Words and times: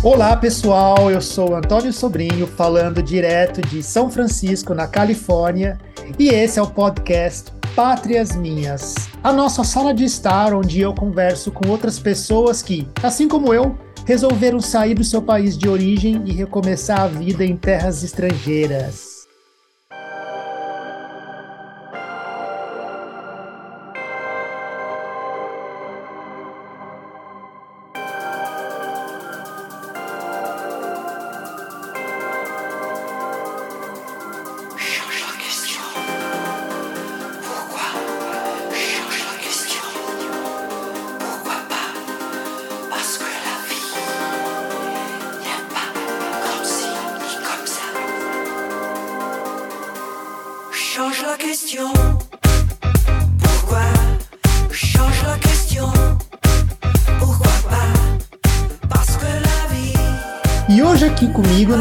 Olá 0.00 0.36
pessoal, 0.36 1.10
eu 1.10 1.20
sou 1.20 1.56
Antônio 1.56 1.92
Sobrinho, 1.92 2.46
falando 2.46 3.02
direto 3.02 3.60
de 3.60 3.82
São 3.82 4.08
Francisco, 4.08 4.72
na 4.72 4.86
Califórnia, 4.86 5.76
e 6.16 6.28
esse 6.28 6.56
é 6.56 6.62
o 6.62 6.68
podcast 6.68 7.52
Pátrias 7.74 8.36
Minhas, 8.36 8.94
a 9.24 9.32
nossa 9.32 9.64
sala 9.64 9.92
de 9.92 10.04
estar 10.04 10.54
onde 10.54 10.80
eu 10.80 10.94
converso 10.94 11.50
com 11.50 11.68
outras 11.68 11.98
pessoas 11.98 12.62
que, 12.62 12.86
assim 13.02 13.26
como 13.26 13.52
eu, 13.52 13.76
resolveram 14.06 14.60
sair 14.60 14.94
do 14.94 15.02
seu 15.02 15.20
país 15.20 15.58
de 15.58 15.68
origem 15.68 16.22
e 16.24 16.32
recomeçar 16.32 17.00
a 17.00 17.08
vida 17.08 17.44
em 17.44 17.56
terras 17.56 18.04
estrangeiras. 18.04 19.17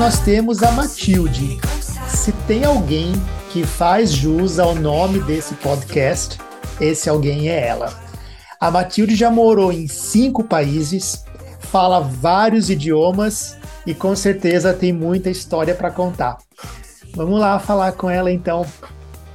Nós 0.07 0.19
temos 0.21 0.63
a 0.63 0.71
Matilde. 0.71 1.59
Se 2.07 2.31
tem 2.47 2.63
alguém 2.63 3.11
que 3.51 3.65
faz 3.65 4.09
jus 4.09 4.57
ao 4.57 4.73
nome 4.73 5.19
desse 5.19 5.53
podcast, 5.55 6.37
esse 6.79 7.09
alguém 7.09 7.49
é 7.49 7.67
ela. 7.67 7.93
A 8.57 8.71
Matilde 8.71 9.17
já 9.17 9.29
morou 9.29 9.69
em 9.69 9.85
cinco 9.85 10.45
países, 10.45 11.25
fala 11.59 11.99
vários 11.99 12.69
idiomas 12.69 13.57
e 13.85 13.93
com 13.93 14.15
certeza 14.15 14.73
tem 14.73 14.93
muita 14.93 15.29
história 15.29 15.75
para 15.75 15.91
contar. 15.91 16.37
Vamos 17.13 17.37
lá 17.37 17.59
falar 17.59 17.91
com 17.91 18.09
ela 18.09 18.31
então. 18.31 18.65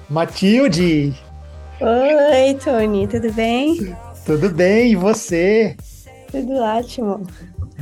Matilde! 0.08 1.12
Oi, 1.82 2.54
Tony, 2.64 3.06
tudo 3.08 3.30
bem? 3.34 3.94
Tudo 4.24 4.48
bem, 4.48 4.92
e 4.92 4.96
você? 4.96 5.76
Tudo 6.30 6.54
ótimo. 6.54 7.26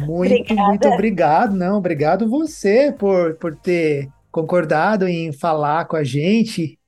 Muito, 0.01 0.34
Obrigada. 0.34 0.69
muito 0.69 0.89
obrigado. 0.89 1.56
Não, 1.56 1.79
obrigado 1.79 2.29
você 2.29 2.93
por, 2.93 3.37
por 3.37 3.56
ter 3.56 4.09
concordado 4.31 5.06
em 5.09 5.33
falar 5.33 5.87
com 5.87 5.97
a 5.97 6.05
gente. 6.05 6.79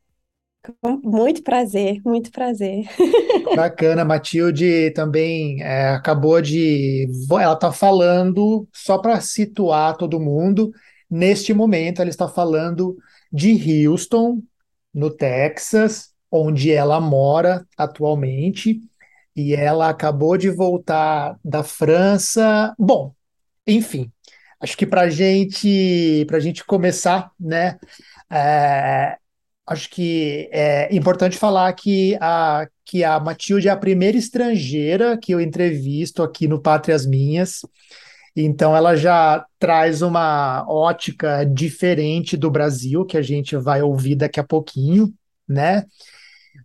Muito 1.03 1.43
prazer, 1.43 2.01
muito 2.05 2.31
prazer. 2.31 2.85
Bacana, 3.57 4.05
Matilde 4.05 4.93
também 4.93 5.61
é, 5.61 5.89
acabou 5.89 6.41
de. 6.41 7.09
Ela 7.31 7.55
está 7.55 7.73
falando, 7.73 8.69
só 8.73 8.99
para 8.99 9.21
situar 9.21 9.97
todo 9.97 10.21
mundo, 10.21 10.71
neste 11.11 11.53
momento 11.53 12.01
ela 12.01 12.11
está 12.11 12.29
falando 12.29 12.97
de 13.33 13.87
Houston, 13.89 14.41
no 14.95 15.11
Texas, 15.11 16.11
onde 16.31 16.71
ela 16.71 17.01
mora 17.01 17.67
atualmente 17.77 18.81
e 19.35 19.55
ela 19.55 19.89
acabou 19.89 20.37
de 20.37 20.51
voltar 20.51 21.39
da 21.45 21.63
França. 21.63 22.75
Bom, 22.79 23.15
enfim, 23.67 24.11
acho 24.61 24.77
que 24.77 24.87
para 24.87 25.09
gente, 25.09 26.27
a 26.31 26.41
gente 26.41 26.65
começar, 26.65 27.31
né? 27.39 27.79
É, 28.31 29.17
acho 29.67 29.89
que 29.91 30.49
é 30.53 30.95
importante 30.95 31.37
falar 31.37 31.73
que 31.73 32.17
a, 32.21 32.67
que 32.85 33.05
a 33.05 33.19
Matilde 33.19 33.69
é 33.69 33.71
a 33.71 33.77
primeira 33.77 34.17
estrangeira 34.17 35.17
que 35.17 35.33
eu 35.33 35.41
entrevisto 35.41 36.23
aqui 36.23 36.47
no 36.47 36.61
Pátrias 36.61 37.07
Minhas. 37.07 37.61
Então, 38.35 38.75
ela 38.75 38.97
já 38.97 39.45
traz 39.59 40.01
uma 40.01 40.65
ótica 40.67 41.45
diferente 41.45 42.37
do 42.37 42.51
Brasil, 42.51 43.05
que 43.05 43.19
a 43.19 43.23
gente 43.23 43.57
vai 43.57 43.83
ouvir 43.83 44.15
daqui 44.15 44.41
a 44.41 44.45
pouquinho, 44.45 45.13
né? 45.47 45.85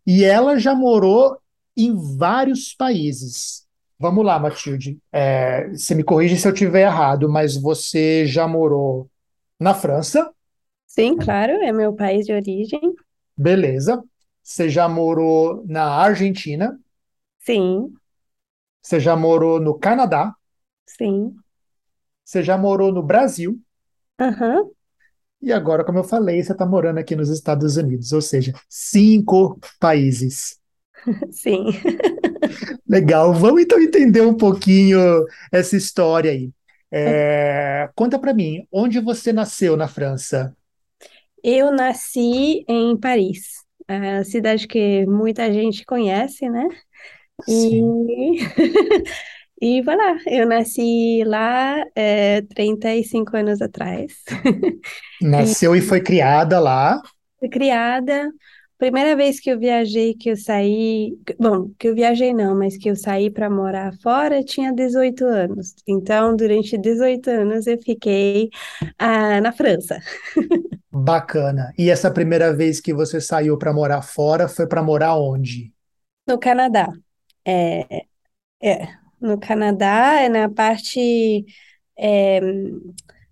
E 0.05 0.23
ela 0.23 0.57
já 0.57 0.73
morou 0.73 1.37
em 1.77 1.95
vários 2.17 2.73
países. 2.73 3.65
Vamos 3.99 4.25
lá, 4.25 4.39
Matilde. 4.39 4.99
É, 5.11 5.69
você 5.69 5.95
me 5.95 6.03
corrige 6.03 6.37
se 6.37 6.47
eu 6.47 6.53
estiver 6.53 6.81
errado, 6.83 7.29
mas 7.29 7.55
você 7.57 8.25
já 8.25 8.47
morou 8.47 9.09
na 9.59 9.73
França? 9.73 10.31
Sim, 10.85 11.15
claro, 11.17 11.53
é 11.63 11.71
meu 11.71 11.93
país 11.95 12.25
de 12.25 12.33
origem. 12.33 12.81
Beleza. 13.35 14.03
Você 14.43 14.69
já 14.69 14.87
morou 14.87 15.63
na 15.67 15.83
Argentina? 15.85 16.79
Sim. 17.39 17.99
Você 18.81 18.99
já 18.99 19.15
morou 19.15 19.59
no 19.59 19.77
Canadá? 19.77 20.33
Sim. 20.85 21.43
Você 22.23 22.43
já 22.43 22.55
morou 22.59 22.91
no 22.91 23.01
Brasil? 23.01 23.59
Aham. 24.19 24.57
Uhum. 24.63 24.71
E 25.41 25.53
agora, 25.53 25.85
como 25.85 25.99
eu 25.99 26.03
falei, 26.03 26.41
você 26.43 26.51
está 26.51 26.65
morando 26.65 26.97
aqui 26.99 27.15
nos 27.15 27.29
Estados 27.29 27.77
Unidos, 27.77 28.11
ou 28.11 28.21
seja, 28.21 28.53
cinco 28.69 29.59
países. 29.79 30.56
Sim. 31.31 31.65
Legal. 32.87 33.33
Vamos 33.33 33.61
então 33.61 33.79
entender 33.79 34.21
um 34.21 34.33
pouquinho 34.35 35.25
essa 35.51 35.75
história 35.75 36.31
aí. 36.31 36.51
É, 36.91 37.89
conta 37.95 38.17
para 38.17 38.33
mim, 38.33 38.65
onde 38.71 38.99
você 38.99 39.33
nasceu 39.33 39.75
na 39.75 39.87
França? 39.87 40.55
Eu 41.43 41.71
nasci 41.71 42.63
em 42.67 42.97
Paris, 42.97 43.63
a 43.87 44.23
cidade 44.23 44.67
que 44.67 45.05
muita 45.05 45.51
gente 45.51 45.85
conhece, 45.85 46.49
né? 46.49 46.67
Sim. 47.45 48.37
E, 49.59 49.79
e 49.79 49.81
voilà, 49.81 50.17
eu 50.27 50.47
nasci 50.47 51.23
lá 51.25 51.83
é, 51.95 52.41
35 52.41 53.37
anos 53.37 53.61
atrás. 53.61 54.13
Nasceu 55.21 55.75
e, 55.75 55.79
e 55.79 55.81
foi 55.81 56.01
criada 56.01 56.59
lá? 56.59 57.01
Fui 57.39 57.49
criada, 57.49 58.31
Primeira 58.77 59.15
vez 59.15 59.39
que 59.39 59.49
eu 59.49 59.57
viajei, 59.57 60.13
que 60.13 60.29
eu 60.29 60.37
saí, 60.37 61.17
bom, 61.39 61.71
que 61.79 61.87
eu 61.87 61.95
viajei 61.95 62.31
não, 62.31 62.55
mas 62.55 62.77
que 62.77 62.89
eu 62.89 62.95
saí 62.95 63.29
para 63.29 63.49
morar 63.49 63.91
fora, 64.03 64.43
tinha 64.43 64.71
18 64.71 65.25
anos. 65.25 65.75
Então, 65.87 66.35
durante 66.35 66.77
18 66.77 67.27
anos 67.27 67.65
eu 67.65 67.79
fiquei 67.81 68.51
ah, 68.99 69.41
na 69.41 69.51
França. 69.51 69.99
Bacana. 70.91 71.73
E 71.77 71.89
essa 71.89 72.11
primeira 72.11 72.53
vez 72.53 72.79
que 72.79 72.93
você 72.93 73.19
saiu 73.19 73.57
para 73.57 73.73
morar 73.73 74.03
fora, 74.03 74.47
foi 74.47 74.67
para 74.67 74.83
morar 74.83 75.15
onde? 75.15 75.73
No 76.27 76.37
Canadá. 76.37 76.91
É, 77.43 78.05
é, 78.61 78.87
no 79.19 79.39
Canadá, 79.39 80.21
é 80.21 80.29
na 80.29 80.49
parte 80.49 81.45
é, 81.97 82.39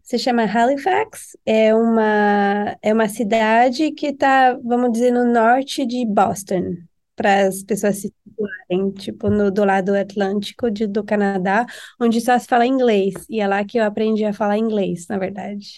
se 0.06 0.20
chama 0.20 0.44
Halifax, 0.44 1.36
é 1.44 1.74
uma, 1.74 2.78
é 2.80 2.94
uma 2.94 3.10
cidade 3.10 3.92
que 3.92 4.10
está, 4.10 4.56
vamos 4.64 4.92
dizer, 4.92 5.10
no 5.10 5.26
norte 5.26 5.84
de 5.84 6.06
Boston, 6.06 6.76
para 7.16 7.48
as 7.48 7.64
pessoas 7.64 7.96
se 7.96 8.14
situarem, 8.14 8.92
tipo, 8.92 9.32
no, 9.32 9.50
do 9.50 9.66
lado 9.66 9.96
atlântico 9.96 10.70
de, 10.70 10.86
do 10.86 11.04
Canadá, 11.04 11.66
onde 12.00 12.22
só 12.22 12.38
se 12.38 12.46
fala 12.46 12.68
inglês, 12.68 13.16
e 13.28 13.42
é 13.42 13.48
lá 13.48 13.66
que 13.66 13.80
eu 13.80 13.84
aprendi 13.84 14.24
a 14.24 14.32
falar 14.32 14.60
inglês, 14.60 15.08
na 15.10 15.18
verdade. 15.18 15.78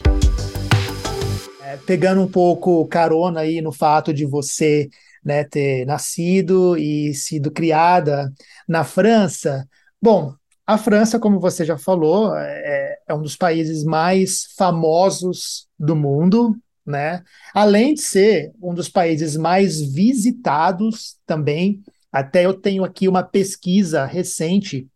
É, 1.64 1.78
pegando 1.86 2.22
um 2.22 2.28
pouco 2.28 2.86
carona 2.88 3.40
aí 3.40 3.62
no 3.62 3.72
fato 3.72 4.14
de 4.14 4.26
você 4.26 4.90
né, 5.24 5.46
ter 5.46 5.86
nascido 5.86 6.78
e 6.78 7.14
sido 7.14 7.50
criada 7.50 8.30
na 8.68 8.84
França, 8.84 9.66
bom, 10.02 10.34
a 10.68 10.78
França, 10.78 11.18
como 11.18 11.40
você 11.40 11.64
já 11.64 11.78
falou, 11.78 12.36
é, 12.36 12.98
é 13.08 13.14
um 13.14 13.22
dos 13.22 13.38
países 13.38 13.86
mais 13.86 14.54
famosos 14.58 15.66
do 15.80 15.96
mundo, 15.96 16.58
né? 16.86 17.24
Além 17.54 17.94
de 17.94 18.02
ser 18.02 18.52
um 18.62 18.74
dos 18.74 18.90
países 18.90 19.38
mais 19.38 19.81
visitados 19.81 21.16
também. 21.25 21.81
Até 22.12 22.46
eu 22.46 22.54
tenho 22.54 22.84
aqui 22.84 23.08
uma 23.08 23.24
pesquisa 23.24 24.06
recente 24.06 24.88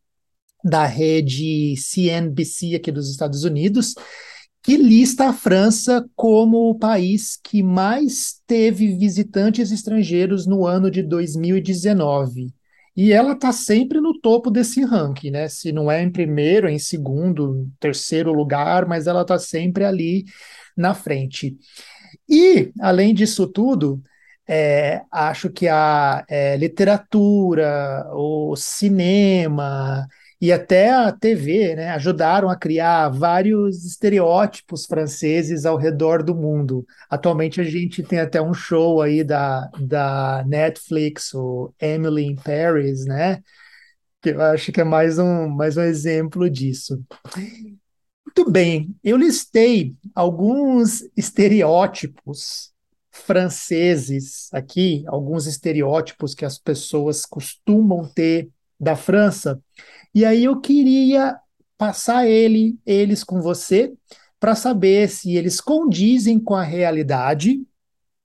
da 0.62 0.86
rede 0.86 1.76
CNBC 1.78 2.76
aqui 2.76 2.92
dos 2.92 3.10
Estados 3.10 3.46
Unidos, 3.46 3.96
que 4.62 4.76
lista 4.76 5.30
a 5.30 5.34
França 5.34 6.06
como 6.16 6.70
o 6.70 6.78
país 6.78 7.40
que 7.42 7.64
mais 7.64 8.42
teve 8.46 8.96
visitantes 8.98 9.72
estrangeiros 9.72 10.46
no 10.46 10.68
ano 10.68 10.92
de 10.92 11.02
2019. 11.02 12.54
E 13.02 13.12
ela 13.14 13.32
está 13.32 13.52
sempre 13.52 14.00
no 14.00 14.14
topo 14.14 14.52
desse 14.52 14.84
ranking, 14.84 15.32
né? 15.32 15.48
Se 15.50 15.72
não 15.72 15.90
é 15.92 16.04
em 16.04 16.12
primeiro, 16.12 16.68
é 16.68 16.72
em 16.72 16.78
segundo, 16.78 17.68
terceiro 17.80 18.32
lugar, 18.32 18.86
mas 18.88 19.08
ela 19.08 19.24
está 19.24 19.40
sempre 19.40 19.84
ali 19.84 20.24
na 20.78 20.94
frente. 20.94 21.58
E, 22.30 22.72
além 22.80 23.12
disso 23.12 23.48
tudo, 23.48 24.00
é, 24.48 25.02
acho 25.12 25.50
que 25.50 25.68
a 25.68 26.24
é, 26.30 26.56
literatura, 26.58 28.06
o 28.14 28.56
cinema 28.56 30.08
e 30.42 30.52
até 30.52 30.90
a 30.90 31.12
TV, 31.12 31.76
né, 31.76 31.92
ajudaram 31.92 32.50
a 32.50 32.56
criar 32.56 33.10
vários 33.10 33.86
estereótipos 33.86 34.88
franceses 34.88 35.68
ao 35.68 35.78
redor 35.78 36.24
do 36.24 36.34
mundo. 36.34 36.84
Atualmente 37.08 37.62
a 37.62 37.64
gente 37.64 38.02
tem 38.02 38.20
até 38.20 38.42
um 38.42 38.52
show 38.52 39.04
aí 39.04 39.24
da, 39.24 39.70
da 39.80 40.44
Netflix, 40.48 41.32
o 41.36 41.72
Emily 41.80 42.26
in 42.26 42.36
Paris, 42.36 43.06
né? 43.06 43.44
Que 44.20 44.30
eu 44.32 44.42
acho 44.42 44.72
que 44.72 44.82
é 44.82 44.84
mais 44.84 45.20
um, 45.20 45.48
mais 45.48 45.78
um 45.78 45.84
exemplo 45.84 46.50
disso. 46.50 47.00
Muito 48.26 48.50
bem, 48.50 48.96
eu 49.04 49.18
listei 49.18 49.94
alguns 50.16 51.04
estereótipos 51.16 52.72
franceses 53.12 54.52
aqui, 54.52 55.04
alguns 55.06 55.46
estereótipos 55.46 56.34
que 56.34 56.46
as 56.46 56.58
pessoas 56.58 57.28
costumam 57.28 58.08
ter 58.08 58.50
da 58.80 58.96
França. 58.96 59.62
E 60.14 60.26
aí 60.26 60.44
eu 60.44 60.60
queria 60.60 61.40
passar 61.78 62.28
ele, 62.28 62.78
eles 62.86 63.24
com 63.24 63.42
você 63.42 63.94
para 64.40 64.56
saber 64.56 65.10
se 65.10 65.36
eles 65.36 65.62
condizem 65.62 66.40
com 66.40 66.56
a 66.56 66.64
realidade 66.64 67.64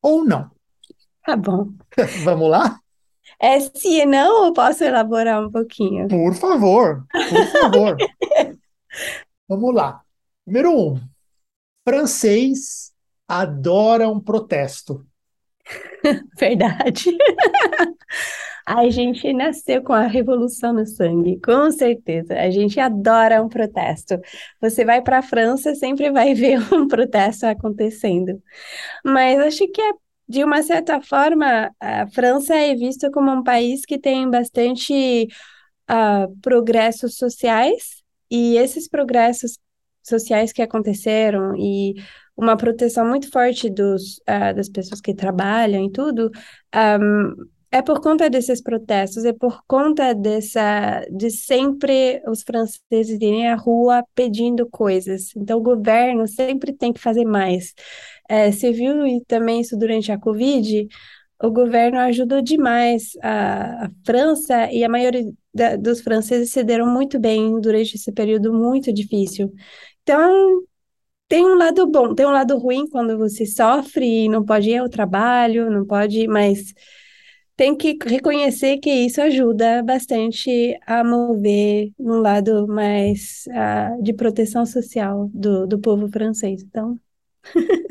ou 0.03 0.25
não. 0.25 0.51
Tá 1.25 1.37
bom. 1.37 1.71
Vamos 2.25 2.51
lá? 2.51 2.81
É, 3.41 3.61
se 3.61 4.07
não, 4.07 4.47
eu 4.47 4.53
posso 4.53 4.83
elaborar 4.83 5.47
um 5.47 5.51
pouquinho. 5.51 6.09
Por 6.09 6.35
favor, 6.35 7.07
por 7.13 7.47
favor. 7.61 7.97
Vamos 9.49 9.75
lá. 9.75 10.01
Número 10.47 10.71
um. 10.71 11.01
Francês 11.87 12.93
adora 13.29 14.09
um 14.09 14.21
protesto. 14.21 15.07
Verdade. 16.39 17.17
A 18.67 18.91
gente 18.91 19.33
nasceu 19.33 19.83
com 19.83 19.93
a 19.93 20.07
revolução 20.07 20.73
no 20.73 20.85
sangue, 20.85 21.41
com 21.41 21.71
certeza. 21.71 22.35
A 22.35 22.51
gente 22.51 22.81
adora 22.81 23.43
um 23.43 23.49
protesto. 23.49 24.19
Você 24.61 24.85
vai 24.85 25.01
para 25.01 25.19
a 25.19 25.23
França, 25.23 25.75
sempre 25.77 26.11
vai 26.11 26.35
ver 26.37 26.59
um 26.75 26.89
protesto 26.89 27.47
acontecendo. 27.47 28.43
Mas 29.05 29.39
acho 29.41 29.69
que 29.69 29.81
é, 29.81 29.93
de 30.29 30.45
uma 30.45 30.63
certa 30.63 31.01
forma, 31.01 31.71
a 31.81 32.09
França 32.09 32.55
é 32.57 32.75
vista 32.75 33.11
como 33.11 33.31
um 33.31 33.45
país 33.45 33.85
que 33.87 33.99
tem 33.99 34.29
bastante 34.29 35.29
uh, 35.91 36.37
progressos 36.43 37.17
sociais, 37.17 38.03
e 38.31 38.57
esses 38.57 38.89
progressos 38.89 39.59
sociais 40.03 40.53
que 40.53 40.63
aconteceram 40.63 41.55
e 41.57 41.95
uma 42.37 42.57
proteção 42.57 43.07
muito 43.09 43.31
forte 43.31 43.71
dos, 43.71 44.19
uh, 44.19 44.55
das 44.55 44.69
pessoas 44.69 45.01
que 45.01 45.15
trabalham 45.15 45.85
e 45.85 45.91
tudo, 45.91 46.31
um, 47.01 47.35
é 47.77 47.83
por 47.83 48.01
conta 48.01 48.31
desses 48.31 48.63
protestos, 48.63 49.25
é 49.25 49.33
por 49.33 49.63
conta 49.67 50.15
dessa 50.15 51.05
de 51.11 51.31
sempre 51.31 52.23
os 52.27 52.43
franceses 52.43 53.21
irem 53.21 53.49
à 53.49 53.55
rua 53.55 54.03
pedindo 54.15 54.67
coisas. 54.69 55.35
Então 55.37 55.59
o 55.59 55.63
governo 55.63 56.27
sempre 56.27 56.73
tem 56.73 56.93
que 56.93 57.01
fazer 57.01 57.25
mais. 57.25 57.75
É, 58.29 58.51
você 58.51 58.73
viu 58.73 59.07
e 59.07 59.23
também 59.27 59.61
isso 59.61 59.77
durante 59.77 60.11
a 60.11 60.19
Covid, 60.19 60.89
o 61.43 61.51
governo 61.51 61.99
ajudou 62.01 62.41
demais 62.43 63.13
a, 63.23 63.87
a 63.87 63.91
França 64.05 64.73
e 64.73 64.83
a 64.85 64.89
maioria 64.89 65.25
da, 65.55 65.77
dos 65.77 66.01
franceses 66.01 66.51
se 66.51 66.65
deram 66.65 66.87
muito 66.87 67.19
bem 67.19 67.61
durante 67.61 67.97
esse 67.97 68.11
período 68.13 68.53
muito 68.55 68.93
difícil. 68.93 69.53
Então 70.03 70.63
tem 71.29 71.45
um 71.45 71.57
lado 71.57 71.87
bom, 71.91 72.15
tem 72.15 72.27
um 72.27 72.31
lado 72.31 72.57
ruim 72.59 72.89
quando 72.89 73.19
você 73.19 73.45
sofre 73.47 74.25
e 74.25 74.29
não 74.29 74.45
pode 74.45 74.71
ir 74.71 74.79
ao 74.79 74.89
trabalho, 74.89 75.71
não 75.71 75.85
pode, 75.87 76.27
mas 76.29 76.73
tem 77.57 77.75
que 77.75 77.97
reconhecer 78.05 78.77
que 78.79 78.91
isso 78.91 79.21
ajuda 79.21 79.83
bastante 79.83 80.79
a 80.87 81.03
mover 81.03 81.91
um 81.99 82.19
lado 82.19 82.69
mais 82.69 83.45
uh, 83.49 84.03
de 84.03 84.13
proteção 84.13 84.67
social 84.67 85.31
do, 85.33 85.67
do 85.67 85.79
povo 85.79 86.07
francês. 86.09 86.63
Então. 86.63 86.99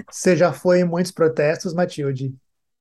Você 0.10 0.38
já 0.38 0.54
foi 0.54 0.82
em 0.82 0.86
muitos 0.86 1.12
protestos, 1.12 1.74
Matilde? 1.74 2.34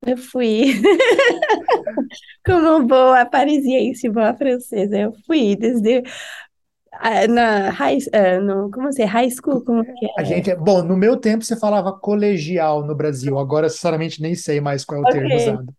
Eu 0.06 0.18
fui. 0.18 0.74
Como 2.44 2.86
boa 2.86 3.24
parisiense, 3.24 4.08
boa 4.10 4.34
francesa, 4.34 4.98
eu 4.98 5.14
fui 5.26 5.56
desde 5.56 6.00
uh, 6.00 7.32
na 7.32 7.70
high, 7.70 7.96
uh, 7.96 8.42
no, 8.42 8.70
como 8.70 8.88
assim, 8.88 9.04
high 9.04 9.30
school, 9.30 9.64
como 9.64 9.82
que 9.82 10.04
é? 10.04 10.10
A 10.18 10.22
gente, 10.22 10.50
é, 10.50 10.54
bom, 10.54 10.82
no 10.82 10.94
meu 10.94 11.16
tempo 11.16 11.42
você 11.42 11.56
falava 11.56 11.90
colegial 11.90 12.84
no 12.84 12.94
Brasil, 12.94 13.38
agora 13.38 13.70
sinceramente 13.70 14.20
nem 14.20 14.34
sei 14.34 14.60
mais 14.60 14.84
qual 14.84 15.00
é 15.00 15.04
o 15.04 15.08
okay. 15.08 15.20
termo 15.20 15.34
usado. 15.34 15.74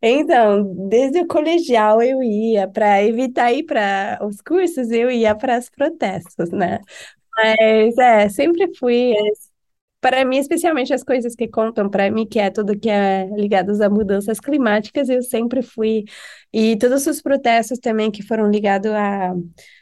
Então, 0.00 0.88
desde 0.88 1.20
o 1.20 1.26
colegial 1.26 2.00
eu 2.00 2.22
ia 2.22 2.68
para 2.68 3.02
evitar 3.02 3.52
ir 3.52 3.64
para 3.64 4.18
os 4.22 4.40
cursos, 4.40 4.90
eu 4.90 5.10
ia 5.10 5.34
para 5.34 5.58
os 5.58 5.68
protestos, 5.68 6.50
né? 6.50 6.78
Mas 7.36 7.98
é, 7.98 8.28
sempre 8.28 8.74
fui. 8.76 9.12
Para 10.00 10.24
mim, 10.24 10.38
especialmente 10.38 10.94
as 10.94 11.02
coisas 11.02 11.34
que 11.34 11.48
contam 11.48 11.90
para 11.90 12.08
mim, 12.08 12.24
que 12.24 12.38
é 12.38 12.50
tudo 12.50 12.78
que 12.78 12.88
é 12.88 13.26
ligado 13.34 13.70
às 13.70 13.80
mudanças 13.90 14.38
climáticas, 14.38 15.08
eu 15.08 15.20
sempre 15.22 15.60
fui. 15.60 16.04
E 16.52 16.76
todos 16.76 17.04
os 17.06 17.20
protestos 17.20 17.80
também 17.80 18.08
que 18.08 18.22
foram 18.22 18.48
ligados 18.48 18.92
a 18.92 19.34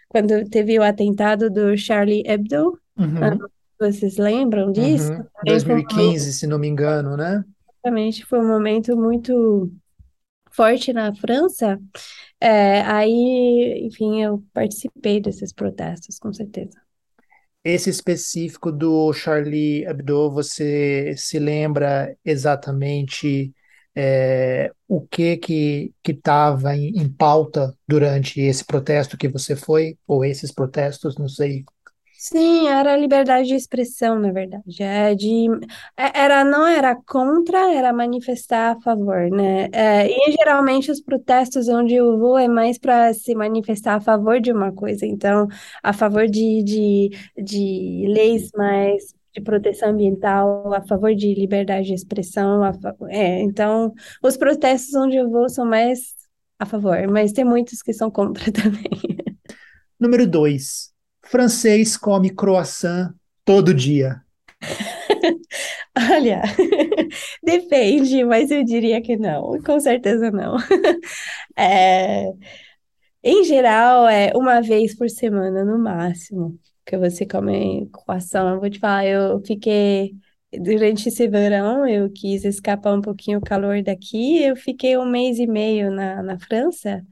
quando 0.09 0.49
teve 0.49 0.79
o 0.79 0.83
atentado 0.83 1.51
do 1.51 1.77
Charlie 1.77 2.23
Hebdo. 2.25 2.79
Uhum. 2.99 3.23
Ah, 3.23 3.37
vocês 3.79 4.17
lembram 4.17 4.73
disso? 4.73 5.12
Uhum. 5.12 5.25
2015, 5.45 6.33
se 6.33 6.47
não 6.47 6.59
me 6.59 6.67
engano, 6.67 7.15
né? 7.17 7.45
Exatamente, 7.85 8.25
foi 8.25 8.41
um 8.41 8.49
momento 8.49 8.97
muito 8.97 9.71
forte 10.56 10.93
na 10.93 11.14
França, 11.14 11.79
é, 12.41 12.81
aí, 12.81 13.82
enfim, 13.85 14.23
eu 14.23 14.43
participei 14.53 15.20
desses 15.20 15.53
protestos, 15.53 16.19
com 16.19 16.32
certeza. 16.32 16.81
Esse 17.62 17.91
específico 17.91 18.73
do 18.73 19.12
Charlie 19.12 19.85
Hebdo, 19.85 20.31
você 20.31 21.14
se 21.17 21.38
lembra 21.38 22.17
exatamente 22.25 23.53
é, 23.94 24.70
o 24.88 25.00
que 25.06 25.37
que 25.37 25.93
estava 26.06 26.76
em, 26.76 26.91
em 26.97 27.09
pauta 27.09 27.76
durante 27.87 28.41
esse 28.41 28.64
protesto 28.64 29.17
que 29.17 29.29
você 29.29 29.56
foi, 29.56 29.99
ou 30.06 30.25
esses 30.25 30.52
protestos, 30.52 31.17
não 31.19 31.29
sei 31.29 31.64
Sim, 32.28 32.67
era 32.69 32.96
liberdade 32.96 33.46
de 33.49 33.55
expressão, 33.55 34.19
na 34.19 34.32
verdade. 34.32 34.82
É 34.82 35.14
de, 35.14 35.46
é, 35.96 36.19
era, 36.23 36.44
não 36.44 36.67
era 36.67 36.96
contra, 37.06 37.73
era 37.73 37.93
manifestar 37.93 38.73
a 38.76 38.81
favor, 38.81 39.31
né? 39.31 39.69
É, 39.73 40.08
e 40.11 40.32
geralmente 40.32 40.90
os 40.90 41.00
protestos 41.00 41.69
onde 41.69 41.94
eu 41.94 42.19
vou 42.19 42.37
é 42.37 42.49
mais 42.49 42.78
para 42.78 43.12
se 43.14 43.32
manifestar 43.34 43.94
a 43.96 44.00
favor 44.00 44.40
de 44.40 44.50
uma 44.50 44.73
coisa. 44.73 45.06
Então, 45.06 45.46
a 45.84 45.93
favor 45.93 46.26
de, 46.26 46.62
de, 46.64 47.11
de 47.40 48.06
leis 48.09 48.50
mais 48.56 49.14
de 49.33 49.40
proteção 49.40 49.90
ambiental, 49.90 50.73
a 50.75 50.83
favor 50.83 51.14
de 51.14 51.33
liberdade 51.33 51.87
de 51.88 51.95
expressão. 51.95 52.62
É, 53.09 53.40
então, 53.42 53.92
os 54.23 54.37
protestos 54.37 54.95
onde 54.97 55.16
eu 55.16 55.30
vou 55.30 55.49
são 55.49 55.64
mais 55.64 56.00
a 56.59 56.66
favor, 56.66 57.06
mas 57.09 57.33
tem 57.33 57.45
muitos 57.45 57.83
que 57.83 57.92
são 57.92 58.11
contra 58.11 58.50
também. 58.50 58.90
Número 60.00 60.26
dois 60.26 60.95
francês 61.26 61.97
come 61.97 62.30
croissant 62.35 63.12
todo 63.45 63.75
dia? 63.75 64.23
Olha, 66.11 66.42
depende, 67.42 68.25
mas 68.25 68.50
eu 68.50 68.62
diria 68.64 69.00
que 69.02 69.16
não, 69.16 69.61
com 69.62 69.80
certeza 69.80 70.30
não. 70.30 70.56
É, 71.59 72.33
em 73.23 73.45
geral, 73.45 74.09
é 74.09 74.33
uma 74.37 74.61
vez 74.61 74.95
por 74.97 75.09
semana 75.11 75.64
no 75.64 75.78
máximo 75.78 76.59
que 76.85 76.97
você 76.99 77.26
come 77.26 77.88
croissant. 77.90 78.54
Eu 78.54 78.61
vou 78.61 78.71
te 78.71 78.78
falar, 78.78 79.06
eu 79.06 79.40
fiquei 79.45 80.14
durante 80.52 81.09
esse 81.09 81.28
verão, 81.28 81.87
eu 81.88 82.11
quis 82.12 82.45
escapar 82.45 82.95
um 82.95 83.00
pouquinho 83.02 83.38
o 83.38 83.42
calor 83.42 83.83
daqui. 83.83 84.42
Eu 84.42 84.56
fiquei 84.56 84.97
um 84.99 85.06
mês 85.06 85.38
e 85.38 85.47
meio 85.47 85.90
na, 85.90 86.23
na 86.23 86.38
França 86.38 87.04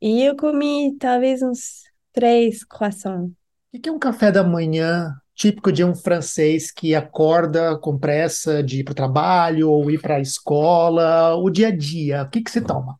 e 0.00 0.22
eu 0.22 0.36
comi 0.36 0.96
talvez 0.98 1.42
uns 1.42 1.85
três 2.16 2.64
croissants. 2.64 3.30
O 3.74 3.78
que 3.78 3.90
é 3.90 3.92
um 3.92 3.98
café 3.98 4.32
da 4.32 4.42
manhã 4.42 5.14
típico 5.34 5.70
de 5.70 5.84
um 5.84 5.94
francês 5.94 6.72
que 6.72 6.94
acorda 6.94 7.78
com 7.78 7.98
pressa 7.98 8.62
de 8.62 8.80
ir 8.80 8.84
para 8.84 8.92
o 8.92 8.94
trabalho 8.94 9.70
ou 9.70 9.90
ir 9.90 10.00
para 10.00 10.16
a 10.16 10.20
escola, 10.20 11.34
o 11.34 11.50
dia 11.50 11.68
a 11.68 11.76
dia? 11.76 12.22
O 12.22 12.30
que, 12.30 12.42
que 12.42 12.50
você 12.50 12.62
toma? 12.62 12.98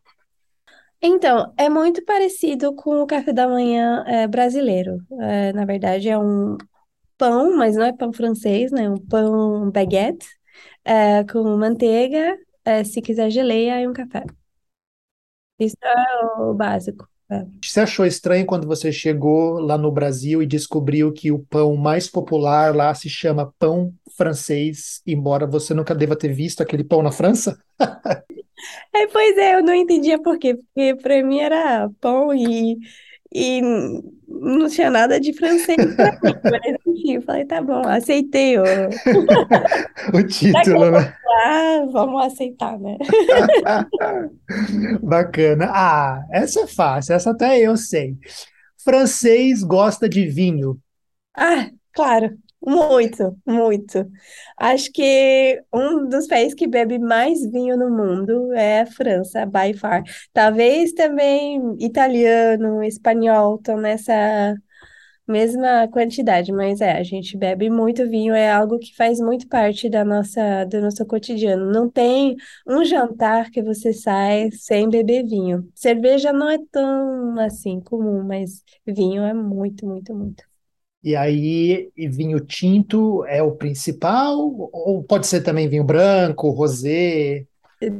Então, 1.01 1.51
é 1.57 1.67
muito 1.67 2.05
parecido 2.05 2.75
com 2.75 3.01
o 3.01 3.07
café 3.07 3.33
da 3.33 3.47
manhã 3.47 4.03
é, 4.05 4.27
brasileiro. 4.27 4.99
É, 5.19 5.51
na 5.51 5.65
verdade, 5.65 6.09
é 6.09 6.17
um 6.17 6.55
pão, 7.17 7.57
mas 7.57 7.75
não 7.75 7.85
é 7.85 7.93
pão 7.93 8.13
francês, 8.13 8.71
né? 8.71 8.87
Um 8.87 8.97
pão 8.97 9.71
baguette 9.71 10.27
é, 10.85 11.23
com 11.23 11.43
manteiga, 11.57 12.37
é, 12.63 12.83
se 12.83 13.01
quiser 13.01 13.31
geleia 13.31 13.81
e 13.81 13.87
um 13.87 13.93
café. 13.93 14.23
Isso 15.59 15.75
é 15.83 16.41
o 16.41 16.53
básico. 16.53 17.07
É. 17.29 17.45
Você 17.61 17.81
achou 17.81 18.05
estranho 18.05 18.45
quando 18.45 18.65
você 18.65 18.91
chegou 18.91 19.59
lá 19.59 19.77
no 19.77 19.91
Brasil 19.91 20.41
e 20.41 20.45
descobriu 20.45 21.11
que 21.11 21.29
o 21.31 21.39
pão 21.39 21.75
mais 21.75 22.07
popular 22.07 22.73
lá 22.73 22.93
se 22.95 23.09
chama 23.09 23.53
pão 23.59 23.93
francês, 24.15 25.01
embora 25.05 25.45
você 25.45 25.73
nunca 25.73 25.93
deva 25.93 26.15
ter 26.15 26.33
visto 26.33 26.61
aquele 26.61 26.83
pão 26.83 27.03
na 27.03 27.11
França? 27.11 27.57
É, 28.93 29.07
pois 29.07 29.37
é, 29.37 29.55
eu 29.55 29.63
não 29.63 29.73
entendia 29.73 30.21
por 30.21 30.37
quê, 30.39 30.55
porque 30.55 30.95
para 30.95 31.23
mim 31.23 31.39
era 31.39 31.89
pão 32.01 32.33
e, 32.33 32.77
E 33.33 33.61
não 34.27 34.67
tinha 34.69 34.89
nada 34.89 35.19
de 35.19 35.33
francês 35.33 35.77
pra 35.95 36.11
mim, 36.11 36.35
mas 36.43 36.75
enfim, 36.85 37.15
eu 37.15 37.21
falei, 37.21 37.45
tá 37.45 37.61
bom, 37.61 37.81
aceitei. 37.87 38.57
o 38.59 38.63
O 40.13 40.23
título, 40.25 40.91
né? 40.91 41.13
lá, 41.25 41.85
vamos 41.91 42.25
aceitar, 42.25 42.77
né? 42.79 42.97
Bacana. 45.01 45.65
Ah, 45.69 46.23
essa 46.31 46.61
é 46.61 46.67
fácil, 46.67 47.15
essa 47.15 47.31
até 47.31 47.59
eu 47.59 47.75
sei. 47.75 48.15
Francês 48.83 49.63
gosta 49.63 50.07
de 50.07 50.27
vinho. 50.27 50.79
Ah, 51.35 51.69
claro, 51.93 52.37
muito, 52.61 53.37
muito. 53.45 54.09
Acho 54.57 54.91
que 54.91 55.61
um 55.73 56.07
dos 56.09 56.27
países 56.27 56.53
que 56.53 56.67
bebe 56.67 56.99
mais 56.99 57.39
vinho 57.51 57.77
no 57.77 57.89
mundo 57.89 58.51
é 58.53 58.81
a 58.81 58.85
França, 58.85 59.45
by 59.45 59.73
far. 59.77 60.03
Talvez 60.33 60.91
também 60.93 61.75
italiano, 61.79 62.83
espanhol 62.83 63.55
estão 63.57 63.77
nessa 63.77 64.55
mesma 65.27 65.87
quantidade, 65.89 66.51
mas 66.53 66.81
é, 66.81 66.93
a 66.99 67.03
gente 67.03 67.37
bebe 67.37 67.69
muito 67.69 68.09
vinho, 68.09 68.33
é 68.33 68.51
algo 68.51 68.79
que 68.79 68.95
faz 68.95 69.19
muito 69.19 69.47
parte 69.49 69.89
da 69.89 70.05
nossa, 70.05 70.65
do 70.65 70.81
nosso 70.81 71.05
cotidiano. 71.05 71.71
Não 71.71 71.89
tem 71.89 72.35
um 72.67 72.83
jantar 72.85 73.51
que 73.51 73.61
você 73.63 73.93
sai 73.93 74.51
sem 74.51 74.89
beber 74.89 75.25
vinho. 75.25 75.69
Cerveja 75.75 76.33
não 76.33 76.49
é 76.49 76.57
tão 76.71 77.39
assim 77.39 77.81
comum, 77.81 78.23
mas 78.23 78.63
vinho 78.87 79.23
é 79.23 79.33
muito, 79.33 79.85
muito, 79.87 80.15
muito. 80.15 80.46
E 81.07 81.15
aí, 81.15 81.89
e 81.95 82.05
vinho 82.09 82.37
tinto 82.37 83.23
é 83.27 83.41
o 83.41 83.53
principal? 83.53 84.37
Ou 84.73 85.01
pode 85.01 85.25
ser 85.25 85.39
também 85.39 85.65
vinho 85.65 85.85
branco, 85.85 86.49
rosé? 86.49 87.45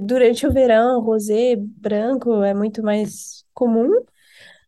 Durante 0.01 0.45
o 0.45 0.51
verão, 0.51 0.99
rosé 0.99 1.55
branco 1.55 2.43
é 2.43 2.53
muito 2.53 2.83
mais 2.83 3.45
comum, 3.53 3.89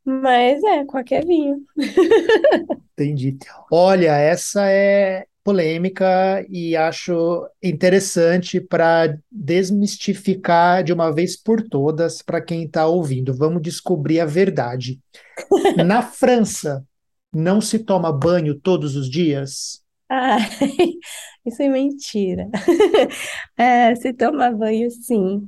mas 0.05 0.63
é 0.63 0.85
qualquer 0.85 1.25
vinho. 1.25 1.61
Entendi. 2.93 3.37
Olha, 3.69 4.15
essa 4.15 4.71
é 4.71 5.25
polêmica 5.43 6.45
e 6.47 6.77
acho 6.77 7.45
interessante 7.61 8.61
para 8.61 9.17
desmistificar 9.29 10.81
de 10.81 10.93
uma 10.93 11.11
vez 11.11 11.35
por 11.35 11.61
todas 11.61 12.21
para 12.21 12.39
quem 12.39 12.63
está 12.63 12.87
ouvindo. 12.87 13.33
Vamos 13.33 13.61
descobrir 13.61 14.21
a 14.21 14.25
verdade. 14.25 14.97
Na 15.85 16.01
França, 16.01 16.85
não 17.33 17.61
se 17.61 17.79
toma 17.79 18.11
banho 18.11 18.59
todos 18.59 18.95
os 18.95 19.09
dias? 19.09 19.83
Ah, 20.09 20.37
isso 21.45 21.61
é 21.61 21.69
mentira. 21.69 22.49
É, 23.57 23.93
se 23.95 24.13
toma 24.13 24.51
banho, 24.51 24.89
sim. 24.91 25.47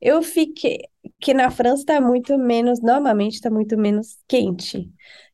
Eu 0.00 0.22
fiquei 0.22 0.78
que 1.20 1.32
na 1.34 1.50
França 1.50 1.82
está 1.82 2.00
muito 2.00 2.36
menos, 2.38 2.80
normalmente 2.80 3.34
está 3.34 3.50
muito 3.50 3.76
menos 3.78 4.18
quente. 4.28 4.90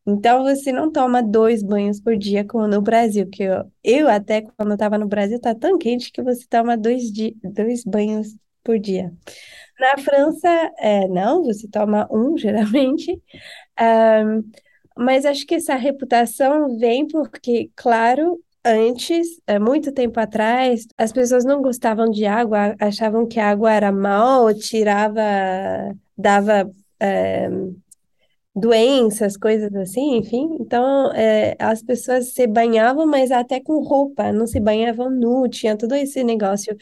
Então 0.07 0.43
você 0.45 0.73
não 0.73 0.91
toma 0.91 1.23
dois 1.23 1.63
banhos 1.63 2.01
por 2.01 2.17
dia 2.17 2.45
como 2.45 2.67
no 2.69 2.81
Brasil, 2.81 3.29
que 3.31 3.43
eu, 3.45 3.71
eu 3.85 4.09
até 4.09 4.43
quando 4.43 4.73
estava 4.75 4.99
no 4.99 5.07
Brasil 5.09 5.41
tá 5.41 5.55
tão 5.55 5.77
quente 5.79 6.11
que 6.13 6.23
você 6.23 6.47
toma 6.49 6.77
dois, 6.77 7.11
di 7.13 7.37
dois 7.43 7.85
banhos 7.85 8.29
por 8.65 8.79
dia. 8.79 9.13
Na 9.81 9.99
França, 9.99 10.49
é, 10.79 11.09
não, 11.09 11.45
você 11.45 11.69
toma 11.69 12.09
um 12.13 12.37
geralmente. 12.39 13.23
Ahm, 13.79 14.43
mas 15.01 15.25
acho 15.25 15.47
que 15.47 15.55
essa 15.55 15.75
reputação 15.77 16.79
vem 16.79 17.07
porque, 17.09 17.71
claro, 17.75 18.39
antes, 18.65 19.41
é, 19.47 19.59
muito 19.59 19.93
tempo 19.93 20.21
atrás, 20.21 20.87
as 20.99 21.13
pessoas 21.13 21.45
não 21.45 21.63
gostavam 21.63 22.11
de 22.11 22.27
água, 22.27 22.77
achavam 22.81 23.27
que 23.27 23.41
a 23.41 23.51
água 23.51 23.73
era 23.73 23.91
mal, 23.91 24.53
tirava, 24.55 25.23
dava, 26.17 26.71
é, 27.01 27.49
doenças, 28.55 29.37
coisas 29.37 29.75
assim, 29.75 30.17
enfim. 30.17 30.57
Então, 30.61 31.13
é, 31.13 31.57
as 31.59 31.83
pessoas 31.83 32.35
se 32.35 32.47
banhavam, 32.47 33.07
mas 33.07 33.31
até 33.31 33.61
com 33.61 33.83
roupa, 33.83 34.33
não 34.33 34.47
se 34.47 34.61
banhavam 34.61 35.11
nu, 35.11 35.49
tinha 35.49 35.77
todo 35.77 35.95
esse 35.95 36.23
negócio. 36.25 36.77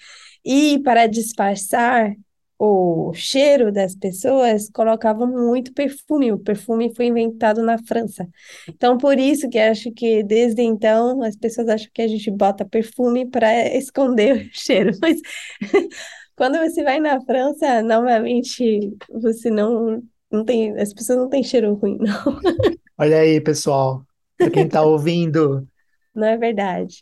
E 0.44 0.80
para 0.82 1.06
disfarçar 1.06 2.14
o 2.58 3.12
cheiro 3.14 3.72
das 3.72 3.94
pessoas, 3.94 4.68
colocavam 4.70 5.26
muito 5.28 5.72
perfume. 5.72 6.32
O 6.32 6.38
perfume 6.38 6.92
foi 6.94 7.06
inventado 7.06 7.62
na 7.62 7.78
França. 7.78 8.28
Então, 8.68 8.98
por 8.98 9.18
isso 9.18 9.48
que 9.48 9.58
acho 9.58 9.92
que 9.92 10.22
desde 10.24 10.62
então 10.62 11.22
as 11.22 11.36
pessoas 11.36 11.68
acham 11.68 11.88
que 11.94 12.02
a 12.02 12.08
gente 12.08 12.30
bota 12.30 12.64
perfume 12.64 13.26
para 13.30 13.48
esconder 13.76 14.48
o 14.48 14.50
cheiro. 14.52 14.92
Mas 15.00 15.20
quando 16.36 16.58
você 16.58 16.82
vai 16.82 17.00
na 17.00 17.20
França, 17.22 17.82
normalmente 17.82 18.96
você 19.10 19.50
não 19.50 20.02
não 20.30 20.44
tem, 20.44 20.78
as 20.78 20.92
pessoas 20.92 21.18
não 21.18 21.28
têm 21.30 21.42
cheiro 21.42 21.72
ruim, 21.74 21.96
não. 22.00 22.38
Olha 22.98 23.18
aí, 23.20 23.40
pessoal. 23.40 24.06
Para 24.38 24.50
quem 24.50 24.66
está 24.66 24.82
ouvindo, 24.82 25.66
Não 26.14 26.26
é 26.28 26.36
verdade. 26.36 26.98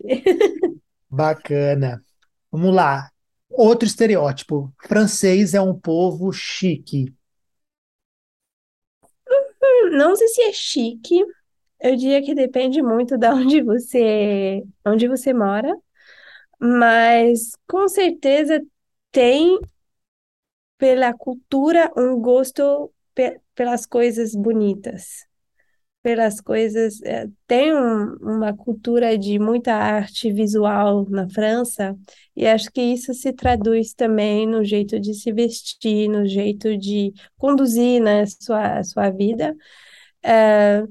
bacana. 1.11 2.03
Vamos 2.51 2.75
lá. 2.75 3.11
Outro 3.57 3.87
estereótipo. 3.89 4.73
Francês 4.87 5.55
é 5.55 5.61
um 5.61 5.75
povo 5.75 6.33
chique. 6.33 7.13
Não 9.93 10.15
sei 10.17 10.29
se 10.29 10.43
é 10.43 10.53
chique. 10.53 11.25
Eu 11.81 11.97
diria 11.97 12.23
que 12.23 12.35
depende 12.35 12.83
muito 12.83 13.19
de 13.19 13.29
onde 13.31 13.63
você, 13.63 14.65
onde 14.87 15.09
você 15.09 15.33
mora, 15.33 15.77
mas 16.61 17.53
com 17.69 17.89
certeza 17.89 18.63
tem 19.13 19.59
pela 20.79 21.13
cultura 21.15 21.93
um 21.97 22.21
gosto 22.21 22.93
pe- 23.15 23.41
pelas 23.55 23.87
coisas 23.87 24.35
bonitas. 24.35 25.27
Pelas 26.07 26.41
coisas. 26.41 27.03
eh, 27.03 27.29
Tem 27.49 27.75
um- 27.75 28.15
uma 28.23 28.57
cultura 28.57 29.19
de 29.19 29.41
muita 29.41 29.75
arte 29.75 30.33
visual 30.33 31.05
na 31.11 31.29
França, 31.29 31.97
e 32.37 32.47
acho 32.47 32.71
que 32.73 32.81
isso 32.81 33.13
se 33.13 33.33
traduz 33.33 33.93
também 33.93 34.47
no 34.47 34.65
jeito 34.65 35.01
de 35.01 35.13
se 35.15 35.33
vestir, 35.33 36.09
no 36.09 36.25
jeito 36.27 36.77
de 36.79 37.13
conduzir, 37.37 38.01
né, 38.01 38.25
sua, 38.27 38.85
sua 38.85 39.11
vida. 39.11 39.57
Eh, 40.25 40.85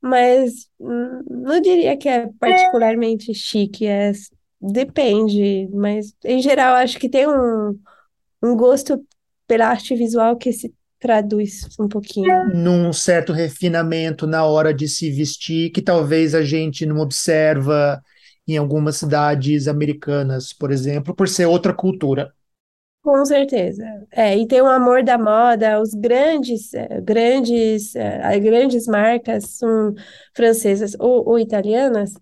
mas 0.00 0.68
hum, 0.80 1.22
não 1.30 1.60
diria 1.60 1.96
que 1.96 2.08
é 2.08 2.28
particularmente 2.40 3.34
chique, 3.34 3.86
é, 3.86 4.12
depende, 4.60 5.68
mas 5.72 6.14
em 6.24 6.40
geral 6.42 6.76
acho 6.76 6.98
que 6.98 7.08
tem 7.08 7.26
um, 7.28 7.78
um 8.42 8.56
gosto 8.56 9.04
pela 9.46 9.68
arte 9.68 9.94
visual 9.96 10.36
que 10.36 10.52
se 10.52 10.74
traduz 11.00 11.68
um 11.78 11.88
pouquinho. 11.88 12.30
num 12.42 12.92
certo 12.92 13.32
refinamento 13.32 14.26
na 14.26 14.44
hora 14.44 14.72
de 14.74 14.88
se 14.88 15.10
vestir, 15.10 15.70
que 15.70 15.82
talvez 15.82 16.34
a 16.34 16.42
gente 16.42 16.86
não 16.86 16.98
observa 16.98 18.02
em 18.46 18.56
algumas 18.56 18.96
cidades 18.96 19.68
americanas, 19.68 20.52
por 20.52 20.70
exemplo, 20.72 21.14
por 21.14 21.28
ser 21.28 21.46
outra 21.46 21.72
cultura. 21.74 22.32
Com 23.02 23.24
certeza. 23.24 23.82
É, 24.12 24.36
e 24.36 24.46
tem 24.46 24.60
o 24.60 24.66
amor 24.66 25.02
da 25.02 25.16
moda, 25.16 25.80
os 25.80 25.94
grandes, 25.94 26.74
eh, 26.74 27.00
grandes, 27.00 27.96
as 27.96 28.38
grandes 28.40 28.86
marcas 28.86 29.44
são 29.56 29.94
francesas 30.34 30.94
ou, 31.00 31.26
ou 31.26 31.38
italianas. 31.38 32.12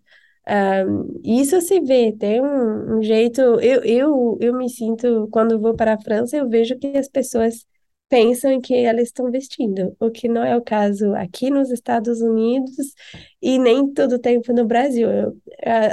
Ah, 0.47 0.85
isso 1.25 1.61
se 1.61 1.81
vê, 1.81 2.13
tem 2.13 2.41
um, 2.41 2.99
um 2.99 3.03
jeito. 3.03 3.41
Eu, 3.61 3.83
eu, 3.85 4.39
eu 4.41 4.55
me 4.57 4.69
sinto, 4.71 5.29
quando 5.33 5.61
vou 5.61 5.75
para 5.75 5.95
a 5.95 6.01
França, 6.01 6.37
eu 6.37 6.49
vejo 6.49 6.79
que 6.79 6.87
as 6.97 7.09
pessoas 7.09 7.67
pensam 8.09 8.61
que 8.61 8.75
elas 8.75 9.05
estão 9.05 9.31
vestindo, 9.31 9.97
o 10.01 10.11
que 10.11 10.29
não 10.29 10.43
é 10.45 10.57
o 10.57 10.63
caso 10.63 11.15
aqui 11.15 11.51
nos 11.51 11.71
Estados 11.71 12.21
Unidos 12.21 12.95
e 13.43 13.59
nem 13.59 13.93
todo 13.93 14.19
tempo 14.19 14.53
no 14.53 14.65
Brasil. 14.67 15.11
Eu, 15.11 15.37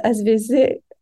às 0.03 0.22
vezes 0.22 0.50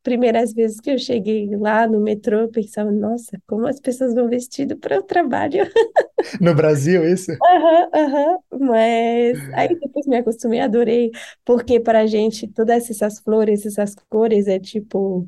primeiras 0.03 0.53
vezes 0.53 0.79
que 0.81 0.91
eu 0.91 0.97
cheguei 0.99 1.49
lá 1.55 1.87
no 1.87 1.99
metrô, 2.01 2.39
eu 2.41 2.49
pensava, 2.49 2.91
nossa, 2.91 3.39
como 3.47 3.65
as 3.67 3.79
pessoas 3.79 4.13
vão 4.13 4.27
vestido 4.29 4.77
para 4.77 4.99
o 4.99 5.03
trabalho. 5.03 5.63
No 6.39 6.53
Brasil, 6.53 7.03
isso? 7.05 7.31
Aham, 7.41 7.89
aham. 7.93 8.37
Mas 8.59 9.47
aí 9.53 9.77
depois 9.77 10.05
me 10.07 10.17
acostumei, 10.17 10.59
adorei, 10.61 11.11
porque 11.43 11.79
para 11.79 12.01
a 12.01 12.07
gente 12.07 12.47
todas 12.47 12.89
essas 12.89 13.19
flores, 13.19 13.65
essas 13.65 13.95
cores 14.09 14.47
é 14.47 14.59
tipo, 14.59 15.27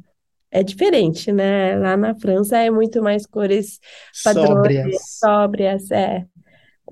é 0.56 0.64
diferente, 0.64 1.32
né? 1.32 1.76
Lá 1.78 1.98
na 1.98 2.16
França 2.16 2.58
é 2.58 2.70
muito 2.70 3.02
mais 3.02 3.26
cores 3.26 3.80
padrões, 4.24 4.48
Sóbrias. 4.48 5.02
sóbrias, 5.20 5.92
é. 5.92 6.26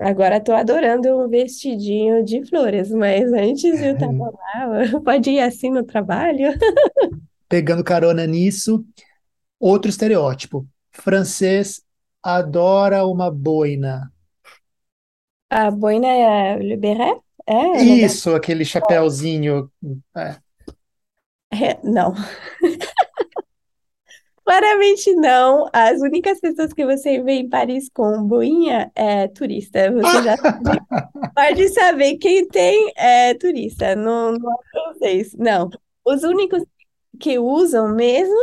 Agora 0.00 0.38
estou 0.38 0.54
adorando 0.54 1.08
um 1.16 1.28
vestidinho 1.28 2.24
de 2.24 2.44
flores, 2.46 2.90
mas 2.90 3.32
antes 3.32 3.80
eu 3.80 3.96
tava 3.98 4.30
lá, 4.30 5.00
pode 5.04 5.30
ir 5.30 5.40
assim 5.40 5.70
no 5.70 5.84
trabalho? 5.84 6.52
Pegando 7.48 7.84
carona 7.84 8.26
nisso, 8.26 8.84
outro 9.58 9.88
estereótipo. 9.88 10.66
Francês 10.92 11.82
adora 12.22 13.06
uma 13.06 13.30
boina. 13.30 14.12
A 15.50 15.70
boina 15.70 16.08
é 16.08 16.56
le 16.58 16.76
béret? 16.76 17.20
É, 17.46 17.54
é. 17.54 17.84
Isso, 17.84 18.34
aquele 18.34 18.64
chapéuzinho. 18.64 19.70
é, 20.16 20.36
É, 21.52 21.78
não, 21.84 22.12
Claramente 24.44 25.14
não. 25.14 25.68
As 25.72 26.00
únicas 26.00 26.38
pessoas 26.38 26.72
que 26.72 26.84
você 26.84 27.22
vê 27.22 27.32
em 27.34 27.48
Paris 27.48 27.88
com 27.88 28.22
boinha 28.22 28.92
é 28.94 29.26
turista. 29.28 29.90
Você 29.90 30.22
já 30.22 30.36
pode 31.34 31.68
saber 31.70 32.18
quem 32.18 32.46
tem 32.48 32.92
é 32.96 33.34
turista. 33.34 33.96
Não, 33.96 34.32
não 34.32 34.52
é. 35.02 35.22
Não. 35.38 35.70
Os 36.04 36.22
únicos 36.22 36.62
que 37.18 37.38
usam 37.38 37.94
mesmo 37.94 38.36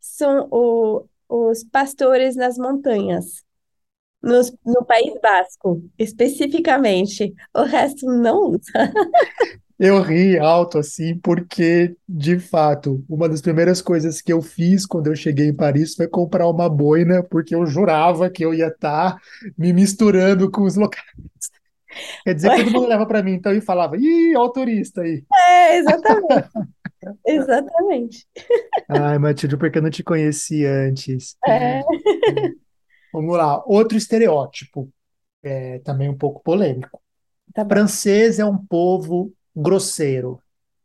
são 0.00 0.48
o, 0.50 1.06
os 1.28 1.62
pastores 1.64 2.36
nas 2.36 2.56
montanhas. 2.56 3.44
No, 4.22 4.40
no 4.64 4.82
País 4.86 5.12
Basco, 5.20 5.82
especificamente. 5.98 7.34
O 7.54 7.62
resto 7.62 8.06
não 8.06 8.52
usa. 8.52 8.72
Eu 9.78 10.00
ri 10.00 10.38
alto 10.38 10.78
assim, 10.78 11.18
porque, 11.18 11.96
de 12.08 12.38
fato, 12.38 13.04
uma 13.08 13.28
das 13.28 13.40
primeiras 13.40 13.82
coisas 13.82 14.22
que 14.22 14.32
eu 14.32 14.40
fiz 14.40 14.86
quando 14.86 15.08
eu 15.08 15.16
cheguei 15.16 15.48
em 15.48 15.54
Paris 15.54 15.94
foi 15.96 16.06
comprar 16.06 16.48
uma 16.48 16.68
boina, 16.68 17.24
porque 17.24 17.54
eu 17.54 17.66
jurava 17.66 18.30
que 18.30 18.44
eu 18.44 18.54
ia 18.54 18.68
estar 18.68 19.18
me 19.58 19.72
misturando 19.72 20.50
com 20.50 20.62
os 20.62 20.76
locais. 20.76 21.04
Quer 22.24 22.34
dizer, 22.34 22.56
todo 22.56 22.70
mundo 22.70 22.88
leva 22.88 23.06
para 23.06 23.22
mim, 23.22 23.32
então, 23.32 23.52
e 23.52 23.60
falava, 23.60 23.96
ih, 23.96 24.36
ó 24.36 24.44
o 24.44 24.50
turista 24.50 25.02
aí. 25.02 25.24
É, 25.34 25.78
exatamente. 25.78 26.48
Exatamente. 27.26 28.26
Ai, 28.88 29.18
Matilde, 29.18 29.58
porque 29.58 29.76
eu 29.76 29.82
não 29.82 29.90
te 29.90 30.02
conheci 30.02 30.64
antes. 30.64 31.36
É. 31.46 31.82
Vamos 33.12 33.36
lá, 33.36 33.62
outro 33.66 33.98
estereótipo, 33.98 34.88
é, 35.42 35.80
também 35.80 36.08
um 36.08 36.16
pouco 36.16 36.42
polêmico. 36.42 36.98
Tá. 37.52 37.64
Francês 37.66 38.38
é 38.38 38.44
um 38.44 38.56
povo 38.56 39.32
grosseiro. 39.54 40.40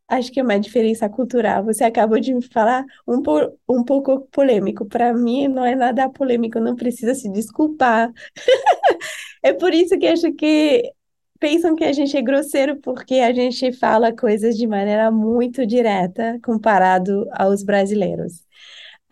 Acho 0.08 0.32
que 0.32 0.40
é 0.40 0.44
uma 0.44 0.60
diferença 0.60 1.08
cultural. 1.08 1.64
Você 1.66 1.84
acabou 1.84 2.20
de 2.20 2.34
me 2.34 2.42
falar 2.42 2.84
um, 3.08 3.22
um 3.70 3.84
pouco 3.84 4.22
polêmico. 4.32 4.86
Para 4.86 5.14
mim, 5.14 5.48
não 5.48 5.64
é 5.64 5.76
nada 5.76 6.10
polêmico, 6.10 6.60
não 6.60 6.76
precisa 6.76 7.14
se 7.14 7.32
desculpar. 7.32 8.12
é 9.44 9.54
por 9.54 9.72
isso 9.72 9.98
que 10.00 10.08
acho 10.08 10.34
que 10.34 10.92
pensam 11.40 11.76
que 11.76 11.84
a 11.84 11.94
gente 11.94 12.18
é 12.18 12.22
grosseiro, 12.22 12.78
porque 12.82 13.16
a 13.16 13.32
gente 13.32 13.72
fala 13.72 14.16
coisas 14.16 14.58
de 14.58 14.68
maneira 14.68 15.12
muito 15.12 15.66
direta 15.66 16.40
comparado 16.44 17.28
aos 17.32 17.64
brasileiros. 17.64 18.44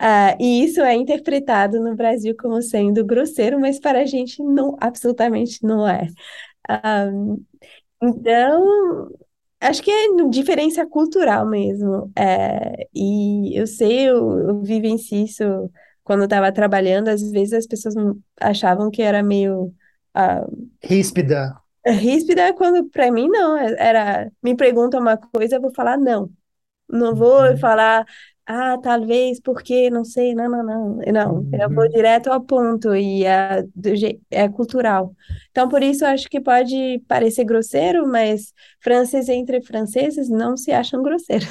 Uh, 0.00 0.34
e 0.40 0.64
isso 0.64 0.80
é 0.80 0.94
interpretado 0.94 1.80
no 1.80 1.96
Brasil 1.96 2.34
como 2.38 2.62
sendo 2.62 3.04
grosseiro, 3.04 3.58
mas 3.60 3.80
para 3.80 4.00
a 4.00 4.04
gente 4.06 4.42
não, 4.42 4.76
absolutamente 4.80 5.62
não 5.64 5.88
é. 5.88 6.08
Uh, 6.70 7.44
então, 8.02 9.10
Acho 9.60 9.82
que 9.82 9.90
é 9.90 10.08
diferença 10.30 10.86
cultural 10.86 11.46
mesmo. 11.46 12.12
É, 12.16 12.86
e 12.94 13.58
eu 13.58 13.66
sei, 13.66 14.08
eu, 14.08 14.38
eu 14.40 14.62
isso 15.22 15.42
quando 16.04 16.20
eu 16.20 16.24
estava 16.24 16.52
trabalhando, 16.52 17.08
às 17.08 17.20
vezes 17.30 17.52
as 17.54 17.66
pessoas 17.66 17.94
achavam 18.40 18.90
que 18.90 19.02
era 19.02 19.22
meio 19.22 19.74
ah, 20.14 20.46
Ríspida. 20.82 21.62
ríspida, 21.86 22.52
quando 22.54 22.88
para 22.90 23.10
mim 23.10 23.28
não, 23.28 23.56
era, 23.56 24.30
me 24.42 24.54
pergunta 24.56 24.98
uma 24.98 25.16
coisa, 25.16 25.56
eu 25.56 25.60
vou 25.62 25.72
falar 25.74 25.96
não. 25.98 26.30
Não 26.90 27.14
vou 27.16 27.56
Uhum, 27.56 27.58
falar, 27.58 28.04
ah, 28.48 28.78
talvez, 28.82 29.38
porque, 29.40 29.90
não 29.90 30.04
sei, 30.04 30.34
não, 30.34 30.48
não, 30.48 30.64
não. 30.64 30.96
Não, 31.12 31.48
eu 31.52 31.70
vou 31.70 31.84
uhum. 31.84 31.90
direto 31.90 32.28
ao 32.30 32.40
ponto 32.40 32.94
e 32.96 33.24
é, 33.24 33.62
do 33.76 33.94
je- 33.94 34.18
é 34.30 34.48
cultural. 34.48 35.14
Então, 35.50 35.68
por 35.68 35.82
isso, 35.82 36.04
eu 36.04 36.08
acho 36.08 36.28
que 36.30 36.40
pode 36.40 36.98
parecer 37.06 37.44
grosseiro, 37.44 38.08
mas 38.08 38.54
franceses 38.80 39.28
entre 39.28 39.60
franceses 39.62 40.30
não 40.30 40.56
se 40.56 40.72
acham 40.72 41.02
grosseiros. 41.02 41.48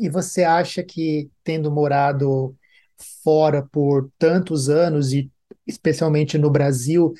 E 0.00 0.08
você 0.08 0.44
acha 0.44 0.82
que, 0.82 1.28
tendo 1.42 1.70
morado 1.70 2.56
fora 3.22 3.62
por 3.62 4.10
tantos 4.18 4.68
anos, 4.68 5.12
e 5.12 5.30
especialmente 5.66 6.38
no 6.38 6.50
Brasil, 6.50 7.12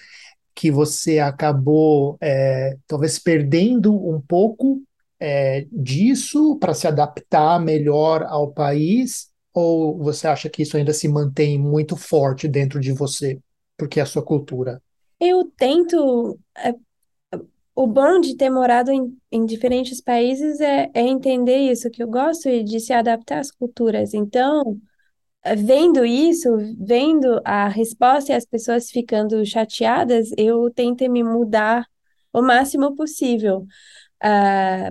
que 0.54 0.70
você 0.70 1.18
acabou 1.18 2.16
é, 2.20 2.76
talvez 2.86 3.18
perdendo 3.18 3.94
um 3.94 4.20
pouco 4.20 4.82
é, 5.26 5.66
disso 5.72 6.58
para 6.58 6.74
se 6.74 6.86
adaptar 6.86 7.58
melhor 7.58 8.24
ao 8.24 8.52
país? 8.52 9.30
Ou 9.54 9.96
você 9.96 10.26
acha 10.26 10.50
que 10.50 10.62
isso 10.62 10.76
ainda 10.76 10.92
se 10.92 11.08
mantém 11.08 11.58
muito 11.58 11.96
forte 11.96 12.46
dentro 12.46 12.78
de 12.78 12.92
você, 12.92 13.40
porque 13.74 14.00
é 14.00 14.02
a 14.02 14.06
sua 14.06 14.22
cultura? 14.22 14.82
Eu 15.18 15.50
tento. 15.56 16.38
é, 16.58 16.74
o 17.74 17.86
bom 17.86 18.20
de 18.20 18.36
ter 18.36 18.50
morado 18.50 18.90
em, 18.90 19.16
em 19.32 19.46
diferentes 19.46 19.98
países 20.00 20.60
é, 20.60 20.90
é 20.92 21.00
entender 21.00 21.56
isso, 21.56 21.90
que 21.90 22.02
eu 22.02 22.08
gosto 22.08 22.48
de 22.62 22.78
se 22.78 22.92
adaptar 22.92 23.38
às 23.38 23.50
culturas. 23.50 24.12
Então. 24.12 24.78
Vendo 25.58 26.06
isso, 26.06 26.48
vendo 26.78 27.38
a 27.44 27.68
resposta 27.68 28.32
e 28.32 28.34
as 28.34 28.46
pessoas 28.46 28.90
ficando 28.90 29.44
chateadas, 29.44 30.30
eu 30.38 30.70
tento 30.70 31.06
me 31.10 31.22
mudar 31.22 31.86
o 32.32 32.40
máximo 32.40 32.96
possível 32.96 33.66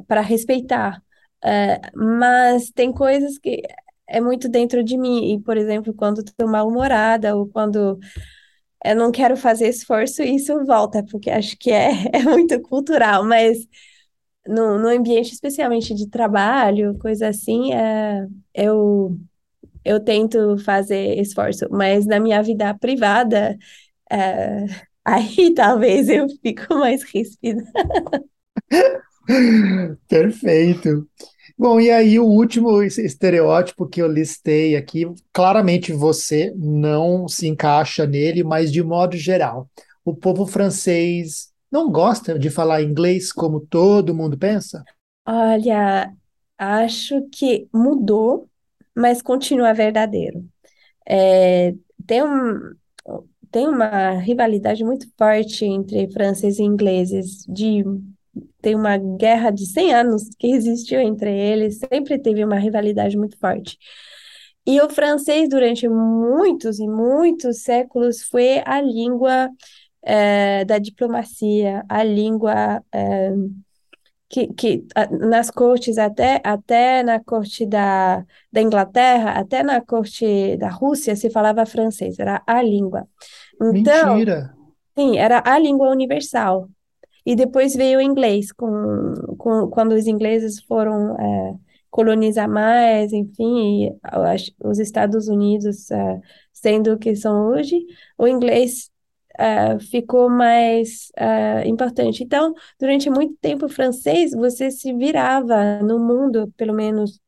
para 0.08 0.22
respeitar. 0.22 1.02
Ah, 1.44 1.80
mas 1.96 2.70
tem 2.72 2.92
coisas 2.94 3.38
que 3.38 3.62
é 4.08 4.22
muito 4.22 4.48
dentro 4.50 4.84
de 4.84 4.98
mim. 4.98 5.34
E, 5.34 5.42
por 5.42 5.58
exemplo, 5.58 5.94
quando 5.94 6.20
estou 6.22 6.48
mal-humorada 6.48 7.36
ou 7.36 7.48
quando 7.48 8.00
eu 8.86 8.96
não 8.96 9.12
quero 9.12 9.38
fazer 9.38 9.70
esforço, 9.70 10.22
isso 10.24 10.66
volta, 10.66 11.04
porque 11.10 11.30
acho 11.30 11.58
que 11.58 11.72
é, 11.72 11.92
é 12.14 12.24
muito 12.24 12.60
cultural. 12.62 13.24
Mas 13.26 13.58
no, 14.48 14.80
no 14.80 14.90
ambiente, 14.90 15.34
especialmente 15.34 15.94
de 15.96 16.10
trabalho, 16.10 16.98
coisa 17.00 17.30
assim, 17.30 17.74
é, 17.74 18.26
eu 18.54 19.18
eu 19.86 20.00
tento 20.04 20.58
fazer 20.60 21.20
esforço, 21.20 21.68
mas 21.72 22.06
na 22.06 22.20
minha 22.20 22.42
vida 22.44 22.74
privada, 22.76 23.58
é, 24.12 24.66
aí 25.06 25.54
talvez 25.56 26.10
eu 26.10 26.28
fico 26.42 26.76
mais 26.76 27.04
ríspida. 27.04 27.64
Perfeito. 30.08 31.08
Bom, 31.58 31.80
e 31.80 31.92
aí 31.92 32.20
o 32.20 32.26
último 32.26 32.82
estereótipo 32.82 33.88
que 33.88 34.02
eu 34.02 34.08
listei 34.08 34.76
aqui, 34.76 35.06
claramente 35.32 35.94
você 35.94 36.54
não 36.58 37.28
se 37.28 37.48
encaixa 37.48 38.06
nele, 38.08 38.44
mas 38.44 38.72
de 38.72 38.84
modo 38.84 39.16
geral, 39.16 39.70
o 40.04 40.16
povo 40.16 40.46
francês 40.46 41.52
não 41.72 41.92
gosta 41.92 42.38
de 42.38 42.50
falar 42.50 42.82
inglês 42.82 43.32
como 43.32 43.60
todo 43.60 44.16
mundo 44.16 44.38
pensa? 44.38 44.84
Olha, 45.26 46.14
acho 46.58 47.22
que 47.32 47.68
mudou, 47.74 48.50
mas 48.96 49.22
continua 49.22 49.74
verdadeiro. 49.74 50.46
É, 51.08 51.74
tem 52.08 52.24
um, 52.24 52.76
tem 53.52 53.68
uma 53.68 54.12
rivalidade 54.20 54.84
muito 54.84 55.08
forte 55.18 55.66
entre 55.66 56.12
franceses 56.12 56.60
e 56.60 56.64
ingleses, 56.64 57.46
de, 57.48 57.84
tem 58.62 58.76
uma 58.76 58.98
guerra 58.98 59.52
de 59.52 59.66
100 59.68 59.94
anos 59.94 60.30
que 60.40 60.48
existiu 60.48 61.00
entre 61.00 61.32
eles, 61.32 61.80
sempre 61.80 62.20
teve 62.20 62.44
uma 62.44 62.58
rivalidade 62.58 63.18
muito 63.18 63.38
forte. 63.40 63.78
E 64.66 64.82
o 64.82 64.90
francês, 64.90 65.50
durante 65.50 65.88
muitos 65.90 66.80
e 66.80 66.88
muitos 66.88 67.64
séculos, 67.64 68.24
foi 68.24 68.62
a 68.66 68.82
língua 68.82 69.50
eh, 70.04 70.66
da 70.66 70.80
diplomacia, 70.80 71.84
a 71.90 72.04
língua 72.04 72.84
eh, 72.94 73.34
que, 74.30 74.48
que 74.54 74.86
a- 74.96 75.08
nas 75.08 75.52
cortes, 75.52 75.98
até, 75.98 76.42
até 76.44 77.04
na 77.04 77.20
corte 77.24 77.66
da, 77.66 78.26
da 78.52 78.62
Inglaterra, 78.62 79.32
até 79.40 79.64
na 79.64 79.82
corte 79.82 80.58
da 80.58 80.70
Rússia, 80.70 81.16
se 81.16 81.30
falava 81.30 81.66
francês, 81.66 82.18
era 82.20 82.42
a 82.48 82.62
língua. 82.62 83.08
Então, 83.62 84.24
Mentira. 84.24 84.56
sim, 84.98 85.18
era 85.18 85.44
a 85.46 85.60
língua 85.60 85.90
universal. 85.92 86.70
E 87.26 87.36
depois 87.36 87.76
veio 87.76 88.00
o 88.00 88.02
inglês, 88.02 88.52
com, 88.52 89.36
com, 89.38 89.70
quando 89.70 89.94
os 89.94 90.08
ingleses 90.08 90.62
foram 90.64 91.16
é, 91.20 91.56
colonizar 91.90 92.50
mais, 92.50 93.14
enfim, 93.14 93.86
e 93.86 93.96
os 94.64 94.80
Estados 94.80 95.28
Unidos 95.28 95.90
é, 95.92 96.20
sendo 96.52 96.94
o 96.94 96.98
que 97.00 97.16
são 97.16 97.50
hoje, 97.50 97.86
o 98.18 98.28
inglês 98.28 98.92
é, 99.38 99.80
ficou 99.80 100.30
mais 100.30 101.12
é, 101.18 101.68
importante. 101.68 102.24
Então, 102.24 102.54
durante 102.80 103.10
muito 103.10 103.36
tempo, 103.42 103.68
francês, 103.70 104.32
você 104.32 104.72
se 104.72 104.94
virava 104.94 105.80
no 105.82 106.00
mundo, 106.00 106.52
pelo 106.58 106.74
menos, 106.74 107.20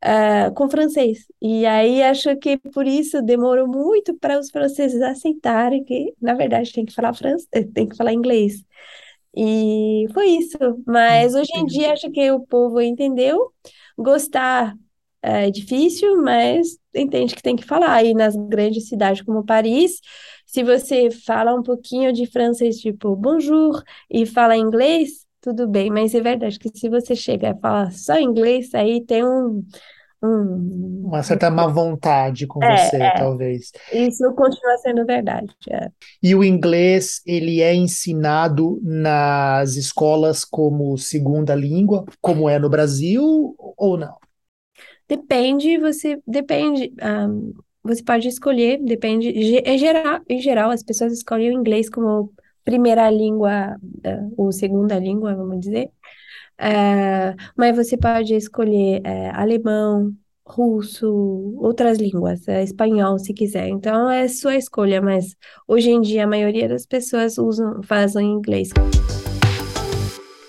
é, 0.00 0.50
com 0.50 0.68
francês. 0.68 1.26
E 1.40 1.66
aí, 1.66 2.02
acho 2.02 2.36
que 2.36 2.58
por 2.58 2.86
isso 2.86 3.22
demorou 3.22 3.66
muito 3.66 4.14
para 4.18 4.38
os 4.38 4.50
franceses 4.50 5.00
aceitarem 5.02 5.84
que, 5.84 6.14
na 6.20 6.34
verdade, 6.34 6.72
tem 6.72 6.84
que 6.84 6.94
falar 6.94 7.14
francês, 7.14 7.48
tem 7.74 7.88
que 7.88 7.96
falar 7.96 8.12
inglês. 8.12 8.64
E 9.36 10.06
foi 10.12 10.26
isso. 10.28 10.56
Mas 10.86 11.34
hoje 11.34 11.50
em 11.56 11.66
dia 11.66 11.92
acho 11.92 12.10
que 12.10 12.30
o 12.30 12.40
povo 12.46 12.80
entendeu. 12.80 13.52
Gostar 13.98 14.74
é 15.22 15.50
difícil, 15.50 16.22
mas 16.22 16.78
entende 16.94 17.34
que 17.34 17.42
tem 17.42 17.56
que 17.56 17.64
falar. 17.64 18.04
E 18.04 18.14
nas 18.14 18.36
grandes 18.36 18.88
cidades 18.88 19.22
como 19.22 19.44
Paris, 19.44 20.00
se 20.46 20.62
você 20.62 21.10
fala 21.10 21.54
um 21.54 21.62
pouquinho 21.62 22.12
de 22.12 22.26
francês, 22.26 22.76
tipo 22.78 23.16
bonjour, 23.16 23.82
e 24.10 24.26
fala 24.26 24.56
inglês, 24.56 25.26
tudo 25.40 25.66
bem. 25.66 25.90
Mas 25.90 26.14
é 26.14 26.20
verdade 26.20 26.58
que 26.58 26.70
se 26.76 26.88
você 26.88 27.16
chega 27.16 27.50
e 27.50 27.60
fala 27.60 27.90
só 27.90 28.18
inglês, 28.18 28.74
aí 28.74 29.04
tem 29.04 29.24
um, 29.24 29.64
um, 30.24 31.02
Uma 31.06 31.22
certa 31.22 31.50
má 31.50 31.66
vontade 31.66 32.46
com 32.46 32.62
é, 32.64 32.76
você, 32.76 32.96
é, 32.96 33.10
talvez. 33.14 33.72
isso 33.92 34.32
continua 34.34 34.78
sendo 34.78 35.04
verdade. 35.04 35.54
é. 35.70 35.88
E 36.22 36.34
o 36.34 36.42
inglês, 36.42 37.20
ele 37.26 37.60
é 37.60 37.74
ensinado 37.74 38.80
nas 38.82 39.76
escolas 39.76 40.44
como 40.44 40.96
segunda 40.96 41.54
língua, 41.54 42.04
como 42.20 42.48
é 42.48 42.58
no 42.58 42.70
Brasil, 42.70 43.54
ou 43.58 43.98
não? 43.98 44.16
Depende, 45.06 45.78
você 45.78 46.18
depende, 46.26 46.92
ah, 47.02 47.28
você 47.82 48.02
pode 48.02 48.26
escolher, 48.26 48.80
depende, 48.82 49.28
em 49.28 49.78
geral, 49.78 50.20
em 50.26 50.40
geral 50.40 50.70
as 50.70 50.82
pessoas 50.82 51.12
escolhem 51.12 51.50
o 51.50 51.60
inglês 51.60 51.90
como 51.90 52.32
primeira 52.64 53.10
língua, 53.10 53.76
ou 54.38 54.50
segunda 54.50 54.98
língua, 54.98 55.34
vamos 55.34 55.60
dizer. 55.60 55.90
Ah, 56.58 57.34
mas 57.56 57.76
você 57.76 57.96
pode 57.96 58.34
escolher 58.34 59.00
eh, 59.04 59.30
alemão, 59.30 60.12
russo, 60.46 61.08
outras 61.58 61.98
línguas, 61.98 62.46
eh, 62.46 62.62
espanhol, 62.62 63.18
se 63.18 63.32
quiser. 63.32 63.68
Então 63.68 64.10
é 64.10 64.28
sua 64.28 64.56
escolha, 64.56 65.00
mas 65.00 65.34
hoje 65.66 65.90
em 65.90 66.00
dia 66.00 66.24
a 66.24 66.26
maioria 66.26 66.68
das 66.68 66.86
pessoas 66.86 67.38
usam, 67.38 67.82
fazem 67.82 68.30
inglês. 68.32 68.70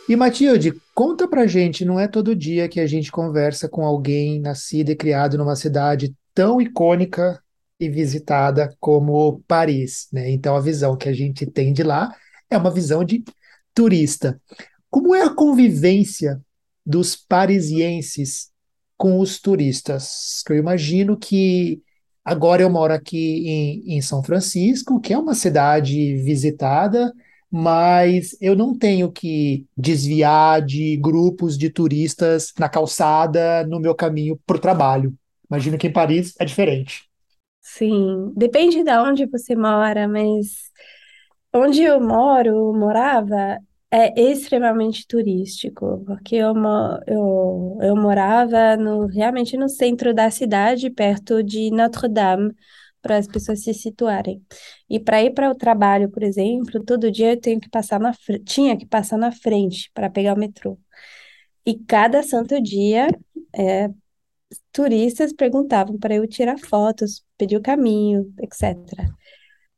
E 0.08 0.16
Matilde, 0.16 0.74
conta 0.94 1.28
pra 1.28 1.48
gente, 1.48 1.84
não 1.84 2.00
é 2.00 2.08
todo 2.08 2.36
dia 2.36 2.70
que 2.70 2.80
a 2.80 2.86
gente 2.86 3.12
conversa 3.12 3.68
com 3.68 3.84
alguém 3.84 4.40
nascido 4.40 4.92
e 4.92 4.96
criado 4.96 5.38
numa 5.38 5.56
cidade 5.56 6.14
tão 6.34 6.62
icônica 6.62 7.42
e 7.80 7.90
visitada 7.90 8.76
como 8.80 9.42
Paris, 9.48 10.08
né? 10.14 10.30
Então 10.30 10.56
a 10.56 10.62
visão 10.62 10.96
que 10.96 11.10
a 11.10 11.14
gente 11.14 11.46
tem 11.46 11.74
de 11.74 11.82
lá 11.82 12.16
é 12.50 12.58
uma 12.58 12.70
visão 12.70 13.04
de 13.04 13.24
turista. 13.74 14.40
Como 14.96 15.14
é 15.14 15.24
a 15.24 15.30
convivência 15.30 16.42
dos 16.86 17.18
parisienses 17.18 18.50
com 18.96 19.20
os 19.20 19.42
turistas? 19.42 20.42
Eu 20.50 20.56
imagino 20.56 21.18
que 21.18 21.82
agora 22.24 22.62
eu 22.62 22.70
moro 22.70 22.94
aqui 22.94 23.46
em, 23.46 23.98
em 23.98 24.02
São 24.02 24.24
Francisco, 24.24 25.02
que 25.02 25.12
é 25.12 25.18
uma 25.18 25.36
cidade 25.36 26.16
visitada, 26.24 27.12
mas 27.52 28.38
eu 28.40 28.56
não 28.56 28.74
tenho 28.74 29.12
que 29.12 29.66
desviar 29.76 30.62
de 30.62 30.96
grupos 30.96 31.58
de 31.58 31.70
turistas 31.70 32.54
na 32.58 32.70
calçada 32.70 33.68
no 33.68 33.82
meu 33.82 33.96
caminho 33.96 34.40
para 34.46 34.56
o 34.56 34.62
trabalho. 34.62 35.14
Imagino 35.52 35.78
que 35.78 35.88
em 35.88 35.92
Paris 35.92 36.34
é 36.40 36.46
diferente. 36.46 37.04
Sim, 37.62 38.32
depende 38.34 38.82
de 38.82 38.98
onde 38.98 39.26
você 39.26 39.58
mora, 39.58 40.08
mas 40.08 40.72
onde 41.54 41.84
eu 41.84 42.00
moro, 42.00 42.74
morava, 42.74 43.60
é 43.96 44.14
extremamente 44.32 45.08
turístico, 45.08 46.04
porque 46.06 46.36
eu, 46.36 46.54
eu, 47.08 47.78
eu 47.82 47.96
morava 47.96 48.76
no, 48.76 49.06
realmente 49.08 49.56
no 49.56 49.70
centro 49.70 50.14
da 50.14 50.30
cidade, 50.30 50.90
perto 50.90 51.42
de 51.42 51.72
Notre-Dame, 51.72 52.54
para 53.02 53.18
as 53.18 53.28
pessoas 53.28 53.64
se 53.64 53.74
situarem. 53.74 54.44
E 54.90 55.00
para 55.00 55.24
ir 55.24 55.32
para 55.34 55.50
o 55.50 55.56
trabalho, 55.56 56.10
por 56.10 56.24
exemplo, 56.24 56.84
todo 56.84 57.12
dia 57.12 57.34
eu 57.34 57.40
tenho 57.40 57.60
que 57.62 57.70
passar 57.70 58.00
na, 58.00 58.12
tinha 58.44 58.76
que 58.78 58.86
passar 58.86 59.18
na 59.18 59.32
frente 59.32 59.90
para 59.94 60.10
pegar 60.10 60.34
o 60.36 60.40
metrô. 60.40 60.78
E 61.66 61.78
cada 61.80 62.22
santo 62.24 62.62
dia, 62.62 63.08
é, 63.56 63.90
turistas 64.72 65.34
perguntavam 65.34 65.98
para 66.00 66.16
eu 66.16 66.28
tirar 66.28 66.58
fotos, 66.60 67.24
pedir 67.38 67.58
o 67.58 67.62
caminho, 67.62 68.34
etc. 68.40 69.10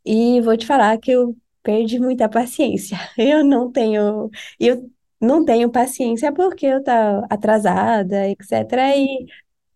E 0.05 0.41
vou 0.41 0.57
te 0.57 0.65
falar 0.65 0.97
que 0.99 1.11
eu 1.11 1.35
perdi 1.67 1.99
muita 1.99 2.29
paciência. 2.29 2.97
Eu 3.17 3.43
não 3.43 3.69
tenho, 3.71 4.29
eu 4.59 4.89
não 5.21 5.43
tenho 5.43 5.69
paciência 5.71 6.31
porque 6.33 6.65
eu 6.65 6.81
tá 6.83 7.25
atrasada, 7.29 8.29
etc. 8.29 8.51
E 8.95 9.25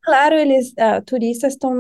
claro, 0.02 0.36
eles, 0.36 0.74
ah, 0.78 1.02
turistas 1.02 1.54
estão 1.54 1.74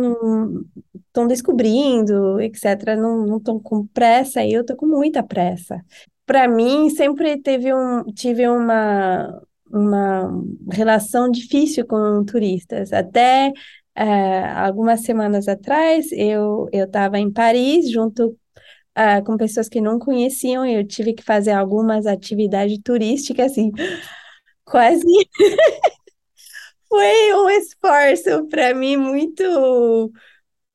estão 1.07 1.27
descobrindo, 1.27 2.39
etc. 2.41 2.95
Não 2.97 3.25
não 3.25 3.37
estão 3.37 3.59
com 3.59 3.87
pressa 3.87 4.43
e 4.43 4.53
eu 4.53 4.65
tô 4.65 4.75
com 4.75 4.85
muita 4.87 5.23
pressa. 5.23 5.83
Para 6.25 6.47
mim, 6.47 6.89
sempre 6.89 7.41
teve 7.41 7.73
um, 7.73 8.03
tive 8.13 8.47
uma 8.47 9.41
uma 9.71 10.43
relação 10.71 11.29
difícil 11.31 11.85
com 11.87 12.23
turistas. 12.25 12.91
Até 12.93 13.53
eh, 13.95 14.51
algumas 14.55 15.01
semanas 15.03 15.47
atrás, 15.47 16.11
eu 16.11 16.67
eu 16.73 16.85
estava 16.85 17.19
em 17.19 17.31
Paris 17.31 17.89
junto 17.91 18.37
ah, 18.95 19.21
com 19.21 19.37
pessoas 19.37 19.69
que 19.69 19.81
não 19.81 19.99
conheciam, 19.99 20.65
e 20.65 20.75
eu 20.75 20.87
tive 20.87 21.13
que 21.13 21.23
fazer 21.23 21.51
algumas 21.51 22.05
atividades 22.07 22.79
turísticas, 22.83 23.51
assim, 23.51 23.71
quase 24.65 25.05
foi 26.87 27.33
um 27.35 27.49
esforço 27.49 28.47
para 28.49 28.73
mim 28.73 28.97
muito, 28.97 29.43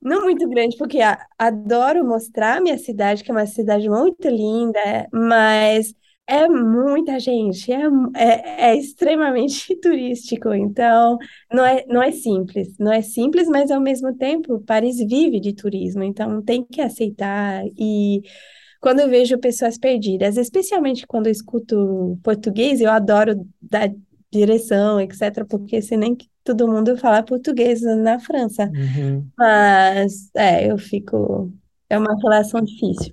não 0.00 0.22
muito 0.22 0.48
grande, 0.48 0.76
porque 0.76 0.98
adoro 1.38 2.04
mostrar 2.04 2.60
minha 2.60 2.78
cidade, 2.78 3.24
que 3.24 3.30
é 3.30 3.34
uma 3.34 3.46
cidade 3.46 3.88
muito 3.88 4.28
linda, 4.28 5.08
mas 5.12 5.94
é 6.28 6.48
muita 6.48 7.20
gente, 7.20 7.72
é, 7.72 7.82
é, 8.16 8.70
é 8.70 8.76
extremamente 8.76 9.74
turístico, 9.80 10.52
então 10.52 11.18
não 11.52 11.64
é, 11.64 11.84
não 11.86 12.02
é 12.02 12.10
simples, 12.10 12.76
não 12.78 12.92
é 12.92 13.00
simples, 13.02 13.48
mas 13.48 13.70
ao 13.70 13.80
mesmo 13.80 14.14
tempo 14.16 14.60
Paris 14.60 14.98
vive 14.98 15.38
de 15.38 15.52
turismo, 15.52 16.02
então 16.02 16.42
tem 16.42 16.64
que 16.64 16.80
aceitar 16.80 17.64
e 17.78 18.22
quando 18.80 19.00
eu 19.00 19.08
vejo 19.08 19.38
pessoas 19.38 19.78
perdidas, 19.78 20.36
especialmente 20.36 21.06
quando 21.06 21.26
eu 21.26 21.32
escuto 21.32 22.18
português, 22.22 22.80
eu 22.80 22.90
adoro 22.90 23.46
dar 23.60 23.90
direção, 24.30 25.00
etc., 25.00 25.44
porque 25.48 25.80
se 25.80 25.96
nem 25.96 26.14
que 26.14 26.28
todo 26.44 26.68
mundo 26.68 26.96
fala 26.96 27.22
português 27.22 27.82
na 27.82 28.20
França. 28.20 28.70
Uhum. 28.72 29.26
Mas, 29.36 30.30
é, 30.34 30.70
eu 30.70 30.78
fico. 30.78 31.52
É 31.88 31.98
uma 31.98 32.16
relação 32.22 32.60
difícil. 32.60 33.12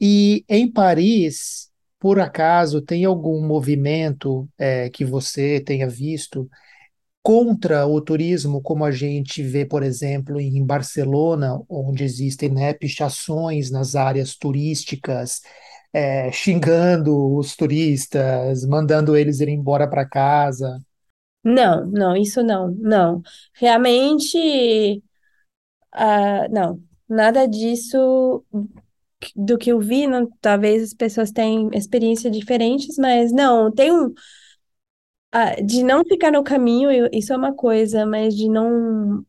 E 0.00 0.44
em 0.48 0.70
Paris, 0.70 1.70
por 1.98 2.20
acaso, 2.20 2.82
tem 2.82 3.04
algum 3.04 3.44
movimento 3.46 4.48
é, 4.58 4.90
que 4.90 5.04
você 5.04 5.60
tenha 5.60 5.88
visto 5.88 6.48
contra 7.22 7.86
o 7.86 8.00
turismo, 8.00 8.62
como 8.62 8.84
a 8.84 8.92
gente 8.92 9.42
vê, 9.42 9.64
por 9.66 9.82
exemplo, 9.82 10.40
em 10.40 10.64
Barcelona, 10.64 11.60
onde 11.68 12.04
existem, 12.04 12.50
né, 12.50 12.72
pichações 12.72 13.70
nas 13.70 13.96
áreas 13.96 14.36
turísticas, 14.36 15.42
é, 15.92 16.30
xingando 16.30 17.36
os 17.36 17.56
turistas, 17.56 18.64
mandando 18.64 19.16
eles 19.16 19.40
irem 19.40 19.56
embora 19.56 19.88
para 19.88 20.08
casa? 20.08 20.80
Não, 21.42 21.86
não, 21.86 22.16
isso 22.16 22.42
não, 22.42 22.70
não. 22.72 23.22
Realmente, 23.54 25.02
ah, 25.92 26.48
não. 26.48 26.80
Nada 27.08 27.46
disso 27.46 28.44
do 29.34 29.58
que 29.58 29.70
eu 29.72 29.80
vi, 29.80 30.04
talvez 30.40 30.82
as 30.82 30.94
pessoas 30.94 31.30
tenham 31.32 31.70
experiências 31.72 32.36
diferentes, 32.36 32.96
mas 32.98 33.32
não, 33.32 33.72
tem 33.72 33.92
um. 33.92 34.12
de 35.64 35.82
não 35.82 36.04
ficar 36.04 36.30
no 36.32 36.42
caminho, 36.44 36.90
eu- 36.90 37.08
isso 37.12 37.32
é 37.32 37.36
uma 37.36 37.54
coisa, 37.54 38.06
mas 38.06 38.34
de 38.36 38.48
não. 38.48 39.24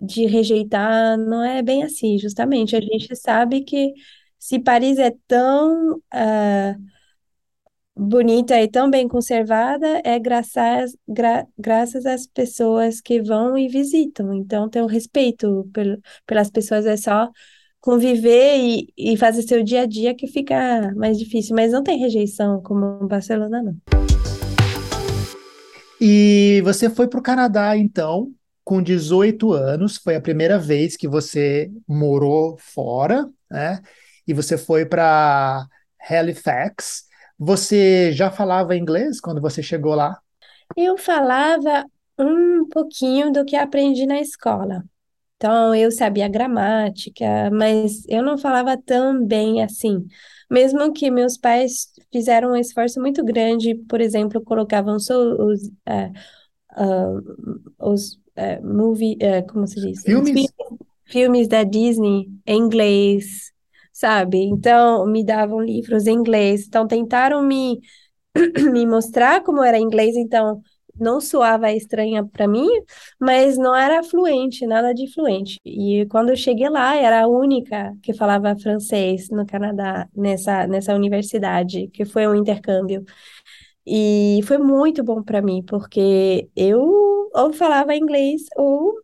de 0.00 0.26
rejeitar, 0.26 1.18
não 1.18 1.44
é 1.44 1.62
bem 1.62 1.82
assim, 1.84 2.18
justamente. 2.18 2.76
A 2.76 2.80
gente 2.82 3.16
sabe 3.16 3.62
que 3.64 3.94
se 4.38 4.58
Paris 4.60 4.98
é 4.98 5.12
tão 5.28 6.02
ah, 6.12 6.74
bonita 7.96 8.60
e 8.60 8.68
tão 8.68 8.90
bem 8.90 9.06
conservada, 9.08 10.00
é 10.04 10.18
graças, 10.18 10.96
gra- 11.08 11.46
graças 11.58 12.04
às 12.06 12.26
pessoas 12.26 13.00
que 13.00 13.22
vão 13.22 13.56
e 13.56 13.68
visitam. 13.68 14.32
Então, 14.34 14.68
ter 14.68 14.82
o 14.82 14.86
respeito 14.86 15.68
pelo, 15.72 15.98
pelas 16.26 16.50
pessoas 16.50 16.86
é 16.86 16.96
só 16.96 17.30
conviver 17.84 18.56
e, 18.56 18.88
e 18.96 19.14
fazer 19.18 19.42
seu 19.42 19.62
dia 19.62 19.82
a 19.82 19.86
dia 19.86 20.14
que 20.14 20.26
fica 20.26 20.90
mais 20.96 21.18
difícil, 21.18 21.54
mas 21.54 21.70
não 21.70 21.82
tem 21.82 21.98
rejeição 21.98 22.62
como 22.62 22.98
em 23.02 23.06
Barcelona, 23.06 23.62
não. 23.62 23.76
E 26.00 26.62
você 26.64 26.88
foi 26.88 27.06
para 27.08 27.20
o 27.20 27.22
Canadá, 27.22 27.76
então, 27.76 28.32
com 28.64 28.82
18 28.82 29.52
anos, 29.52 29.98
foi 29.98 30.16
a 30.16 30.20
primeira 30.20 30.58
vez 30.58 30.96
que 30.96 31.06
você 31.06 31.70
morou 31.86 32.56
fora, 32.56 33.28
né? 33.50 33.82
E 34.26 34.32
você 34.32 34.56
foi 34.56 34.86
para 34.86 35.66
Halifax. 36.08 37.04
Você 37.38 38.12
já 38.12 38.30
falava 38.30 38.74
inglês 38.74 39.20
quando 39.20 39.42
você 39.42 39.62
chegou 39.62 39.94
lá? 39.94 40.18
Eu 40.74 40.96
falava 40.96 41.84
um 42.18 42.66
pouquinho 42.66 43.30
do 43.30 43.44
que 43.44 43.56
aprendi 43.56 44.06
na 44.06 44.22
escola. 44.22 44.82
Então, 45.36 45.74
eu 45.74 45.90
sabia 45.90 46.28
gramática, 46.28 47.50
mas 47.52 48.04
eu 48.08 48.22
não 48.22 48.38
falava 48.38 48.76
tão 48.76 49.24
bem 49.26 49.62
assim. 49.62 50.06
Mesmo 50.50 50.92
que 50.92 51.10
meus 51.10 51.36
pais 51.36 51.88
fizeram 52.12 52.52
um 52.52 52.56
esforço 52.56 53.00
muito 53.00 53.22
grande, 53.24 53.74
por 53.74 54.00
exemplo, 54.00 54.40
colocavam 54.42 54.98
só 54.98 55.14
os, 55.18 55.70
eh, 55.86 56.12
ah, 56.70 57.20
os 57.80 58.18
eh, 58.36 58.60
movie, 58.60 59.16
eh, 59.20 59.42
como 59.42 59.66
se 59.66 59.80
diz? 59.80 60.02
Filmes? 60.02 60.52
filmes 61.06 61.48
da 61.48 61.64
Disney 61.64 62.28
em 62.46 62.58
inglês, 62.58 63.52
sabe? 63.92 64.38
Então, 64.38 65.06
me 65.06 65.24
davam 65.24 65.60
livros 65.60 66.06
em 66.06 66.14
inglês. 66.14 66.66
Então, 66.66 66.86
tentaram 66.86 67.42
me, 67.42 67.80
me 68.72 68.86
mostrar 68.86 69.42
como 69.42 69.62
era 69.62 69.78
inglês. 69.78 70.16
Então, 70.16 70.62
não 70.98 71.20
soava 71.20 71.72
estranha 71.72 72.24
para 72.24 72.46
mim, 72.48 72.68
mas 73.20 73.56
não 73.58 73.74
era 73.74 74.02
fluente, 74.02 74.66
nada 74.66 74.92
de 74.94 75.12
fluente. 75.12 75.60
E 75.64 76.06
quando 76.10 76.30
eu 76.30 76.36
cheguei 76.36 76.68
lá, 76.68 76.96
era 76.96 77.22
a 77.24 77.28
única 77.28 77.94
que 78.02 78.12
falava 78.14 78.56
francês 78.56 79.28
no 79.30 79.46
Canadá, 79.46 80.08
nessa, 80.16 80.66
nessa 80.66 80.94
universidade, 80.94 81.88
que 81.88 82.04
foi 82.04 82.26
um 82.26 82.34
intercâmbio. 82.34 83.04
E 83.86 84.40
foi 84.44 84.58
muito 84.58 85.04
bom 85.04 85.22
para 85.22 85.42
mim, 85.42 85.62
porque 85.64 86.48
eu 86.56 87.30
ou 87.34 87.52
falava 87.52 87.94
inglês 87.96 88.42
ou 88.56 88.94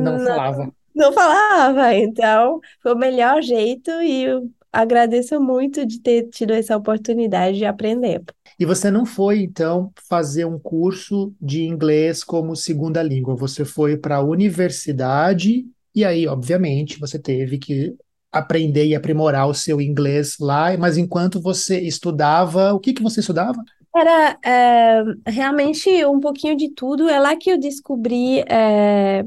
Não 0.00 0.18
falava. 0.18 0.72
não 0.94 1.12
falava. 1.12 1.94
Então, 1.94 2.60
foi 2.82 2.94
o 2.94 2.98
melhor 2.98 3.42
jeito 3.42 3.90
e 4.02 4.24
eu 4.24 4.50
agradeço 4.72 5.40
muito 5.40 5.86
de 5.86 6.00
ter 6.00 6.28
tido 6.30 6.52
essa 6.52 6.76
oportunidade 6.76 7.58
de 7.58 7.64
aprender. 7.64 8.22
E 8.58 8.64
você 8.64 8.90
não 8.90 9.04
foi, 9.06 9.40
então, 9.42 9.92
fazer 10.08 10.44
um 10.46 10.58
curso 10.58 11.34
de 11.40 11.62
inglês 11.64 12.24
como 12.24 12.56
segunda 12.56 13.02
língua. 13.02 13.36
Você 13.36 13.64
foi 13.64 13.96
para 13.96 14.16
a 14.16 14.22
universidade 14.22 15.66
e 15.94 16.04
aí, 16.04 16.26
obviamente, 16.26 16.98
você 16.98 17.18
teve 17.18 17.58
que 17.58 17.94
aprender 18.32 18.86
e 18.86 18.94
aprimorar 18.94 19.48
o 19.48 19.54
seu 19.54 19.80
inglês 19.80 20.36
lá. 20.40 20.76
Mas 20.78 20.96
enquanto 20.98 21.40
você 21.40 21.80
estudava, 21.80 22.72
o 22.72 22.80
que 22.80 22.92
que 22.94 23.02
você 23.02 23.20
estudava? 23.20 23.62
Era 23.94 24.38
é, 24.44 25.02
realmente 25.30 26.04
um 26.04 26.20
pouquinho 26.20 26.56
de 26.56 26.70
tudo. 26.74 27.08
É 27.08 27.18
lá 27.18 27.34
que 27.36 27.50
eu 27.50 27.58
descobri 27.58 28.40
é, 28.40 29.24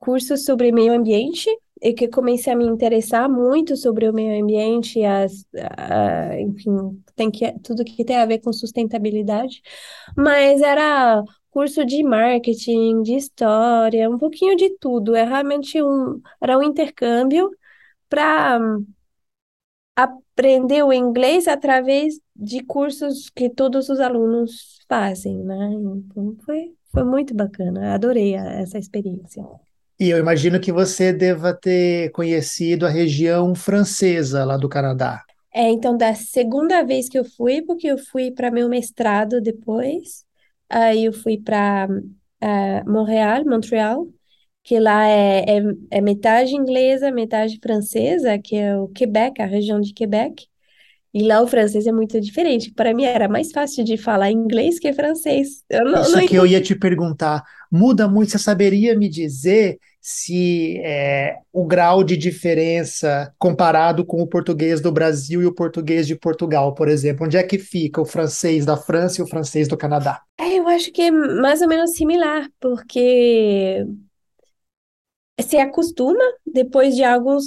cursos 0.00 0.44
sobre 0.44 0.72
meio 0.72 0.92
ambiente 0.92 1.48
e 1.82 1.92
que 1.92 2.08
comecei 2.08 2.52
a 2.52 2.56
me 2.56 2.64
interessar 2.66 3.28
muito 3.28 3.76
sobre 3.76 4.08
o 4.08 4.12
meio 4.12 4.42
ambiente, 4.42 5.02
as, 5.04 5.44
a- 5.76 6.40
enfim, 6.40 7.02
tem 7.18 7.30
que, 7.30 7.52
tudo 7.60 7.84
que 7.84 8.04
tem 8.04 8.16
a 8.16 8.26
ver 8.26 8.38
com 8.38 8.52
sustentabilidade. 8.52 9.60
Mas 10.16 10.62
era 10.62 11.22
curso 11.50 11.84
de 11.84 12.02
marketing, 12.02 13.02
de 13.02 13.14
história, 13.14 14.08
um 14.08 14.18
pouquinho 14.18 14.56
de 14.56 14.70
tudo. 14.78 15.14
É 15.14 15.24
realmente 15.24 15.82
um, 15.82 16.20
era 16.40 16.56
um 16.56 16.62
intercâmbio 16.62 17.50
para 18.08 18.60
aprender 19.96 20.84
o 20.84 20.92
inglês 20.92 21.48
através 21.48 22.14
de 22.34 22.62
cursos 22.62 23.28
que 23.30 23.50
todos 23.50 23.88
os 23.88 23.98
alunos 23.98 24.78
fazem, 24.88 25.42
né? 25.42 25.70
Então 25.72 26.36
foi, 26.46 26.72
foi 26.92 27.02
muito 27.02 27.34
bacana, 27.34 27.94
adorei 27.94 28.34
essa 28.34 28.78
experiência. 28.78 29.44
E 29.98 30.10
eu 30.10 30.18
imagino 30.18 30.60
que 30.60 30.70
você 30.70 31.12
deva 31.12 31.52
ter 31.52 32.12
conhecido 32.12 32.86
a 32.86 32.88
região 32.88 33.52
francesa 33.56 34.44
lá 34.44 34.56
do 34.56 34.68
Canadá. 34.68 35.24
É, 35.52 35.68
então, 35.70 35.96
da 35.96 36.14
segunda 36.14 36.82
vez 36.82 37.08
que 37.08 37.18
eu 37.18 37.24
fui, 37.24 37.62
porque 37.62 37.86
eu 37.86 37.98
fui 37.98 38.30
para 38.30 38.50
meu 38.50 38.68
mestrado 38.68 39.40
depois, 39.40 40.24
aí 40.68 41.04
eu 41.04 41.12
fui 41.12 41.38
para 41.38 41.88
Montreal, 42.86 43.44
Montreal, 43.44 44.08
que 44.62 44.78
lá 44.78 45.06
é, 45.06 45.44
é, 45.58 45.62
é 45.90 46.00
metade 46.00 46.54
inglesa, 46.54 47.10
metade 47.10 47.58
francesa, 47.62 48.38
que 48.38 48.56
é 48.56 48.76
o 48.76 48.88
Quebec, 48.88 49.40
a 49.40 49.46
região 49.46 49.80
de 49.80 49.92
Quebec. 49.92 50.46
E 51.12 51.22
lá 51.22 51.42
o 51.42 51.46
francês 51.46 51.86
é 51.86 51.92
muito 51.92 52.20
diferente. 52.20 52.70
Para 52.70 52.92
mim 52.92 53.04
era 53.04 53.28
mais 53.28 53.50
fácil 53.50 53.82
de 53.82 53.96
falar 53.96 54.30
inglês 54.30 54.78
que 54.78 54.92
francês. 54.92 55.64
Eu 55.70 55.84
não, 55.84 56.02
Isso 56.02 56.12
não 56.16 56.26
que 56.26 56.34
eu 56.34 56.46
ia 56.46 56.60
te 56.60 56.74
perguntar, 56.74 57.42
muda 57.72 58.06
muito? 58.06 58.30
Você 58.32 58.38
saberia 58.38 58.96
me 58.96 59.08
dizer 59.08 59.78
se 60.10 60.78
é, 60.78 61.36
o 61.52 61.66
grau 61.66 62.02
de 62.02 62.16
diferença 62.16 63.30
comparado 63.38 64.06
com 64.06 64.22
o 64.22 64.26
português 64.26 64.80
do 64.80 64.90
Brasil 64.90 65.42
e 65.42 65.46
o 65.46 65.54
português 65.54 66.06
de 66.06 66.16
Portugal, 66.16 66.74
por 66.74 66.88
exemplo, 66.88 67.26
onde 67.26 67.36
é 67.36 67.42
que 67.42 67.58
fica 67.58 68.00
o 68.00 68.06
francês 68.06 68.64
da 68.64 68.74
França 68.74 69.20
e 69.20 69.24
o 69.24 69.26
francês 69.26 69.68
do 69.68 69.76
Canadá? 69.76 70.22
É, 70.40 70.58
eu 70.58 70.66
acho 70.66 70.90
que 70.92 71.02
é 71.02 71.10
mais 71.10 71.60
ou 71.60 71.68
menos 71.68 71.90
similar, 71.92 72.48
porque 72.58 73.84
se 75.42 75.58
acostuma, 75.58 76.24
depois 76.46 76.96
de 76.96 77.04
alguns, 77.04 77.44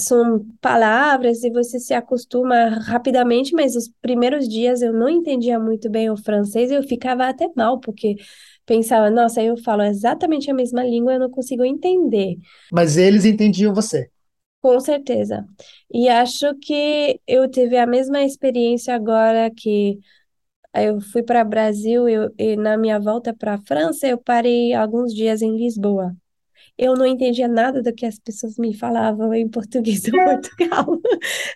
são 0.00 0.44
palavras 0.60 1.44
e 1.44 1.50
você 1.50 1.78
se 1.78 1.94
acostuma 1.94 2.70
rapidamente, 2.70 3.54
mas 3.54 3.76
os 3.76 3.88
primeiros 4.02 4.48
dias 4.48 4.82
eu 4.82 4.92
não 4.92 5.08
entendia 5.08 5.60
muito 5.60 5.88
bem 5.88 6.10
o 6.10 6.16
francês 6.16 6.72
e 6.72 6.74
eu 6.74 6.82
ficava 6.82 7.28
até 7.28 7.48
mal, 7.54 7.78
porque 7.78 8.16
pensava, 8.66 9.10
nossa, 9.10 9.42
eu 9.42 9.56
falo 9.56 9.82
exatamente 9.82 10.50
a 10.50 10.54
mesma 10.54 10.82
língua, 10.82 11.14
eu 11.14 11.20
não 11.20 11.30
consigo 11.30 11.64
entender. 11.64 12.36
Mas 12.72 12.96
eles 12.96 13.24
entendiam 13.24 13.74
você. 13.74 14.10
Com 14.60 14.78
certeza. 14.78 15.46
E 15.92 16.08
acho 16.08 16.54
que 16.60 17.18
eu 17.26 17.50
tive 17.50 17.78
a 17.78 17.86
mesma 17.86 18.22
experiência 18.22 18.94
agora 18.94 19.50
que 19.50 19.98
eu 20.74 21.00
fui 21.00 21.22
para 21.22 21.42
o 21.42 21.48
Brasil 21.48 22.08
eu, 22.08 22.34
e 22.38 22.56
na 22.56 22.76
minha 22.76 23.00
volta 23.00 23.34
para 23.34 23.54
a 23.54 23.58
França, 23.58 24.06
eu 24.06 24.18
parei 24.18 24.74
alguns 24.74 25.14
dias 25.14 25.42
em 25.42 25.56
Lisboa. 25.56 26.14
Eu 26.78 26.94
não 26.94 27.06
entendia 27.06 27.48
nada 27.48 27.82
do 27.82 27.94
que 27.94 28.06
as 28.06 28.18
pessoas 28.18 28.58
me 28.58 28.74
falavam 28.76 29.34
em 29.34 29.48
português 29.48 30.02
do 30.02 30.12
Portugal. 30.12 30.86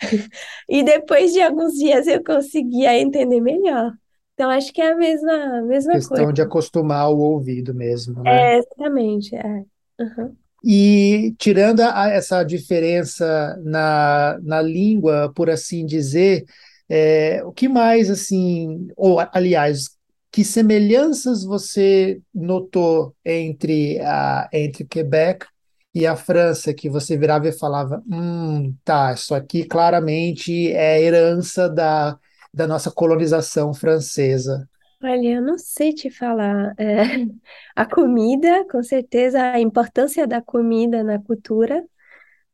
E 0.69 0.83
depois 0.83 1.33
de 1.33 1.41
alguns 1.43 1.75
dias 1.75 2.07
eu 2.07 2.23
conseguia 2.25 2.99
entender 2.99 3.41
melhor. 3.41 3.93
Então, 4.35 4.51
acho 4.51 4.73
que 4.73 4.81
é 4.83 4.91
a 4.93 4.97
mesma, 4.97 5.33
a 5.59 5.63
mesma 5.63 6.01
coisa. 6.03 6.25
Questão 6.25 6.31
de 6.31 6.43
acostumar 6.43 7.09
o 7.11 7.17
ouvido 7.19 7.73
mesmo, 7.75 8.23
né? 8.23 8.51
É, 8.51 8.59
exatamente. 8.59 9.35
É. 9.37 9.65
Uhum. 10.01 10.37
E 10.63 11.35
tirando 11.39 11.81
a- 11.81 12.09
essa 12.09 12.43
diferença 12.43 13.57
na, 13.63 14.39
na 14.43 14.63
língua, 14.63 15.31
por 15.35 15.51
assim 15.51 15.85
dizer, 15.85 16.45
é, 16.89 17.45
o 17.45 17.53
que 17.53 17.69
mais, 17.69 18.09
assim, 18.11 18.89
ou 18.97 19.19
aliás, 19.33 19.91
que 20.33 20.43
semelhanças 20.45 21.45
você 21.45 22.21
notou 22.35 23.15
entre 23.25 24.01
a, 24.01 24.49
entre 24.53 24.85
Quebec 24.87 25.47
e 25.95 26.07
a 26.07 26.17
França, 26.17 26.73
que 26.75 26.89
você 26.91 27.17
virava 27.17 27.47
e 27.49 27.53
falava, 27.53 28.03
hum, 28.11 28.75
tá, 28.85 29.13
isso 29.13 29.35
aqui 29.35 29.65
claramente 29.65 30.73
é 30.73 31.01
herança 31.03 31.69
da, 31.69 32.19
da 32.55 32.67
nossa 32.67 32.91
colonização 32.91 33.75
francesa. 33.75 34.69
Olha, 35.03 35.37
eu 35.37 35.43
não 35.43 35.59
sei 35.59 35.93
te 35.93 36.11
falar. 36.11 36.75
É, 36.79 36.95
a 37.77 37.85
comida, 37.87 38.67
com 38.71 38.83
certeza, 38.83 39.41
a 39.53 39.61
importância 39.61 40.27
da 40.27 40.41
comida 40.41 41.03
na 41.05 41.19
cultura, 41.21 41.85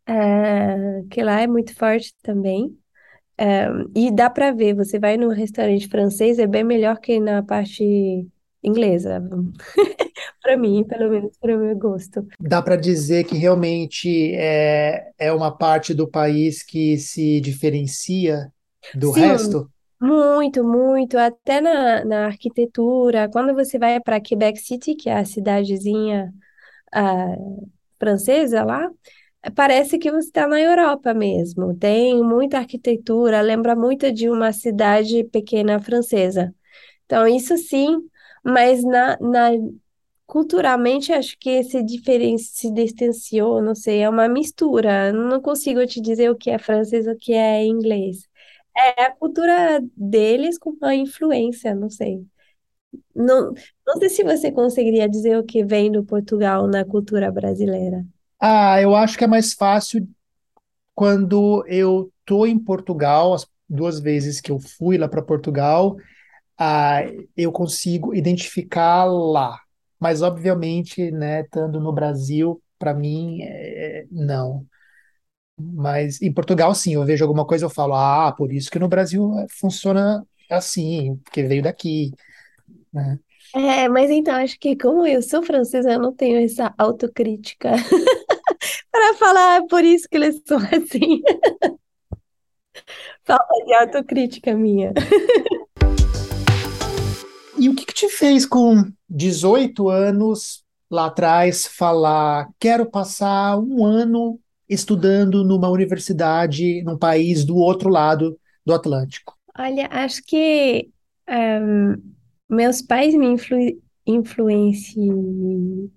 é, 0.07 1.03
que 1.11 1.23
lá 1.23 1.41
é 1.41 1.47
muito 1.47 1.75
forte 1.75 2.15
também. 2.23 2.77
É, 3.39 3.67
e 3.97 4.11
dá 4.13 4.31
para 4.31 4.53
ver, 4.53 4.75
você 4.75 4.99
vai 4.99 5.17
num 5.17 5.29
restaurante 5.29 5.89
francês, 5.89 6.39
é 6.39 6.47
bem 6.47 6.65
melhor 6.65 6.99
que 7.01 7.21
na 7.21 7.43
parte 7.43 8.29
inglesa. 8.63 9.21
Para 10.43 10.57
mim, 10.57 10.85
pelo 10.85 11.11
menos 11.11 11.37
para 11.39 11.57
o 11.57 11.61
meu 11.61 11.77
gosto. 11.79 12.27
Dá 12.41 12.63
para 12.63 12.77
dizer 12.77 13.25
que 13.25 13.37
realmente 13.37 14.35
é, 14.35 15.13
é 15.19 15.33
uma 15.33 15.57
parte 15.57 15.93
do 15.93 16.09
país 16.09 16.63
que 16.63 16.99
se 16.99 17.41
diferencia 17.41 18.53
do 18.95 19.11
Sim, 19.11 19.23
resto? 19.23 19.71
Muito, 20.01 20.65
muito. 20.65 21.17
Até 21.19 21.61
na, 21.61 22.05
na 22.05 22.27
arquitetura, 22.27 23.29
quando 23.31 23.55
você 23.55 23.79
vai 23.79 24.01
para 24.01 24.21
Quebec 24.21 24.59
City, 24.59 24.95
que 24.95 25.09
é 25.11 25.15
a 25.19 25.25
cidadezinha 25.25 26.33
ah, 26.93 27.37
francesa 27.99 28.65
lá, 28.65 28.91
parece 29.57 29.99
que 29.99 30.11
você 30.13 30.29
está 30.29 30.47
na 30.49 30.61
Europa 30.61 31.15
mesmo. 31.15 31.77
Tem 31.79 32.23
muita 32.25 32.59
arquitetura, 32.59 33.41
lembra 33.43 33.77
muito 33.77 34.13
de 34.13 34.31
uma 34.31 34.53
cidade 34.53 35.25
pequena 35.25 35.81
francesa. 35.81 36.55
Então, 37.07 37.27
isso 37.29 37.57
sim, 37.59 37.99
mas 38.45 38.85
na, 38.85 39.19
na 39.21 39.51
culturalmente 40.27 41.13
acho 41.13 41.37
que 41.39 41.65
se 41.65 41.83
diferen 41.85 42.39
se 42.39 42.73
distanciou, 42.73 43.63
não 43.63 43.75
sei, 43.75 44.01
é 44.03 44.11
uma 44.11 44.29
mistura. 44.29 45.13
Não 45.13 45.41
consigo 45.43 45.87
te 45.87 46.01
dizer 46.01 46.31
o 46.31 46.37
que 46.37 46.51
é 46.51 46.59
francês, 46.59 47.07
o 47.09 47.17
que 47.17 47.33
é 47.35 47.65
inglês. 47.67 48.30
É 48.97 49.05
a 49.05 49.15
cultura 49.15 49.81
deles 49.97 50.59
com 50.59 50.71
uma 50.71 50.95
influência, 50.95 51.75
não 51.75 51.91
sei. 51.91 52.25
Não, 53.15 53.53
não 53.87 53.97
sei 53.99 54.09
se 54.09 54.25
você 54.25 54.51
conseguiria 54.51 55.09
dizer 55.09 55.39
o 55.39 55.45
que 55.45 55.65
vem 55.65 55.91
do 55.93 56.05
Portugal 56.05 56.67
na 56.67 56.85
cultura 56.85 57.31
brasileira. 57.31 58.05
Ah, 58.39 58.81
eu 58.81 58.95
acho 58.95 59.19
que 59.19 59.25
é 59.25 59.27
mais 59.27 59.53
fácil 59.53 60.09
quando 60.95 61.65
eu 61.67 62.13
tô 62.25 62.47
em 62.47 62.59
Portugal, 62.59 63.35
as 63.35 63.47
duas 63.69 64.01
vezes 64.01 64.41
que 64.41 64.51
eu 64.51 64.59
fui 64.59 64.99
lá 64.99 65.09
para 65.09 65.23
Portugal, 65.23 65.97
ah, 66.59 67.01
eu 67.37 67.53
consigo 67.53 68.15
identificar 68.15 69.05
lá. 69.05 69.59
Mas, 69.99 70.23
obviamente, 70.23 71.11
né, 71.11 71.43
estando 71.43 71.81
no 71.81 71.93
Brasil, 71.93 72.63
para 72.79 72.95
mim, 72.95 73.43
é, 73.43 74.07
não. 74.11 74.67
Mas 75.75 76.21
em 76.23 76.33
Portugal, 76.33 76.75
sim, 76.75 76.95
eu 76.95 77.05
vejo 77.05 77.25
alguma 77.25 77.45
coisa, 77.45 77.65
eu 77.65 77.71
falo, 77.71 77.95
ah, 77.95 78.33
por 78.33 78.53
isso 78.53 78.71
que 78.71 78.79
no 78.79 78.89
Brasil 78.89 79.33
eh, 79.39 79.47
funciona 79.51 80.27
assim, 80.51 81.17
porque 81.25 81.43
veio 81.43 81.63
daqui, 81.63 82.13
né? 82.93 83.19
É, 83.55 83.89
mas 83.89 84.11
então 84.11 84.35
acho 84.37 84.59
que 84.59 84.77
como 84.77 85.05
eu 85.07 85.21
sou 85.23 85.43
francesa, 85.43 85.91
eu 85.93 86.01
não 86.01 86.15
tenho 86.15 86.45
essa 86.45 86.73
autocrítica 86.79 87.73
para 88.91 89.15
falar, 89.15 89.63
é 89.63 89.67
por 89.67 89.85
isso 89.85 90.09
que 90.09 90.17
eles 90.17 90.41
são 90.47 90.59
assim. 90.71 91.21
Falta 93.25 93.65
de 93.67 93.75
autocrítica 93.75 94.55
minha. 94.55 94.93
E 97.59 97.69
o 97.69 97.75
que, 97.75 97.85
que 97.85 97.93
te 97.93 98.09
fez 98.09 98.47
com 98.47 98.91
18 99.09 99.89
anos 99.89 100.65
lá 100.91 101.07
atrás 101.07 101.67
falar: 101.67 102.49
quero 102.59 102.87
passar 102.87 103.59
um 103.59 103.85
ano 103.85 104.41
estudando 104.71 105.45
numa 105.45 105.69
universidade 105.69 106.83
num 106.85 106.97
país 106.97 107.45
do 107.45 107.57
outro 107.57 107.91
lado 107.91 108.39
do 108.65 108.73
Atlântico? 108.73 109.37
Olha, 109.59 109.89
acho 109.91 110.23
que 110.25 110.89
ehm, 111.29 111.97
meus 112.49 112.81
pais 112.81 113.15
me 113.15 113.27
influ, 113.27 113.59
influenci, 114.07 114.99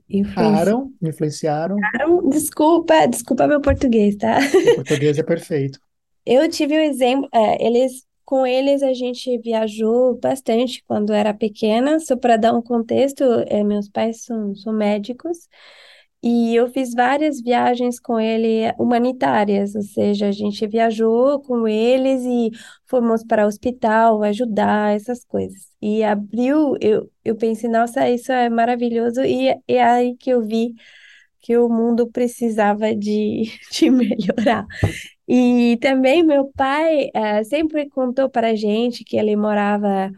influenciaram. 0.09 0.91
Influenciaram, 1.01 1.77
influenciaram. 1.77 2.29
Desculpa, 2.29 3.07
desculpa 3.07 3.47
meu 3.47 3.61
português, 3.61 4.15
tá? 4.15 4.39
O 4.71 4.75
português 4.75 5.17
é 5.17 5.23
perfeito. 5.23 5.79
Eu 6.25 6.49
tive 6.49 6.77
um 6.77 6.81
exemplo, 6.81 7.27
é, 7.33 7.65
eles, 7.65 8.05
com 8.23 8.47
eles 8.47 8.81
a 8.81 8.93
gente 8.93 9.37
viajou 9.39 10.17
bastante 10.17 10.81
quando 10.87 11.11
era 11.11 11.33
pequena, 11.33 11.99
só 11.99 12.15
para 12.15 12.37
dar 12.37 12.53
um 12.53 12.61
contexto, 12.61 13.23
é, 13.47 13.61
meus 13.61 13.89
pais 13.89 14.23
são, 14.23 14.55
são 14.55 14.71
médicos, 14.71 15.49
e 16.23 16.55
eu 16.55 16.69
fiz 16.69 16.93
várias 16.93 17.41
viagens 17.41 17.99
com 17.99 18.17
ele 18.17 18.71
humanitárias, 18.79 19.75
ou 19.75 19.81
seja, 19.81 20.27
a 20.27 20.31
gente 20.31 20.65
viajou 20.65 21.41
com 21.41 21.67
eles 21.67 22.23
e 22.23 22.49
fomos 22.85 23.23
para 23.25 23.45
hospital 23.45 24.23
ajudar, 24.23 24.95
essas 24.95 25.25
coisas. 25.25 25.67
E 25.81 26.01
abriu, 26.03 26.75
eu, 26.79 27.11
eu 27.25 27.35
pensei, 27.35 27.69
nossa, 27.69 28.09
isso 28.09 28.31
é 28.31 28.49
maravilhoso, 28.49 29.21
e 29.21 29.49
é 29.67 29.83
aí 29.83 30.15
que 30.15 30.29
eu 30.29 30.41
vi 30.41 30.73
que 31.41 31.57
o 31.57 31.67
mundo 31.67 32.09
precisava 32.09 32.95
de, 32.95 33.43
de 33.71 33.89
melhorar. 33.89 34.65
E 35.27 35.77
também 35.81 36.23
meu 36.23 36.51
pai 36.55 37.09
uh, 37.15 37.43
sempre 37.45 37.89
contou 37.89 38.29
para 38.29 38.49
a 38.51 38.55
gente 38.55 39.03
que 39.03 39.17
ele 39.17 39.35
morava 39.35 40.11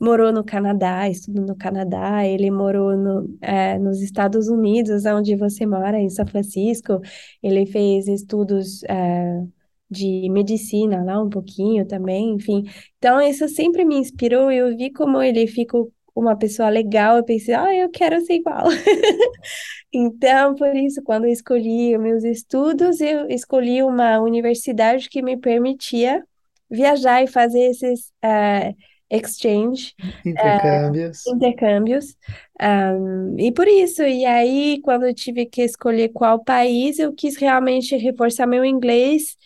morou 0.00 0.32
no 0.32 0.44
Canadá, 0.44 1.08
estudou 1.08 1.44
no 1.44 1.56
Canadá, 1.56 2.24
ele 2.26 2.50
morou 2.50 2.96
no, 2.96 3.38
é, 3.40 3.78
nos 3.78 4.00
Estados 4.00 4.48
Unidos, 4.48 5.04
onde 5.06 5.34
você 5.36 5.66
mora, 5.66 5.98
em 5.98 6.08
São 6.08 6.26
Francisco, 6.26 7.00
ele 7.42 7.66
fez 7.66 8.06
estudos 8.08 8.82
é, 8.84 9.42
de 9.90 10.28
medicina 10.30 11.02
lá 11.04 11.22
um 11.22 11.28
pouquinho 11.28 11.86
também, 11.86 12.34
enfim. 12.34 12.64
Então, 12.98 13.20
isso 13.20 13.48
sempre 13.48 13.84
me 13.84 13.96
inspirou, 13.96 14.50
eu 14.50 14.76
vi 14.76 14.92
como 14.92 15.22
ele 15.22 15.46
ficou 15.46 15.92
uma 16.14 16.36
pessoa 16.36 16.68
legal, 16.68 17.16
eu 17.16 17.24
pensei, 17.24 17.54
ah, 17.54 17.74
eu 17.74 17.90
quero 17.90 18.20
ser 18.24 18.34
igual. 18.34 18.66
Então, 19.92 20.54
por 20.54 20.74
isso, 20.76 21.02
quando 21.02 21.24
eu 21.24 21.32
escolhi 21.32 21.96
meus 21.96 22.22
estudos, 22.22 23.00
eu 23.00 23.26
escolhi 23.28 23.82
uma 23.82 24.20
universidade 24.20 25.08
que 25.08 25.22
me 25.22 25.36
permitia 25.36 26.22
viajar 26.70 27.22
e 27.22 27.26
fazer 27.26 27.60
esses 27.70 28.12
uh, 28.22 28.76
exchange, 29.10 29.94
Intercâmbios. 30.24 31.18
uh, 31.26 31.34
intercâmbios. 31.34 32.16
Um, 32.60 33.36
e 33.38 33.52
por 33.52 33.68
isso, 33.68 34.02
e 34.02 34.24
aí, 34.24 34.80
quando 34.82 35.06
eu 35.06 35.14
tive 35.14 35.46
que 35.46 35.62
escolher 35.62 36.10
qual 36.10 36.42
país, 36.44 36.98
eu 36.98 37.12
quis 37.14 37.36
realmente 37.36 37.96
reforçar 37.96 38.46
meu 38.46 38.64
inglês. 38.64 39.36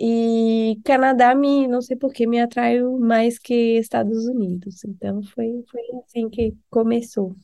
E 0.00 0.80
Canadá 0.84 1.34
me, 1.34 1.66
não 1.66 1.82
sei 1.82 1.96
por 1.96 2.12
que, 2.12 2.26
me 2.26 2.40
atraiu 2.40 2.98
mais 2.98 3.38
que 3.38 3.78
Estados 3.78 4.26
Unidos. 4.28 4.84
Então 4.84 5.22
foi, 5.24 5.64
foi 5.70 5.82
assim 6.04 6.28
que 6.30 6.54
começou. 6.70 7.34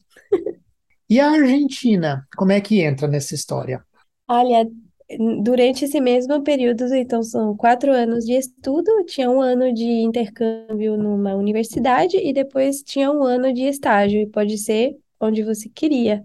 E 1.09 1.19
a 1.19 1.31
Argentina, 1.31 2.29
como 2.37 2.53
é 2.53 2.61
que 2.61 2.83
entra 2.83 3.09
nessa 3.09 3.35
história? 3.35 3.83
Olha, 4.29 4.67
durante 5.43 5.85
esse 5.85 6.01
mesmo 6.01 6.43
período, 6.43 6.85
então 6.95 7.23
são 7.23 7.57
quatro 7.57 7.93
anos 7.93 8.25
de 8.25 8.33
estudo, 8.33 8.91
tinha 9.07 9.31
um 9.31 9.41
ano 9.41 9.73
de 9.73 9.85
intercâmbio 9.85 10.97
numa 10.97 11.35
universidade 11.35 12.17
e 12.17 12.33
depois 12.33 12.83
tinha 12.83 13.11
um 13.11 13.23
ano 13.23 13.53
de 13.53 13.63
estágio, 13.63 14.21
e 14.21 14.27
pode 14.27 14.57
ser 14.59 14.97
onde 15.21 15.43
você 15.43 15.69
queria. 15.69 16.23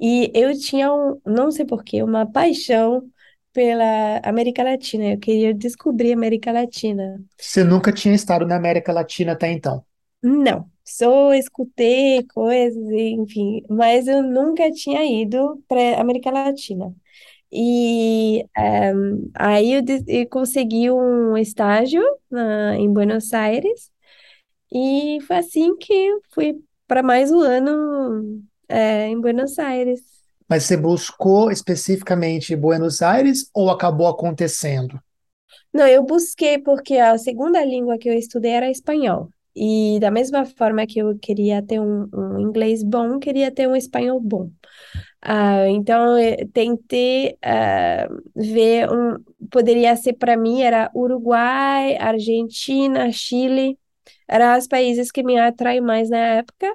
E 0.00 0.30
eu 0.34 0.58
tinha, 0.58 0.92
um, 0.92 1.20
não 1.24 1.50
sei 1.50 1.64
porquê, 1.64 2.02
uma 2.02 2.26
paixão 2.26 3.08
pela 3.52 4.18
América 4.24 4.62
Latina, 4.62 5.12
eu 5.12 5.18
queria 5.18 5.54
descobrir 5.54 6.12
a 6.12 6.14
América 6.14 6.50
Latina. 6.50 7.22
Você 7.38 7.62
nunca 7.62 7.92
tinha 7.92 8.14
estado 8.14 8.46
na 8.46 8.56
América 8.56 8.92
Latina 8.92 9.32
até 9.32 9.52
então? 9.52 9.84
Não, 10.22 10.66
só 10.84 11.34
escutei 11.34 12.22
coisas, 12.34 12.82
enfim, 12.90 13.62
mas 13.68 14.06
eu 14.06 14.22
nunca 14.22 14.70
tinha 14.70 15.04
ido 15.04 15.62
para 15.68 16.00
América 16.00 16.30
Latina. 16.30 16.94
E 17.52 18.44
um, 18.94 19.30
aí 19.34 19.74
eu, 19.74 19.82
eu, 20.08 20.26
consegui 20.28 20.90
um 20.90 21.36
estágio 21.36 22.02
na, 22.30 22.76
em 22.76 22.90
Buenos 22.90 23.34
Aires 23.34 23.90
e 24.72 25.18
foi 25.26 25.36
assim 25.36 25.76
que 25.76 25.92
eu 25.92 26.22
fui 26.34 26.58
para 26.88 27.02
mais 27.02 27.30
um 27.30 27.40
ano 27.40 28.42
é, 28.66 29.06
em 29.08 29.20
Buenos 29.20 29.58
Aires. 29.58 30.00
Mas 30.48 30.64
você 30.64 30.78
buscou 30.78 31.50
especificamente 31.50 32.56
Buenos 32.56 33.02
Aires 33.02 33.50
ou 33.52 33.70
acabou 33.70 34.06
acontecendo? 34.06 34.98
Não, 35.72 35.86
eu 35.86 36.02
busquei 36.02 36.58
porque 36.58 36.96
a 36.96 37.18
segunda 37.18 37.62
língua 37.64 37.98
que 37.98 38.08
eu 38.08 38.14
estudei 38.14 38.52
era 38.52 38.70
espanhol. 38.70 39.28
E 39.54 39.98
da 40.00 40.10
mesma 40.10 40.46
forma 40.46 40.86
que 40.86 40.98
eu 40.98 41.18
queria 41.18 41.62
ter 41.62 41.78
um, 41.78 42.08
um 42.12 42.40
inglês 42.40 42.82
bom, 42.82 43.18
queria 43.18 43.50
ter 43.50 43.68
um 43.68 43.76
espanhol 43.76 44.18
bom. 44.18 44.50
Uh, 45.24 45.68
então, 45.68 46.18
eu 46.18 46.48
tentei 46.48 47.38
uh, 47.44 48.22
ver 48.34 48.90
um. 48.90 49.16
Poderia 49.50 49.94
ser 49.94 50.14
para 50.14 50.36
mim, 50.36 50.62
era 50.62 50.90
Uruguai, 50.94 51.96
Argentina, 51.96 53.10
Chile, 53.12 53.78
eram 54.26 54.58
os 54.58 54.66
países 54.66 55.12
que 55.12 55.22
me 55.22 55.38
atraem 55.38 55.80
mais 55.80 56.10
na 56.10 56.18
época, 56.18 56.66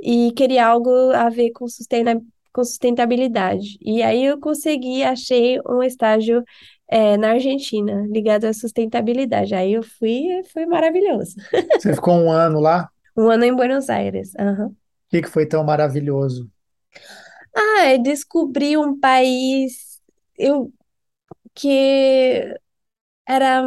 e 0.00 0.32
queria 0.32 0.66
algo 0.66 1.10
a 1.12 1.28
ver 1.28 1.50
com, 1.50 1.66
sustena, 1.66 2.20
com 2.52 2.62
sustentabilidade. 2.62 3.78
E 3.80 4.02
aí 4.02 4.24
eu 4.26 4.38
consegui, 4.38 5.02
achei 5.02 5.58
um 5.68 5.82
estágio 5.82 6.44
é, 6.86 7.16
na 7.16 7.30
Argentina, 7.30 8.06
ligado 8.08 8.44
à 8.44 8.52
sustentabilidade. 8.52 9.54
Aí 9.54 9.72
eu 9.72 9.82
fui, 9.82 10.24
foi 10.52 10.66
maravilhoso. 10.66 11.34
Você 11.78 11.94
ficou 11.94 12.14
um 12.14 12.30
ano 12.30 12.60
lá? 12.60 12.88
Um 13.18 13.28
ano 13.28 13.42
em 13.42 13.52
Buenos 13.52 13.90
Aires. 13.90 14.32
Uhum. 14.38 14.66
O 14.66 14.76
que, 15.10 15.22
que 15.22 15.28
foi 15.28 15.44
tão 15.44 15.64
maravilhoso? 15.64 16.48
Ah, 17.60 17.92
eu 17.94 18.02
descobri 18.02 18.76
um 18.76 18.98
país 18.98 20.00
eu, 20.36 20.72
que 21.54 22.54
era 23.28 23.62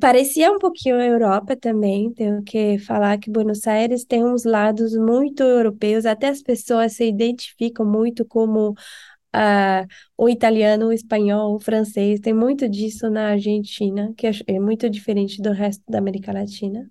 parecia 0.00 0.50
um 0.52 0.58
pouquinho 0.58 0.96
a 0.96 1.04
Europa 1.06 1.56
também. 1.56 2.12
Tenho 2.12 2.42
que 2.42 2.78
falar 2.78 3.18
que 3.18 3.30
Buenos 3.30 3.66
Aires 3.66 4.04
tem 4.04 4.24
uns 4.24 4.44
lados 4.44 4.94
muito 4.96 5.42
europeus, 5.42 6.06
até 6.06 6.28
as 6.28 6.42
pessoas 6.42 6.94
se 6.94 7.04
identificam 7.08 7.86
muito 7.86 8.24
como 8.24 8.70
uh, 8.72 9.86
o 10.16 10.28
italiano, 10.28 10.88
o 10.88 10.92
espanhol, 10.92 11.56
o 11.56 11.60
francês, 11.60 12.20
tem 12.20 12.34
muito 12.34 12.68
disso 12.68 13.10
na 13.10 13.30
Argentina, 13.32 14.12
que 14.16 14.26
é 14.46 14.60
muito 14.60 14.88
diferente 14.90 15.40
do 15.42 15.52
resto 15.52 15.84
da 15.90 15.98
América 15.98 16.32
Latina. 16.32 16.90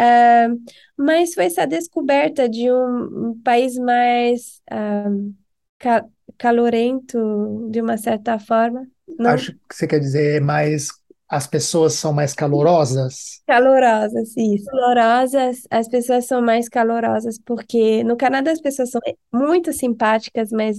Uh, 0.00 0.60
mas 0.96 1.34
foi 1.34 1.44
essa 1.44 1.66
descoberta 1.66 2.48
de 2.48 2.70
um, 2.70 3.28
um 3.30 3.40
país 3.42 3.76
mais 3.78 4.60
uh, 4.72 5.34
ca 5.78 6.04
calorento, 6.36 7.68
de 7.70 7.80
uma 7.80 7.96
certa 7.96 8.38
forma. 8.38 8.86
Não... 9.18 9.30
Acho 9.30 9.52
que 9.52 9.74
você 9.74 9.86
quer 9.86 10.00
dizer 10.00 10.40
mais 10.40 10.88
as 11.28 11.46
pessoas 11.46 11.94
são 11.94 12.12
mais 12.12 12.34
calorosas? 12.34 13.42
Calorosas, 13.46 14.36
isso. 14.36 14.66
Calorosas, 14.66 15.62
as 15.70 15.88
pessoas 15.88 16.26
são 16.26 16.40
mais 16.42 16.68
calorosas, 16.68 17.38
porque 17.44 18.04
no 18.04 18.16
Canadá 18.16 18.52
as 18.52 18.60
pessoas 18.60 18.90
são 18.90 19.00
muito 19.32 19.72
simpáticas, 19.72 20.50
mas 20.50 20.78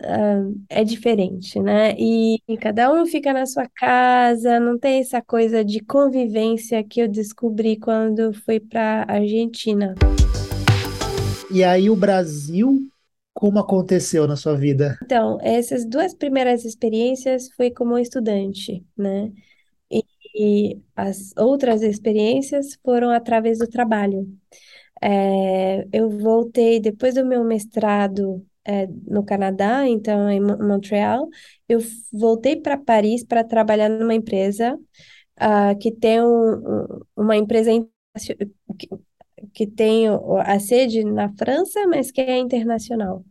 uh, 0.00 0.60
é 0.68 0.82
diferente, 0.84 1.60
né? 1.60 1.94
E, 1.98 2.40
e, 2.48 2.56
cada 2.56 2.92
um 2.92 3.06
fica 3.06 3.32
na 3.32 3.46
sua 3.46 3.68
casa, 3.68 4.58
não 4.58 4.78
tem 4.78 5.00
essa 5.00 5.22
coisa 5.22 5.64
de 5.64 5.80
convivência 5.80 6.82
que 6.82 7.00
eu 7.00 7.08
descobri 7.08 7.78
quando 7.78 8.32
fui 8.32 8.58
para 8.58 9.04
Argentina. 9.08 9.94
E 11.50 11.64
aí 11.64 11.90
o 11.90 11.96
Brasil, 11.96 12.88
como 13.34 13.58
aconteceu 13.58 14.26
na 14.26 14.36
sua 14.36 14.56
vida? 14.56 14.98
Então, 15.02 15.38
essas 15.42 15.84
duas 15.84 16.14
primeiras 16.14 16.64
experiências 16.64 17.50
foi 17.56 17.70
como 17.70 17.98
estudante, 17.98 18.84
né? 18.96 19.32
E, 19.90 20.04
e 20.34 20.78
as 20.94 21.32
outras 21.36 21.82
experiências 21.82 22.78
foram 22.84 23.10
através 23.10 23.58
do 23.58 23.66
trabalho. 23.66 24.28
É, 25.02 25.86
eu 25.92 26.10
voltei 26.10 26.78
depois 26.78 27.14
do 27.14 27.24
meu 27.24 27.42
mestrado 27.42 28.44
é, 28.64 28.86
no 29.06 29.24
Canadá, 29.24 29.86
então 29.86 30.30
em 30.30 30.40
Montreal, 30.40 31.28
eu 31.68 31.80
voltei 32.12 32.56
para 32.56 32.76
Paris 32.78 33.24
para 33.24 33.44
trabalhar 33.44 33.88
numa 33.88 34.14
empresa 34.14 34.74
uh, 35.40 35.78
que 35.80 35.90
tem 35.92 36.22
um, 36.22 36.86
uma 37.16 37.36
empresa 37.36 37.70
que, 38.78 38.88
que 39.52 39.66
tem 39.66 40.06
a 40.08 40.60
sede 40.60 41.04
na 41.04 41.32
França, 41.34 41.86
mas 41.86 42.10
que 42.10 42.20
é 42.20 42.38
internacional. 42.38 43.24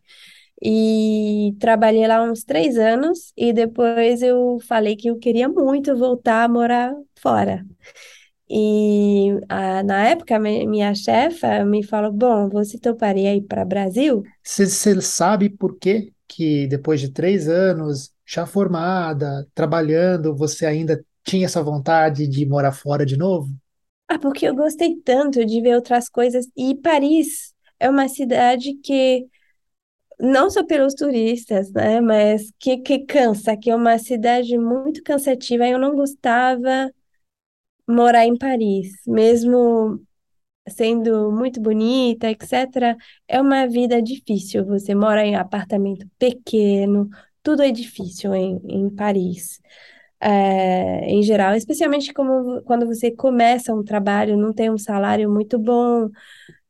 E 0.62 1.56
trabalhei 1.60 2.06
lá 2.08 2.22
uns 2.22 2.44
três 2.44 2.78
anos 2.78 3.32
e 3.38 3.54
depois 3.54 4.22
eu 4.22 4.58
falei 4.68 4.96
que 4.96 5.10
eu 5.10 5.18
queria 5.18 5.48
muito 5.48 5.96
voltar 5.96 6.44
a 6.44 6.50
morar 6.50 6.94
fora. 7.18 7.66
E 8.50 9.32
ah, 9.50 9.84
na 9.84 10.08
época, 10.10 10.40
mi- 10.40 10.66
minha 10.68 10.94
chefa 10.96 11.64
me 11.66 11.84
falou: 11.84 12.12
Bom, 12.12 12.50
você 12.50 12.78
toparia 12.80 13.36
ir 13.36 13.44
para 13.44 13.64
o 13.64 13.68
Brasil? 13.68 14.32
Você 14.44 15.02
sabe 15.02 15.50
por 15.50 15.78
quê 15.78 16.14
que 16.28 16.68
depois 16.68 17.00
de 17.02 17.10
três 17.10 17.48
anos, 17.48 18.14
já 18.26 18.46
formada, 18.46 19.48
trabalhando, 19.54 20.36
você 20.36 20.66
ainda 20.66 21.04
tinha 21.24 21.46
essa 21.46 21.64
vontade 21.64 22.28
de 22.28 22.46
morar 22.46 22.72
fora 22.72 23.06
de 23.06 23.18
novo? 23.18 23.54
Ah, 24.08 24.18
porque 24.20 24.46
eu 24.48 24.56
gostei 24.56 24.96
tanto 25.02 25.46
de 25.46 25.62
ver 25.62 25.76
outras 25.76 26.10
coisas. 26.10 26.48
E 26.58 26.76
Paris 26.76 27.54
é 27.80 27.90
uma 27.90 28.08
cidade 28.08 28.74
que, 28.84 29.28
não 30.20 30.50
só 30.50 30.66
pelos 30.66 30.94
turistas, 30.96 31.72
né, 31.74 32.02
mas 32.02 32.52
que, 32.60 32.78
que 32.80 33.00
cansa, 33.06 33.58
que 33.58 33.70
é 33.72 33.76
uma 33.76 33.98
cidade 34.00 34.58
muito 34.58 35.04
cansativa. 35.04 35.68
Eu 35.68 35.80
não 35.80 35.96
gostava 35.96 36.92
morar 37.90 38.26
em 38.26 38.38
Paris, 38.38 38.92
mesmo 39.08 40.02
sendo 40.70 41.32
muito 41.32 41.62
bonita, 41.62 42.30
etc. 42.30 42.98
É 43.28 43.42
uma 43.42 43.68
vida 43.68 44.02
difícil. 44.02 44.66
Você 44.66 44.96
mora 44.96 45.26
em 45.26 45.36
apartamento 45.36 46.08
pequeno, 46.20 47.10
tudo 47.44 47.64
é 47.64 47.72
difícil 47.72 48.34
em, 48.36 48.60
em 48.68 48.90
Paris. 48.96 49.60
É, 50.22 51.06
em 51.10 51.24
geral, 51.24 51.56
especialmente 51.56 52.14
como, 52.14 52.62
quando 52.64 52.86
você 52.88 53.12
começa 53.12 53.74
um 53.74 53.84
trabalho, 53.84 54.38
não 54.38 54.54
tem 54.54 54.70
um 54.72 54.78
salário 54.78 55.32
muito 55.32 55.60
bom. 55.60 56.10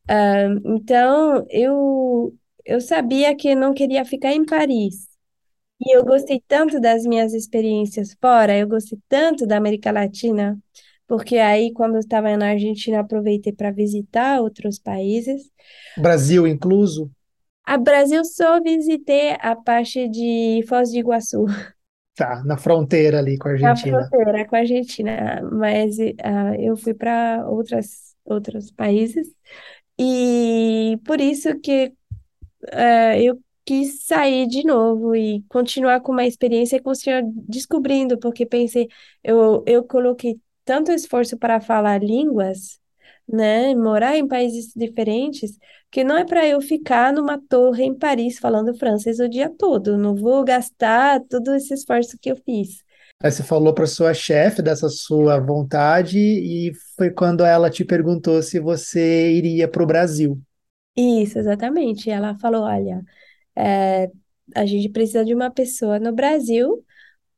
É, 0.08 0.46
então, 0.64 1.46
eu, 1.50 2.36
eu 2.64 2.80
sabia 2.80 3.36
que 3.36 3.54
não 3.54 3.74
queria 3.74 4.04
ficar 4.04 4.32
em 4.32 4.44
Paris. 4.46 5.08
E 5.80 5.96
eu 5.96 6.04
gostei 6.04 6.42
tanto 6.46 6.80
das 6.80 7.04
minhas 7.06 7.32
experiências 7.34 8.14
fora, 8.20 8.56
eu 8.56 8.68
gostei 8.68 8.98
tanto 9.08 9.46
da 9.46 9.56
América 9.56 9.90
Latina, 9.90 10.58
porque 11.10 11.38
aí, 11.38 11.72
quando 11.72 11.94
eu 11.96 12.00
estava 12.00 12.36
na 12.36 12.50
Argentina, 12.50 13.00
aproveitei 13.00 13.52
para 13.52 13.72
visitar 13.72 14.40
outros 14.40 14.78
países. 14.78 15.50
Brasil 15.96 16.46
incluso? 16.46 17.10
A 17.66 17.76
Brasil 17.76 18.24
só 18.24 18.60
visitei 18.62 19.36
a 19.40 19.56
parte 19.56 20.08
de 20.08 20.64
Foz 20.68 20.92
do 20.92 20.98
Iguaçu, 20.98 21.46
Tá, 22.14 22.42
na 22.44 22.56
fronteira 22.56 23.18
ali 23.18 23.36
com 23.38 23.48
a 23.48 23.52
na 23.60 23.70
Argentina. 23.70 23.98
fronteira 24.08 24.46
com 24.46 24.56
a 24.56 24.60
Argentina, 24.60 25.42
mas 25.52 25.96
ah, 26.22 26.54
eu 26.58 26.76
fui 26.76 26.94
para 26.94 27.46
outras 27.48 28.10
outros 28.24 28.70
países 28.70 29.34
e 29.98 30.98
por 31.06 31.20
isso 31.20 31.58
que 31.60 31.92
eh, 32.72 33.22
eu 33.24 33.40
quis 33.64 34.04
sair 34.06 34.46
de 34.48 34.64
novo 34.64 35.14
e 35.16 35.42
continuar 35.48 36.00
com 36.00 36.12
uma 36.12 36.26
experiência 36.26 36.76
e 36.76 36.80
continuar 36.82 37.22
descobrindo, 37.48 38.18
porque 38.18 38.46
pensei, 38.46 38.88
eu, 39.24 39.64
eu 39.66 39.84
coloquei 39.84 40.40
tanto 40.64 40.92
esforço 40.92 41.36
para 41.38 41.60
falar 41.60 42.02
línguas, 42.02 42.78
né, 43.28 43.74
morar 43.74 44.16
em 44.16 44.26
países 44.26 44.72
diferentes, 44.74 45.58
que 45.90 46.02
não 46.04 46.16
é 46.16 46.24
para 46.24 46.46
eu 46.46 46.60
ficar 46.60 47.12
numa 47.12 47.38
torre 47.38 47.84
em 47.84 47.94
Paris 47.94 48.38
falando 48.38 48.74
francês 48.74 49.20
o 49.20 49.28
dia 49.28 49.48
todo, 49.48 49.96
não 49.96 50.14
vou 50.14 50.44
gastar 50.44 51.20
todo 51.28 51.54
esse 51.54 51.74
esforço 51.74 52.18
que 52.20 52.30
eu 52.30 52.36
fiz. 52.36 52.82
Aí 53.22 53.30
você 53.30 53.42
falou 53.42 53.74
para 53.74 53.86
sua 53.86 54.14
chefe 54.14 54.62
dessa 54.62 54.88
sua 54.88 55.38
vontade 55.38 56.18
e 56.18 56.72
foi 56.96 57.10
quando 57.10 57.44
ela 57.44 57.68
te 57.68 57.84
perguntou 57.84 58.42
se 58.42 58.58
você 58.58 59.30
iria 59.32 59.68
para 59.68 59.82
o 59.82 59.86
Brasil. 59.86 60.40
Isso, 60.96 61.38
exatamente. 61.38 62.10
Ela 62.10 62.36
falou, 62.38 62.62
olha, 62.62 63.02
é, 63.56 64.10
a 64.54 64.66
gente 64.66 64.88
precisa 64.90 65.24
de 65.24 65.34
uma 65.34 65.50
pessoa 65.50 65.98
no 65.98 66.12
Brasil 66.12 66.84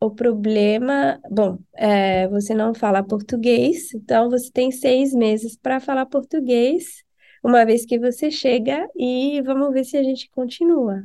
O 0.03 0.11
problema, 0.11 1.21
bom, 1.31 1.61
é, 1.75 2.27
você 2.27 2.53
não 2.53 2.75
fala 2.75 3.05
português, 3.05 3.95
então 3.95 4.29
você 4.29 4.51
tem 4.51 4.73
seis 4.73 5.15
meses 5.15 5.57
para 5.57 5.79
falar 5.79 6.07
português, 6.07 7.05
uma 7.41 7.65
vez 7.65 7.87
que 7.87 8.01
você 8.01 8.29
chega, 8.29 8.85
e 8.97 9.41
vamos 9.43 9.73
ver 9.73 9.85
se 9.85 9.97
a 9.97 10.03
gente 10.03 10.29
continua. 10.31 11.05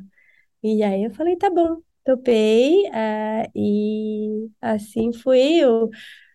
E 0.64 0.82
aí 0.82 1.04
eu 1.04 1.12
falei, 1.12 1.36
tá 1.36 1.48
bom, 1.48 1.78
topei, 2.04 2.88
é, 2.88 3.48
e 3.56 4.50
assim 4.60 5.14
fui. 5.14 5.60
Eu 5.60 5.92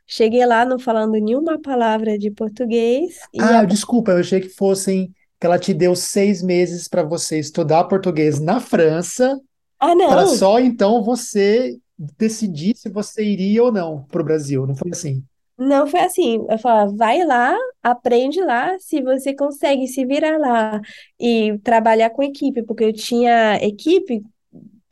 cheguei 0.07 0.47
lá 0.47 0.65
não 0.65 0.79
falando 0.79 1.15
nenhuma 1.15 1.61
palavra 1.61 2.17
de 2.17 2.31
português, 2.31 3.19
e 3.35 3.41
a... 3.41 3.59
Ah, 3.59 3.65
desculpa, 3.65 4.13
eu 4.13 4.19
achei 4.19 4.41
que 4.41 4.51
fossem 4.51 5.13
que 5.41 5.47
ela 5.47 5.59
te 5.59 5.75
deu 5.75 5.97
seis 5.97 6.41
meses 6.41 6.87
para 6.87 7.03
você 7.03 7.41
estudar 7.41 7.83
português 7.85 8.39
na 8.39 8.61
França, 8.61 9.37
ah, 9.81 9.97
para 9.97 9.97
não! 9.97 10.29
só 10.29 10.61
então 10.61 11.03
você 11.03 11.77
decidir 11.99 12.77
se 12.77 12.89
você 12.91 13.25
iria 13.25 13.63
ou 13.63 13.73
não 13.73 14.05
para 14.05 14.23
o 14.23 14.25
Brasil. 14.25 14.67
Não 14.67 14.75
foi 14.77 14.91
assim? 14.93 15.25
Não 15.59 15.87
foi 15.87 16.01
assim. 16.01 16.45
Eu 16.51 16.59
falava, 16.59 16.93
vai 16.97 17.25
lá, 17.25 17.57
aprende 17.83 18.41
lá, 18.43 18.79
se 18.79 19.03
você 19.03 19.35
consegue 19.35 19.87
se 19.87 20.05
virar 20.05 20.39
lá 20.39 20.81
e 21.21 21.59
trabalhar 21.61 22.11
com 22.11 22.23
equipe, 22.23 22.63
porque 22.65 22.85
eu 22.85 22.93
tinha 22.93 23.57
equipe 23.63 24.23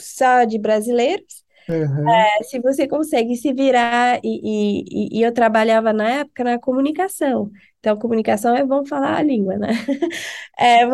só 0.01 0.45
de 0.45 0.59
brasileiros. 0.59 1.45
Uhum. 1.69 2.31
É, 2.41 2.43
Se 2.45 2.61
você 2.61 2.89
consegue 2.89 3.37
se 3.37 3.53
virar, 3.53 4.21
e, 4.25 4.81
e, 5.15 5.19
e 5.21 5.23
eu 5.23 5.33
trabalhava 5.33 5.93
na 5.93 6.09
época 6.11 6.45
na 6.45 6.59
comunicação. 6.59 7.51
Então, 7.79 7.99
comunicação 7.99 8.55
é 8.57 8.65
bom 8.65 8.85
falar 8.87 9.17
a 9.19 9.23
língua, 9.23 9.57
né? 9.59 9.69
É, 10.59 10.85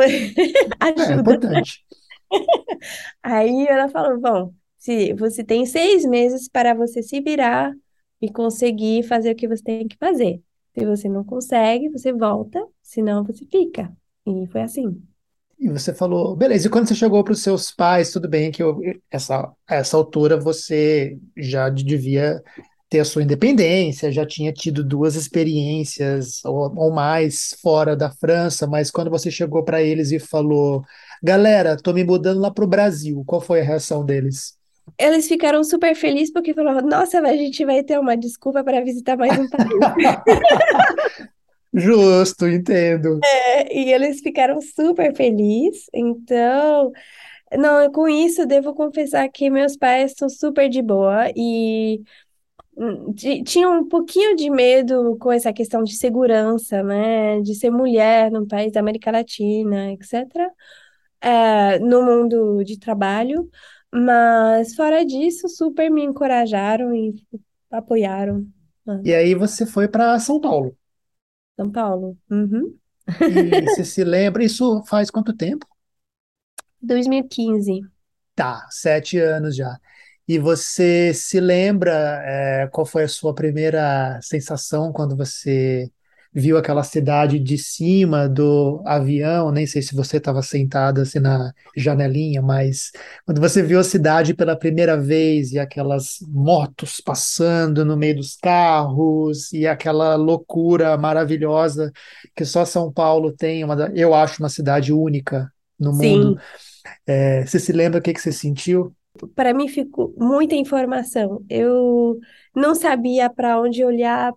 É 1.09 1.13
ajuda. 1.13 1.15
importante. 1.15 1.85
Aí 3.23 3.67
ela 3.69 3.89
falou: 3.89 4.21
bom, 4.21 4.55
se 4.87 5.13
você 5.15 5.43
tem 5.43 5.67
seis 5.67 6.05
meses 6.05 6.49
para 6.49 6.73
você 6.73 7.03
se 7.03 7.21
virar 7.21 7.73
e 8.23 8.31
conseguir 8.31 9.03
fazer 9.03 9.33
o 9.33 9.35
que 9.35 9.49
você 9.49 9.63
tem 9.63 9.89
que 9.89 9.97
fazer. 9.97 10.41
Se 10.79 10.87
você 10.87 11.09
não 11.09 11.25
consegue, 11.25 11.89
você 11.89 12.13
volta, 12.13 12.65
senão 12.81 13.25
você 13.25 13.45
fica. 13.47 13.93
E 14.25 14.47
foi 14.47 14.63
assim. 14.63 15.03
E 15.59 15.69
você 15.69 15.93
falou, 15.93 16.37
beleza, 16.37 16.69
e 16.69 16.71
quando 16.71 16.87
você 16.87 16.95
chegou 16.95 17.25
para 17.25 17.33
os 17.33 17.43
seus 17.43 17.73
pais, 17.73 18.13
tudo 18.13 18.29
bem 18.29 18.53
que 18.53 18.63
eu, 18.63 18.79
essa, 19.11 19.51
essa 19.69 19.97
altura 19.97 20.39
você 20.39 21.19
já 21.37 21.69
devia 21.69 22.41
ter 22.89 23.01
a 23.01 23.05
sua 23.05 23.25
independência, 23.25 24.13
já 24.13 24.25
tinha 24.25 24.53
tido 24.53 24.85
duas 24.85 25.17
experiências 25.17 26.45
ou, 26.45 26.73
ou 26.77 26.93
mais 26.93 27.57
fora 27.61 27.97
da 27.97 28.11
França, 28.11 28.69
mas 28.69 28.91
quando 28.91 29.11
você 29.11 29.33
chegou 29.33 29.65
para 29.65 29.83
eles 29.83 30.13
e 30.13 30.21
falou, 30.21 30.85
galera, 31.21 31.77
tô 31.77 31.93
me 31.93 32.05
mudando 32.05 32.39
lá 32.39 32.53
para 32.53 32.65
o 32.65 32.69
Brasil, 32.69 33.25
qual 33.27 33.41
foi 33.41 33.63
a 33.63 33.65
reação 33.65 34.05
deles? 34.05 34.56
Eles 34.99 35.29
ficaram 35.29 35.63
super 35.63 35.95
felizes 35.95 36.33
porque 36.33 36.55
falaram: 36.55 36.87
nossa, 36.89 37.21
a 37.21 37.37
gente 37.37 37.65
vai 37.65 37.83
ter 37.83 37.99
uma 37.99 38.17
desculpa 38.17 38.65
para 38.65 38.83
visitar 38.83 39.17
mais 39.17 39.39
um 39.39 39.49
país. 39.49 39.71
Justo, 41.73 42.49
entendo. 42.49 43.21
É, 43.23 43.77
E 43.77 43.93
eles 43.93 44.21
ficaram 44.21 44.61
super 44.61 45.15
felizes. 45.15 45.87
Então, 45.93 46.93
não, 47.59 47.91
com 47.93 48.09
isso, 48.09 48.47
devo 48.47 48.75
confessar 48.75 49.29
que 49.31 49.51
meus 49.51 49.77
pais 49.77 50.15
são 50.19 50.29
super 50.29 50.69
de 50.69 50.83
boa 50.83 51.31
e 51.37 52.03
hum, 52.77 53.13
ti- 53.15 53.43
tinham 53.45 53.81
um 53.81 53.89
pouquinho 53.89 54.35
de 54.37 54.51
medo 54.51 55.17
com 55.19 55.31
essa 55.33 55.53
questão 55.53 55.83
de 55.85 55.97
segurança, 55.97 56.83
né? 56.83 57.41
De 57.43 57.55
ser 57.55 57.71
mulher 57.71 58.31
num 58.31 58.47
país 58.47 58.73
da 58.73 58.81
América 58.81 59.11
Latina, 59.13 59.93
etc. 59.93 60.51
É, 61.21 61.79
no 61.81 62.03
mundo 62.05 62.63
de 62.65 62.79
trabalho. 62.79 63.49
Mas, 63.93 64.75
fora 64.75 65.05
disso, 65.05 65.49
super 65.49 65.91
me 65.91 66.03
encorajaram 66.05 66.95
e 66.95 67.15
apoiaram. 67.71 68.47
Ah, 68.87 69.01
E 69.03 69.15
aí 69.15 69.35
você 69.35 69.65
foi 69.65 69.89
para 69.89 70.19
São 70.19 70.39
Paulo. 70.41 70.77
São 71.57 71.71
Paulo. 71.71 72.17
Uhum. 72.31 72.79
E 73.27 73.63
você 73.67 73.85
se 73.85 74.03
lembra, 74.05 74.43
isso 74.45 74.83
faz 74.85 75.11
quanto 75.11 75.35
tempo? 75.37 75.67
2015. 76.83 77.81
Tá, 78.35 78.67
sete 78.71 79.19
anos 79.19 79.57
já. 79.57 79.79
E 80.29 80.39
você 80.39 81.15
se 81.15 81.41
lembra, 81.41 81.93
é, 82.25 82.69
qual 82.73 82.85
foi 82.87 83.05
a 83.05 83.09
sua 83.09 83.35
primeira 83.35 84.21
sensação 84.23 84.93
quando 84.93 85.17
você 85.17 85.91
viu 86.33 86.57
aquela 86.59 86.83
cidade 86.83 87.39
de 87.39 87.57
cima 87.59 88.29
do 88.29 88.83
avião? 88.87 89.51
Nem 89.51 89.67
sei 89.67 89.83
se 89.83 89.95
você 89.95 90.19
estava 90.19 90.43
sentado 90.43 91.01
assim 91.01 91.19
na 91.21 91.53
janelinha, 91.77 92.43
mas 92.43 92.91
quando 93.25 93.41
você 93.41 93.63
viu 93.63 93.79
a 93.81 93.85
cidade 93.85 94.35
pela 94.35 94.57
primeira 94.57 94.97
vez 95.01 95.53
e 95.53 95.59
aquelas 95.59 96.19
motos 96.29 97.01
passando 97.01 97.85
no 97.85 97.97
meio 97.97 98.17
dos 98.17 98.37
carros 98.37 99.53
e 99.53 99.67
aquela 99.67 100.15
loucura 100.17 100.97
maravilhosa 100.97 101.93
que 102.35 102.45
só 102.45 102.65
São 102.65 102.93
Paulo 102.93 103.33
tem, 103.33 103.65
uma, 103.65 103.91
eu 103.95 104.15
acho 104.15 104.43
uma 104.43 104.49
cidade 104.49 104.93
única 104.93 105.51
no 105.79 105.93
mundo. 105.93 106.35
Sim, 106.35 106.43
É, 107.07 107.45
você 107.47 107.59
se 107.61 107.73
lembra 107.73 107.99
o 108.01 108.03
que 108.03 108.13
que 108.15 108.21
você 108.21 108.33
sentiu? 108.33 108.95
para 109.35 109.55
mim 109.55 109.69
ficou 109.69 110.15
muita 110.19 110.55
informação. 110.55 111.45
Eu 111.49 112.19
não 112.55 112.75
sabia 112.75 113.31
para 113.31 113.61
onde 113.61 113.85
olhar 113.85 114.33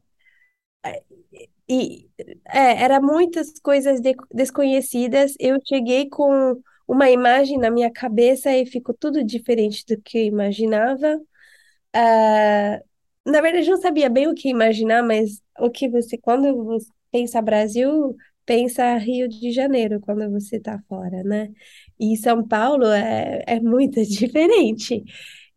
e 1.69 2.09
é, 2.47 2.83
era 2.83 3.01
muitas 3.01 3.53
coisas 3.61 4.01
de- 4.01 4.15
desconhecidas. 4.33 5.33
Eu 5.39 5.59
cheguei 5.67 6.09
com 6.09 6.61
uma 6.87 7.09
imagem 7.09 7.57
na 7.57 7.69
minha 7.71 7.91
cabeça 7.91 8.51
e 8.55 8.65
ficou 8.65 8.95
tudo 8.95 9.23
diferente 9.23 9.85
do 9.85 10.01
que 10.01 10.17
eu 10.19 10.25
imaginava. 10.25 11.19
Ah, 11.93 12.81
na 13.25 13.41
verdade, 13.41 13.69
não 13.69 13.77
sabia 13.81 14.09
bem 14.09 14.27
o 14.27 14.35
que 14.35 14.49
imaginar, 14.49 15.03
mas 15.03 15.41
o 15.59 15.69
que 15.69 15.89
você, 15.89 16.17
quando 16.17 16.63
você 16.65 16.89
pensa 17.11 17.41
Brasil, 17.41 18.15
pensa 18.45 18.95
Rio 18.97 19.27
de 19.27 19.51
Janeiro, 19.51 19.99
quando 20.01 20.29
você 20.31 20.57
está 20.57 20.79
fora, 20.87 21.23
né? 21.23 21.49
E 21.99 22.17
São 22.17 22.47
Paulo 22.47 22.85
é, 22.87 23.43
é 23.47 23.59
muito 23.59 24.01
diferente. 24.05 25.03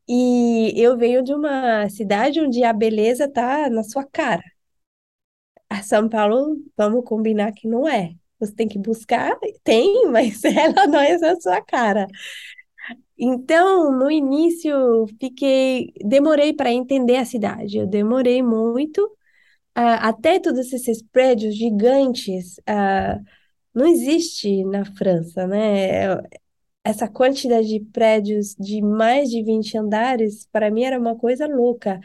E 0.08 0.72
eu 0.76 0.96
venho 0.98 1.22
de 1.22 1.32
uma 1.34 1.88
cidade 1.90 2.40
onde 2.40 2.64
a 2.64 2.72
beleza 2.72 3.28
tá 3.30 3.70
na 3.70 3.82
sua 3.84 4.04
cara. 4.04 4.42
A 5.72 5.82
São 5.82 6.06
Paulo, 6.06 6.58
vamos 6.76 7.02
combinar 7.02 7.50
que 7.52 7.66
não 7.66 7.88
é. 7.88 8.14
Você 8.38 8.54
tem 8.54 8.68
que 8.68 8.78
buscar, 8.78 9.38
tem, 9.64 10.06
mas 10.12 10.44
ela 10.44 10.86
não 10.86 11.00
é 11.00 11.16
na 11.16 11.40
sua 11.40 11.62
cara. 11.62 12.06
Então, 13.18 13.90
no 13.90 14.10
início, 14.10 15.06
fiquei, 15.18 15.94
demorei 16.04 16.52
para 16.52 16.70
entender 16.70 17.16
a 17.16 17.24
cidade. 17.24 17.78
Eu 17.78 17.86
demorei 17.86 18.42
muito, 18.42 19.02
uh, 19.02 19.96
até 20.00 20.38
todos 20.38 20.70
esses 20.70 21.02
prédios 21.02 21.56
gigantes, 21.56 22.58
uh, 22.68 23.24
não 23.74 23.86
existe 23.86 24.64
na 24.64 24.84
França, 24.84 25.46
né? 25.46 26.18
Essa 26.84 27.08
quantidade 27.08 27.68
de 27.68 27.80
prédios 27.80 28.54
de 28.58 28.82
mais 28.82 29.30
de 29.30 29.42
20 29.42 29.78
andares, 29.78 30.46
para 30.52 30.70
mim 30.70 30.84
era 30.84 30.98
uma 30.98 31.16
coisa 31.16 31.46
louca. 31.46 31.98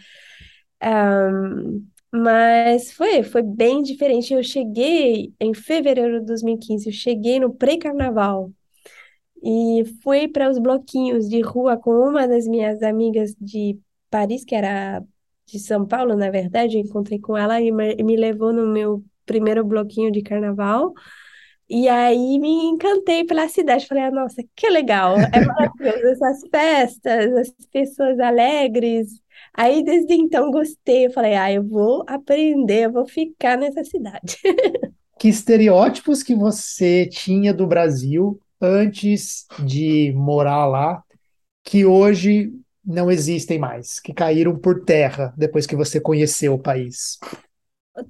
Um, 0.82 1.86
mas 2.18 2.91
foi, 2.91 3.24
foi 3.24 3.41
bem 3.41 3.82
diferente. 3.84 4.34
Eu 4.34 4.43
cheguei 4.43 5.34
em 5.39 5.53
fevereiro 5.53 6.20
de 6.20 6.26
2015, 6.26 6.88
eu 6.88 6.93
cheguei 6.93 7.39
no 7.39 7.53
pré-carnaval. 7.53 8.51
E 9.43 9.84
fui 10.03 10.28
para 10.28 10.49
os 10.49 10.57
bloquinhos 10.57 11.30
de 11.30 11.41
rua 11.41 11.78
com 11.78 11.91
uma 11.91 12.28
das 12.28 12.47
minhas 12.47 12.82
amigas 12.82 13.36
de 13.39 13.80
Paris, 14.09 14.43
que 14.43 14.55
era 14.55 15.03
de 15.45 15.59
São 15.59 15.86
Paulo, 15.86 16.15
na 16.15 16.30
verdade. 16.30 16.78
Eu 16.78 16.82
encontrei 16.82 17.20
com 17.20 17.38
ela 17.38 17.61
e 17.61 17.72
me 17.72 18.15
levou 18.15 18.51
no 18.51 18.68
meu 18.68 19.03
primeiro 19.26 19.63
bloquinho 19.63 20.11
de 20.11 20.22
carnaval. 20.22 20.93
E 21.70 21.88
aí 21.89 22.39
me 22.39 22.65
encantei 22.65 23.26
pela 23.26 23.47
cidade. 23.47 23.88
Falei, 23.88 24.03
ah, 24.03 24.11
nossa, 24.11 24.41
que 24.55 24.70
legal! 24.70 25.18
É 25.18 25.45
maravilhoso 25.45 26.07
essas 26.26 26.41
festas, 26.49 27.34
as 27.36 27.68
pessoas 27.72 28.20
alegres. 28.20 29.22
Aí 29.58 29.84
desde 29.84 30.14
então 30.14 30.51
gostei. 30.51 31.08
Eu 31.08 31.12
falei, 31.12 31.34
ah, 31.34 31.51
eu 31.51 31.64
vou 31.68 32.05
aprender, 32.08 32.86
eu 32.86 32.91
vou 32.91 33.08
ficar 33.08 33.58
nessa 33.58 33.84
cidade. 33.84 34.38
Que 35.20 35.30
estereótipos 35.30 36.22
que 36.22 36.36
você 36.36 37.08
tinha 37.08 37.51
do 37.51 37.66
Brasil 37.66 38.39
antes 38.62 39.47
de 39.66 40.14
morar 40.16 40.68
lá 40.68 41.03
que 41.64 41.84
hoje 41.88 42.53
não 42.86 43.10
existem 43.10 43.58
mais, 43.58 43.99
que 43.99 44.14
caíram 44.14 44.55
por 44.55 44.86
terra 44.86 45.34
depois 45.36 45.66
que 45.66 45.76
você 45.76 45.99
conheceu 45.99 46.53
o 46.53 46.60
país? 46.60 47.18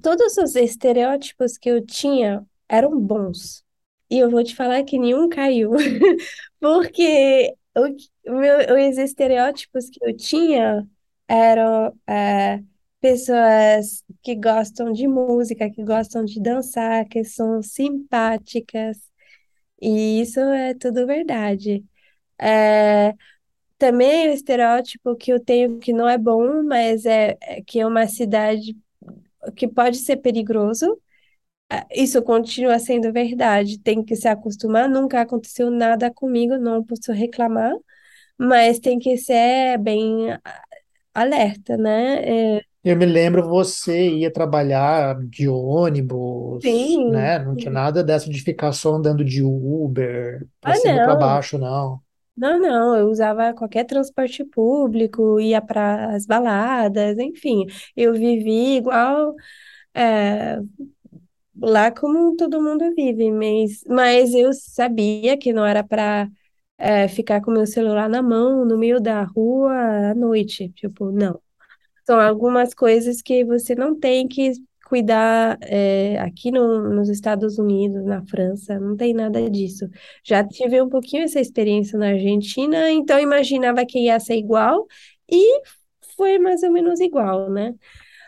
Todos 0.02 0.36
os 0.36 0.54
estereótipos 0.54 1.56
que 1.56 1.70
eu 1.70 1.84
tinha 1.84 2.44
eram 2.68 3.00
bons. 3.00 3.64
E 4.10 4.18
eu 4.18 4.30
vou 4.30 4.44
te 4.44 4.54
falar 4.54 4.82
que 4.84 4.98
nenhum 4.98 5.30
caiu. 5.30 5.70
Porque 6.60 7.54
o, 7.74 8.32
meu, 8.38 8.88
os 8.90 8.98
estereótipos 8.98 9.88
que 9.88 9.98
eu 10.02 10.14
tinha 10.14 10.86
eram 11.28 11.94
é, 12.06 12.62
pessoas 13.00 14.04
que 14.22 14.34
gostam 14.36 14.92
de 14.92 15.06
música, 15.08 15.70
que 15.70 15.84
gostam 15.84 16.24
de 16.24 16.40
dançar, 16.40 17.06
que 17.06 17.24
são 17.24 17.62
simpáticas, 17.62 18.98
e 19.80 20.20
isso 20.20 20.40
é 20.40 20.74
tudo 20.74 21.06
verdade. 21.06 21.84
É, 22.40 23.14
também 23.78 24.30
o 24.30 24.32
estereótipo 24.32 25.16
que 25.16 25.32
eu 25.32 25.40
tenho 25.44 25.78
que 25.78 25.92
não 25.92 26.08
é 26.08 26.18
bom, 26.18 26.62
mas 26.64 27.06
é, 27.06 27.36
é 27.42 27.62
que 27.62 27.80
é 27.80 27.86
uma 27.86 28.06
cidade 28.08 28.76
que 29.56 29.68
pode 29.68 29.98
ser 29.98 30.16
perigoso. 30.18 31.00
É, 31.70 31.86
isso 32.02 32.22
continua 32.22 32.78
sendo 32.78 33.12
verdade, 33.12 33.78
tem 33.80 34.04
que 34.04 34.16
se 34.16 34.28
acostumar. 34.28 34.88
Nunca 34.88 35.20
aconteceu 35.22 35.70
nada 35.70 36.12
comigo, 36.12 36.58
não 36.58 36.84
posso 36.84 37.12
reclamar, 37.12 37.74
mas 38.38 38.78
tem 38.80 38.98
que 38.98 39.16
ser 39.18 39.78
bem 39.78 40.28
alerta, 41.20 41.76
né? 41.76 42.56
É, 42.58 42.64
eu 42.84 42.96
me 42.96 43.04
lembro, 43.06 43.46
você 43.48 44.10
ia 44.18 44.32
trabalhar 44.32 45.16
de 45.28 45.48
ônibus, 45.48 47.02
sim, 47.02 47.04
né? 47.06 47.38
Não 47.38 47.56
tinha 47.56 47.72
nada 47.72 48.02
dessa 48.04 48.30
de 48.30 48.40
ficar 48.42 48.72
só 48.72 48.94
andando 48.94 49.24
de 49.24 49.42
Uber, 49.42 50.46
para 50.60 50.72
Ah, 50.72 50.74
cima 50.74 50.98
e 50.98 51.00
para 51.00 51.14
não. 51.16 51.16
baixo, 51.16 51.58
não. 51.58 52.02
Não, 52.36 52.58
não, 52.60 52.96
eu 52.96 53.08
usava 53.10 53.52
qualquer 53.52 53.84
transporte 53.84 54.44
público, 54.44 55.40
ia 55.40 55.60
para 55.60 56.14
as 56.14 56.24
baladas, 56.24 57.18
enfim, 57.18 57.66
eu 57.96 58.12
vivi 58.14 58.76
igual 58.76 59.34
é, 59.94 60.58
lá 61.60 61.90
como 61.90 62.36
todo 62.36 62.62
mundo 62.62 62.94
vive, 62.94 63.30
mas, 63.32 63.82
mas 63.88 64.34
eu 64.34 64.52
sabia 64.52 65.36
que 65.38 65.52
não 65.52 65.64
era 65.66 65.82
para 65.84 66.28
ficar 67.08 67.40
com 67.40 67.50
meu 67.50 67.66
celular 67.66 68.08
na 68.08 68.22
mão 68.22 68.64
no 68.64 68.78
meio 68.78 69.00
da 69.00 69.22
rua 69.24 70.10
à 70.10 70.14
noite, 70.14 70.68
tipo, 70.70 71.10
não. 71.10 71.40
São 72.06 72.20
algumas 72.20 72.72
coisas 72.74 73.20
que 73.20 73.44
você 73.44 73.74
não 73.74 73.98
tem 73.98 74.26
que 74.26 74.52
cuidar 74.88 75.58
é, 75.60 76.18
aqui 76.20 76.50
no, 76.50 76.94
nos 76.94 77.10
Estados 77.10 77.58
Unidos, 77.58 78.04
na 78.06 78.22
França, 78.26 78.80
não 78.80 78.96
tem 78.96 79.12
nada 79.12 79.50
disso. 79.50 79.86
Já 80.24 80.42
tive 80.42 80.80
um 80.80 80.88
pouquinho 80.88 81.24
essa 81.24 81.40
experiência 81.40 81.98
na 81.98 82.08
Argentina, 82.08 82.90
então 82.90 83.20
imaginava 83.20 83.84
que 83.84 83.98
ia 83.98 84.18
ser 84.18 84.36
igual 84.36 84.86
e 85.30 85.60
foi 86.16 86.38
mais 86.38 86.62
ou 86.62 86.72
menos 86.72 87.00
igual, 87.00 87.50
né? 87.50 87.74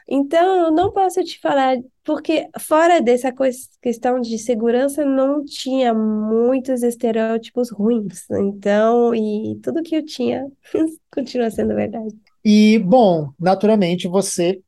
Então, 0.07 0.71
não 0.71 0.93
posso 0.93 1.23
te 1.25 1.39
falar, 1.41 1.77
porque 2.05 2.49
fora 2.59 3.01
dessa 3.01 3.33
questão 3.81 4.21
de 4.21 4.39
segurança, 4.39 5.05
não 5.05 5.45
tinha 5.45 5.93
muitos 5.93 6.83
estereótipos 6.83 7.71
ruins. 7.71 8.25
Então, 8.31 9.15
e 9.15 9.59
tudo 9.63 9.83
que 9.83 9.97
eu 9.97 10.05
tinha 10.05 10.47
continua 11.13 11.51
sendo 11.51 11.75
verdade. 11.75 12.15
E, 12.45 12.79
bom, 12.79 13.31
naturalmente 13.39 14.09
você 14.09 14.61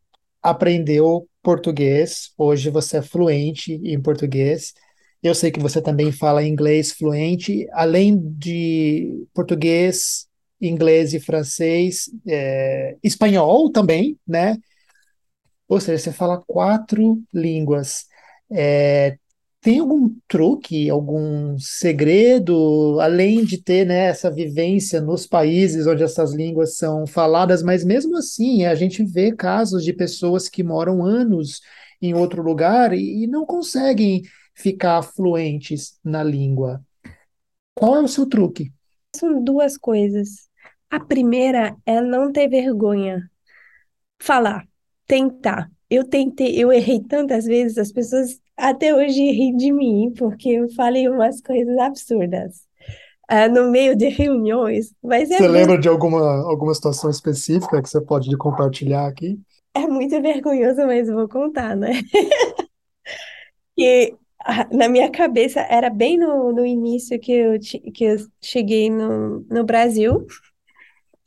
aprendeu 0.42 1.26
português, 1.42 2.32
hoje 2.36 2.70
você 2.70 2.98
é 2.98 3.02
fluente 3.02 3.80
em 3.82 4.00
português. 4.00 4.74
Eu 5.22 5.34
sei 5.34 5.50
que 5.50 5.60
você 5.60 5.80
também 5.80 6.10
fala 6.12 6.44
inglês 6.44 6.92
fluente, 6.92 7.66
além 7.72 8.18
de 8.18 9.24
português, 9.32 10.26
inglês 10.60 11.14
e 11.14 11.20
francês, 11.20 12.10
é, 12.26 12.96
espanhol 13.02 13.70
também, 13.70 14.18
né? 14.26 14.56
Ou 15.72 15.80
seja, 15.80 16.04
você 16.04 16.12
fala 16.12 16.42
quatro 16.46 17.22
línguas. 17.32 18.04
É, 18.52 19.16
tem 19.58 19.78
algum 19.78 20.14
truque, 20.28 20.90
algum 20.90 21.58
segredo, 21.58 23.00
além 23.00 23.42
de 23.42 23.56
ter, 23.56 23.86
né, 23.86 24.08
essa 24.08 24.30
vivência 24.30 25.00
nos 25.00 25.26
países 25.26 25.86
onde 25.86 26.02
essas 26.02 26.34
línguas 26.34 26.76
são 26.76 27.06
faladas, 27.06 27.62
mas 27.62 27.82
mesmo 27.84 28.18
assim 28.18 28.66
a 28.66 28.74
gente 28.74 29.02
vê 29.02 29.34
casos 29.34 29.82
de 29.82 29.94
pessoas 29.94 30.46
que 30.46 30.62
moram 30.62 31.02
anos 31.02 31.62
em 32.02 32.12
outro 32.12 32.42
lugar 32.42 32.92
e, 32.92 33.24
e 33.24 33.26
não 33.26 33.46
conseguem 33.46 34.20
ficar 34.54 35.00
fluentes 35.00 35.98
na 36.04 36.22
língua. 36.22 36.82
Qual 37.74 37.96
é 37.96 38.02
o 38.02 38.08
seu 38.08 38.28
truque? 38.28 38.70
São 39.16 39.42
duas 39.42 39.78
coisas. 39.78 40.50
A 40.90 41.00
primeira 41.00 41.74
é 41.86 41.98
não 42.02 42.30
ter 42.30 42.46
vergonha. 42.46 43.26
Falar, 44.20 44.66
tentar. 45.06 45.70
Eu 45.90 46.04
tentei, 46.08 46.56
eu 46.62 46.72
errei 46.72 47.00
tantas 47.02 47.44
vezes, 47.44 47.78
as 47.78 47.92
pessoas 47.92 48.40
até 48.56 48.94
hoje 48.94 49.20
riem 49.20 49.56
de 49.56 49.72
mim, 49.72 50.12
porque 50.16 50.50
eu 50.50 50.70
falei 50.74 51.08
umas 51.08 51.40
coisas 51.40 51.76
absurdas, 51.78 52.66
ah, 53.28 53.48
no 53.48 53.70
meio 53.70 53.96
de 53.96 54.08
reuniões, 54.08 54.94
mas 55.02 55.30
é 55.30 55.36
Você 55.38 55.42
muito, 55.42 55.52
lembra 55.52 55.78
de 55.78 55.88
alguma, 55.88 56.20
alguma 56.48 56.72
situação 56.74 57.10
específica 57.10 57.82
que 57.82 57.88
você 57.88 58.00
pode 58.00 58.34
compartilhar 58.36 59.06
aqui? 59.06 59.38
é 59.74 59.86
muito 59.86 60.20
vergonhoso, 60.20 60.86
mas 60.86 61.08
eu 61.08 61.14
vou 61.16 61.28
contar, 61.28 61.76
né? 61.76 61.90
Que 63.76 64.14
ah, 64.44 64.68
na 64.72 64.88
minha 64.88 65.10
cabeça 65.10 65.60
era 65.60 65.88
bem 65.90 66.18
no, 66.18 66.52
no 66.52 66.66
início 66.66 67.18
que 67.20 67.32
eu, 67.32 67.58
que 67.94 68.04
eu 68.04 68.16
cheguei 68.42 68.90
no, 68.90 69.40
no 69.48 69.64
Brasil 69.64 70.26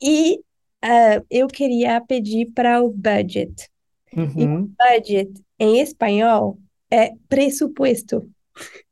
e 0.00 0.40
ah, 0.86 1.22
eu 1.30 1.46
queria 1.48 2.00
pedir 2.00 2.52
para 2.52 2.82
o 2.82 2.90
budget. 2.90 3.68
E 4.36 4.44
Uhum. 4.44 4.72
budget 4.78 5.32
em 5.58 5.80
espanhol 5.80 6.58
é 6.90 7.12
pressuposto. 7.28 8.28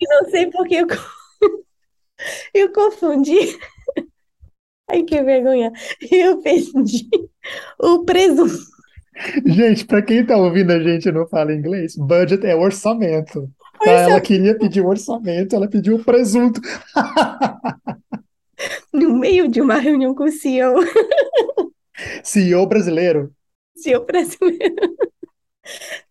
E 0.00 0.06
não 0.08 0.30
sei 0.30 0.46
por 0.50 0.66
que 0.66 0.76
eu, 0.76 0.86
eu 2.54 2.72
confundi. 2.72 3.36
Ai, 4.90 5.02
que 5.02 5.22
vergonha. 5.22 5.72
Eu 6.10 6.40
pedi 6.42 7.08
o 7.78 8.04
presunto. 8.04 8.54
Gente, 9.44 9.84
para 9.84 10.02
quem 10.02 10.24
tá 10.24 10.36
ouvindo 10.36 10.70
a 10.72 10.78
gente 10.80 11.08
e 11.08 11.12
não 11.12 11.26
fala 11.26 11.52
inglês, 11.52 11.96
budget 11.96 12.46
é 12.46 12.54
orçamento, 12.54 13.50
tá? 13.84 13.90
Ela 13.90 14.20
Orçamento 14.20 14.22
queria 14.22 14.56
pedir 14.58 14.80
um 14.80 14.86
orçamento, 14.88 15.56
ela 15.56 15.68
pediu 15.68 15.96
um 15.96 16.04
presunto. 16.04 16.60
No 18.92 19.16
meio 19.16 19.48
de 19.48 19.60
uma 19.60 19.76
reunião 19.76 20.14
com 20.14 20.24
o 20.24 20.32
CEO. 20.32 20.74
CEO 22.22 22.66
brasileiro. 22.66 23.32
o 23.86 24.00
brasileiro. 24.04 24.96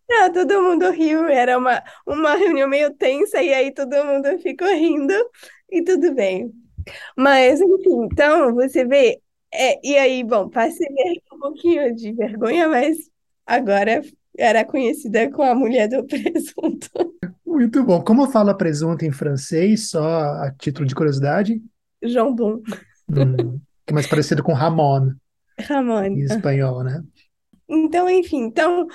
Ah, 0.09 0.29
todo 0.29 0.61
mundo 0.61 0.89
riu, 0.91 1.27
era 1.27 1.57
uma, 1.57 1.83
uma 2.05 2.35
reunião 2.35 2.69
meio 2.69 2.93
tensa, 2.93 3.41
e 3.41 3.53
aí 3.53 3.73
todo 3.73 4.05
mundo 4.05 4.39
ficou 4.39 4.67
rindo, 4.67 5.13
e 5.69 5.83
tudo 5.83 6.13
bem. 6.13 6.51
Mas, 7.17 7.59
enfim, 7.59 8.05
então, 8.11 8.53
você 8.55 8.85
vê, 8.85 9.21
é, 9.53 9.85
e 9.85 9.97
aí, 9.97 10.23
bom, 10.23 10.49
passei 10.49 10.87
um 11.33 11.39
pouquinho 11.39 11.93
de 11.93 12.13
vergonha, 12.13 12.69
mas 12.69 12.97
agora 13.45 14.01
era 14.37 14.63
conhecida 14.63 15.29
como 15.31 15.49
a 15.49 15.55
mulher 15.55 15.89
do 15.89 16.03
presunto. 16.07 16.89
Muito 17.45 17.83
bom. 17.83 18.01
Como 18.03 18.29
fala 18.31 18.55
presunto 18.55 19.03
em 19.03 19.11
francês, 19.11 19.89
só 19.89 20.07
a 20.07 20.53
título 20.57 20.87
de 20.87 20.95
curiosidade? 20.95 21.61
Jambon. 22.03 22.61
Hum, 23.09 23.59
que 23.85 23.91
é 23.91 23.93
mais 23.93 24.07
parecido 24.07 24.43
com 24.43 24.53
Ramon 24.53 25.13
Ramon. 25.59 26.03
em 26.03 26.19
espanhol, 26.19 26.83
né? 26.83 27.01
Então, 27.67 28.09
enfim, 28.09 28.43
então 28.43 28.87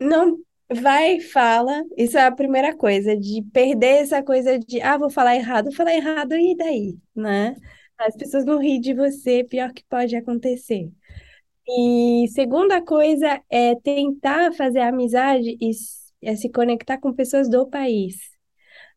não 0.00 0.38
vai 0.70 1.16
e 1.16 1.20
fala. 1.20 1.82
Isso 1.96 2.18
é 2.18 2.26
a 2.26 2.32
primeira 2.32 2.76
coisa, 2.76 3.16
de 3.16 3.42
perder 3.52 4.02
essa 4.02 4.22
coisa 4.22 4.58
de, 4.58 4.80
ah, 4.80 4.98
vou 4.98 5.10
falar 5.10 5.36
errado, 5.36 5.72
falar 5.72 5.94
errado, 5.94 6.34
e 6.34 6.56
daí, 6.56 6.96
né? 7.14 7.56
As 7.98 8.14
pessoas 8.16 8.44
vão 8.44 8.60
rir 8.60 8.80
de 8.80 8.94
você, 8.94 9.44
pior 9.44 9.72
que 9.72 9.84
pode 9.88 10.14
acontecer. 10.14 10.90
E 11.66 12.26
segunda 12.28 12.80
coisa 12.82 13.40
é 13.50 13.74
tentar 13.76 14.52
fazer 14.52 14.80
amizade 14.80 15.56
e 15.60 15.70
é 16.22 16.34
se 16.34 16.48
conectar 16.50 16.98
com 16.98 17.12
pessoas 17.12 17.48
do 17.48 17.68
país. 17.68 18.16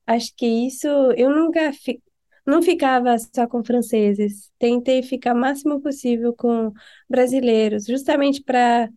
Acho 0.07 0.33
que 0.35 0.45
isso 0.45 0.87
eu 1.17 1.29
nunca 1.29 1.73
fi, 1.73 2.01
não 2.45 2.61
ficava 2.61 3.15
só 3.17 3.47
com 3.47 3.63
franceses. 3.63 4.51
Tentei 4.59 5.03
ficar 5.03 5.35
o 5.35 5.39
máximo 5.39 5.81
possível 5.81 6.33
com 6.33 6.71
brasileiros, 7.09 7.85
justamente 7.85 8.43
para 8.43 8.89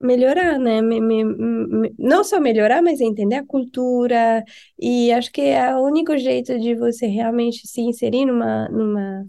melhorar, 0.00 0.58
né? 0.58 0.80
Me, 0.80 1.00
me, 1.00 1.24
me, 1.24 1.94
não 1.98 2.22
só 2.24 2.40
melhorar, 2.40 2.82
mas 2.82 3.00
entender 3.00 3.36
a 3.36 3.46
cultura. 3.46 4.44
E 4.78 5.12
acho 5.12 5.30
que 5.32 5.42
é 5.42 5.74
o 5.76 5.82
único 5.84 6.16
jeito 6.16 6.58
de 6.58 6.74
você 6.74 7.06
realmente 7.06 7.66
se 7.66 7.80
inserir 7.80 8.26
numa, 8.26 8.68
numa, 8.68 9.26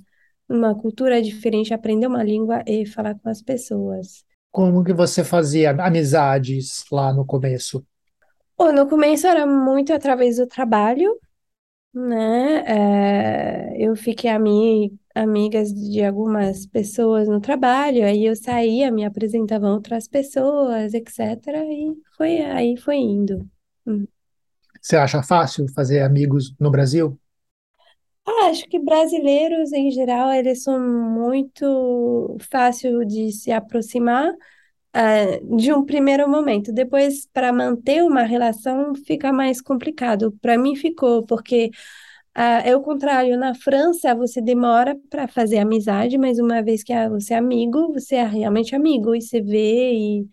numa 0.47 0.75
cultura 0.75 1.21
diferente, 1.21 1.73
aprender 1.73 2.07
uma 2.07 2.23
língua 2.23 2.63
e 2.67 2.85
falar 2.85 3.15
com 3.15 3.29
as 3.29 3.41
pessoas. 3.41 4.23
Como 4.51 4.83
que 4.83 4.93
você 4.93 5.23
fazia 5.23 5.71
amizades 5.71 6.83
lá 6.91 7.13
no 7.13 7.25
começo? 7.25 7.85
Bom, 8.57 8.71
no 8.71 8.89
começo 8.89 9.25
era 9.25 9.45
muito 9.45 9.93
através 9.93 10.37
do 10.37 10.45
trabalho, 10.47 11.17
né? 11.93 12.63
É, 12.67 13.85
eu 13.85 13.95
fiquei 13.95 14.29
ami 14.29 14.97
amigas 15.15 15.73
de 15.73 16.03
algumas 16.03 16.65
pessoas 16.65 17.27
no 17.27 17.41
trabalho, 17.41 18.05
aí 18.05 18.25
eu 18.25 18.35
saía, 18.35 18.91
me 18.91 19.03
apresentavam 19.03 19.73
outras 19.73 20.07
pessoas, 20.07 20.93
etc. 20.93 21.57
E 21.65 21.93
foi 22.15 22.41
aí 22.41 22.77
foi 22.77 22.97
indo. 22.97 23.49
Hum. 23.85 24.07
Você 24.81 24.95
acha 24.95 25.21
fácil 25.21 25.67
fazer 25.73 26.01
amigos 26.01 26.55
no 26.59 26.71
Brasil? 26.71 27.19
Ah, 28.25 28.47
acho 28.49 28.65
que 28.67 28.79
brasileiros, 28.79 29.71
em 29.73 29.91
geral, 29.91 30.31
eles 30.31 30.63
são 30.63 30.79
muito 30.79 32.37
fácil 32.49 33.03
de 33.05 33.31
se 33.31 33.51
aproximar, 33.51 34.31
uh, 34.95 35.57
de 35.57 35.73
um 35.73 35.85
primeiro 35.85 36.29
momento. 36.29 36.71
Depois, 36.71 37.27
para 37.33 37.53
manter 37.53 38.03
uma 38.03 38.23
relação, 38.23 38.93
fica 38.95 39.31
mais 39.31 39.61
complicado. 39.61 40.31
Para 40.41 40.57
mim, 40.57 40.75
ficou, 40.75 41.25
porque 41.25 41.71
uh, 42.37 42.61
é 42.65 42.75
o 42.75 42.81
contrário. 42.81 43.37
Na 43.37 43.55
França, 43.55 44.15
você 44.15 44.41
demora 44.41 44.97
para 45.09 45.27
fazer 45.27 45.59
amizade, 45.59 46.17
mas 46.17 46.39
uma 46.39 46.61
vez 46.61 46.83
que 46.83 46.93
você 47.09 47.33
é 47.33 47.37
amigo, 47.37 47.93
você 47.93 48.15
é 48.15 48.25
realmente 48.25 48.75
amigo 48.75 49.15
e 49.15 49.21
você 49.21 49.41
vê. 49.41 49.93
E... 49.93 50.27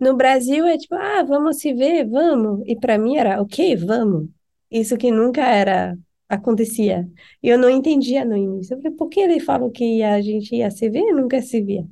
No 0.00 0.16
Brasil, 0.16 0.66
é 0.66 0.76
tipo, 0.76 0.94
ah, 0.96 1.22
vamos 1.22 1.58
se 1.58 1.72
ver, 1.72 2.04
vamos. 2.08 2.62
E 2.66 2.76
para 2.76 2.98
mim 2.98 3.16
era, 3.16 3.40
ok, 3.40 3.76
vamos. 3.76 4.28
Isso 4.70 4.96
que 4.96 5.10
nunca 5.10 5.42
era 5.42 5.96
acontecia. 6.28 7.08
E 7.42 7.48
eu 7.48 7.58
não 7.58 7.70
entendia 7.70 8.24
no 8.24 8.36
início. 8.36 8.74
Eu 8.74 8.78
falei, 8.82 8.96
por 8.96 9.08
que 9.08 9.20
ele 9.20 9.40
falou 9.40 9.70
que 9.70 10.02
a 10.02 10.20
gente 10.20 10.56
ia 10.56 10.70
se 10.70 10.88
ver? 10.90 11.12
Nunca 11.12 11.40
se 11.42 11.60
via. 11.62 11.86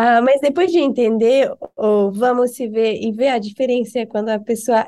Ah, 0.00 0.22
mas 0.22 0.40
depois 0.40 0.70
de 0.70 0.78
entender, 0.78 1.52
ou 1.74 2.12
vamos 2.12 2.52
se 2.52 2.68
ver 2.68 3.02
e 3.02 3.10
ver 3.10 3.30
a 3.30 3.38
diferença 3.40 4.06
quando 4.06 4.28
a 4.28 4.38
pessoa 4.38 4.86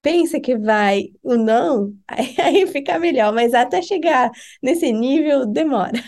pensa 0.00 0.38
que 0.38 0.56
vai 0.56 1.08
ou 1.20 1.36
não, 1.36 1.92
aí 2.38 2.64
fica 2.68 2.96
melhor. 2.96 3.32
Mas 3.32 3.52
até 3.52 3.82
chegar 3.82 4.30
nesse 4.62 4.92
nível, 4.92 5.46
demora. 5.46 5.94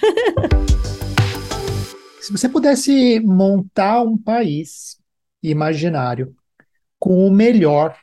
Se 2.22 2.30
você 2.30 2.48
pudesse 2.48 3.18
montar 3.18 4.04
um 4.04 4.16
país 4.16 5.00
imaginário 5.42 6.32
com 6.96 7.26
o 7.26 7.32
melhor 7.32 7.98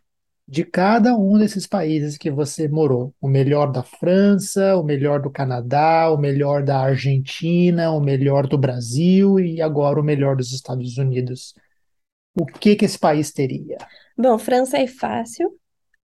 de 0.47 0.63
cada 0.63 1.15
um 1.15 1.37
desses 1.37 1.65
países 1.65 2.17
que 2.17 2.29
você 2.29 2.67
morou. 2.67 3.13
O 3.19 3.27
melhor 3.27 3.71
da 3.71 3.81
França, 3.81 4.75
o 4.77 4.83
melhor 4.83 5.19
do 5.21 5.31
Canadá, 5.31 6.11
o 6.11 6.17
melhor 6.17 6.63
da 6.63 6.79
Argentina, 6.79 7.91
o 7.91 7.99
melhor 7.99 8.47
do 8.47 8.57
Brasil 8.57 9.39
e 9.39 9.61
agora 9.61 9.99
o 9.99 10.03
melhor 10.03 10.35
dos 10.35 10.53
Estados 10.53 10.97
Unidos. 10.97 11.55
O 12.37 12.45
que 12.45 12.75
que 12.75 12.85
esse 12.85 12.99
país 12.99 13.31
teria? 13.31 13.77
Bom, 14.17 14.37
França 14.37 14.77
é 14.77 14.87
fácil. 14.87 15.57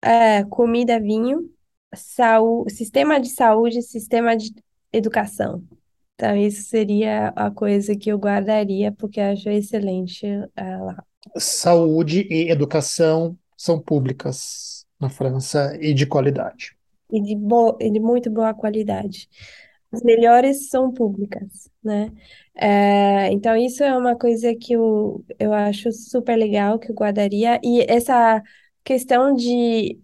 É, 0.02 0.44
comida, 0.46 1.00
vinho, 1.00 1.50
saúde, 1.94 2.74
sistema 2.74 3.20
de 3.20 3.30
saúde, 3.30 3.82
sistema 3.82 4.36
de 4.36 4.52
educação. 4.94 5.62
Então, 6.16 6.36
isso 6.36 6.64
seria 6.64 7.30
a 7.36 7.52
coisa 7.52 7.96
que 7.96 8.12
eu 8.12 8.18
guardaria, 8.18 8.92
porque 8.92 9.20
eu 9.20 9.26
acho 9.26 9.50
excelente 9.50 10.26
é, 10.56 10.78
lá. 10.78 11.04
Saúde 11.38 12.28
e 12.30 12.50
educação 12.50 13.38
são 13.62 13.80
públicas 13.80 14.88
na 15.00 15.08
França 15.08 15.78
e 15.80 15.94
de 15.94 16.08
qualidade. 16.08 16.76
E 17.12 17.22
de, 17.22 17.36
bo 17.36 17.78
e 17.80 17.92
de 17.92 18.00
muito 18.00 18.32
boa 18.32 18.56
qualidade. 18.56 19.30
As 19.92 20.02
melhores 20.02 20.70
são 20.70 20.92
públicas, 20.92 21.70
né? 21.84 22.12
É, 22.56 23.32
então, 23.32 23.56
isso 23.56 23.84
é 23.84 23.96
uma 23.96 24.18
coisa 24.18 24.56
que 24.56 24.74
eu, 24.74 25.24
eu 25.38 25.54
acho 25.54 25.92
super 25.92 26.36
legal, 26.36 26.80
que 26.80 26.90
eu 26.90 26.96
guardaria. 26.96 27.60
E 27.64 27.82
essa 27.88 28.42
questão 28.84 29.36
de 29.36 30.00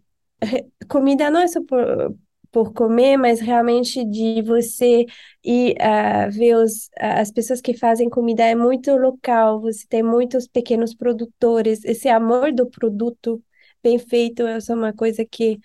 comida 0.87 1.31
não 1.31 1.39
é 1.39 1.47
só 1.47 1.59
por, 1.63 2.15
por 2.51 2.73
comer, 2.73 3.17
mas 3.17 3.39
realmente 3.39 4.05
de 4.05 4.41
você 4.43 5.05
ir 5.43 5.75
uh, 5.81 6.31
ver 6.31 6.55
os, 6.57 6.89
as 6.99 7.31
pessoas 7.31 7.61
que 7.61 7.73
fazem 7.75 8.09
comida 8.09 8.43
é 8.43 8.53
muito 8.53 8.95
local, 8.95 9.61
você 9.61 9.85
tem 9.87 10.03
muitos 10.03 10.47
pequenos 10.47 10.93
produtores, 10.93 11.83
esse 11.85 12.07
amor 12.07 12.51
do 12.53 12.69
produto 12.69 13.41
bem 13.83 13.99
feito, 13.99 14.43
essa 14.45 14.73
é 14.73 14.75
uma 14.75 14.93
coisa 14.93 15.25
que 15.25 15.59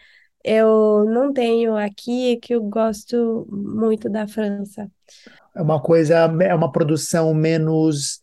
eu 0.44 1.04
não 1.04 1.32
tenho 1.32 1.76
aqui, 1.76 2.36
que 2.38 2.54
eu 2.54 2.62
gosto 2.62 3.46
muito 3.50 4.08
da 4.08 4.26
França. 4.26 4.90
É 5.54 5.62
uma 5.62 5.80
coisa, 5.80 6.14
é 6.42 6.54
uma 6.54 6.70
produção 6.72 7.32
menos 7.34 8.20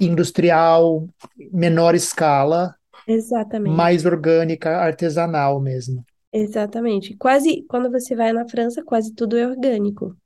industrial, 0.00 1.08
menor 1.52 1.94
escala, 1.94 2.74
Exatamente. 3.06 3.76
mais 3.76 4.04
orgânica, 4.04 4.70
artesanal 4.76 5.60
mesmo. 5.60 6.04
Exatamente. 6.32 7.16
Quase, 7.16 7.64
quando 7.68 7.90
você 7.90 8.14
vai 8.14 8.32
na 8.32 8.46
França, 8.46 8.82
quase 8.84 9.14
tudo 9.14 9.36
é 9.36 9.46
orgânico. 9.46 10.16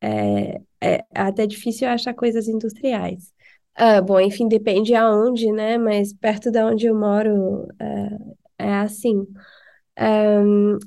É, 0.00 0.60
é 0.80 1.04
até 1.14 1.46
difícil 1.46 1.88
achar 1.88 2.14
coisas 2.14 2.46
industriais. 2.46 3.32
Ah, 3.76 4.00
bom, 4.00 4.20
enfim, 4.20 4.46
depende 4.48 4.94
aonde, 4.94 5.50
né? 5.52 5.76
Mas 5.78 6.12
perto 6.12 6.50
da 6.50 6.66
onde 6.66 6.86
eu 6.86 6.94
moro 6.98 7.66
é, 8.58 8.66
é 8.66 8.74
assim. 8.76 9.26
Um, 10.00 10.78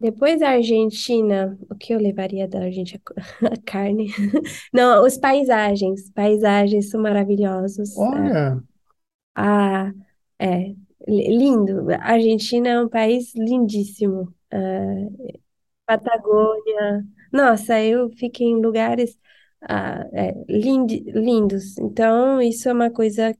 depois 0.00 0.40
da 0.40 0.50
Argentina, 0.50 1.58
o 1.70 1.76
que 1.76 1.94
eu 1.94 1.98
levaria 2.00 2.48
da 2.48 2.60
Argentina? 2.64 3.02
A 3.52 3.56
carne. 3.66 4.08
Não, 4.72 5.04
os 5.06 5.18
paisagens. 5.18 6.10
Paisagens 6.12 6.90
são 6.90 7.00
maravilhosos. 7.02 7.90
Olha, 7.96 8.62
Ah, 9.34 9.92
é, 10.38 10.74
lindo. 11.08 11.90
A 11.92 12.12
Argentina 12.14 12.68
é 12.68 12.80
um 12.82 12.88
país 12.88 13.34
lindíssimo. 13.34 14.34
Ah, 14.52 15.08
Patagônia. 15.86 17.04
Nossa, 17.32 17.80
eu 17.82 18.10
fiquei 18.10 18.46
em 18.46 18.60
lugares 18.62 19.18
ah, 19.68 20.04
é, 20.12 20.32
lind- 20.48 21.04
lindos. 21.14 21.78
Então, 21.78 22.40
isso 22.42 22.68
é 22.68 22.72
uma 22.72 22.90
coisa 22.90 23.34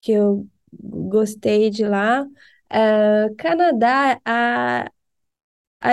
que 0.00 0.12
eu 0.12 0.46
gostei 0.72 1.70
de 1.70 1.84
lá. 1.86 2.26
Ah, 2.70 3.26
Canadá, 3.38 4.20
a, 4.24 4.84
a, 5.80 5.90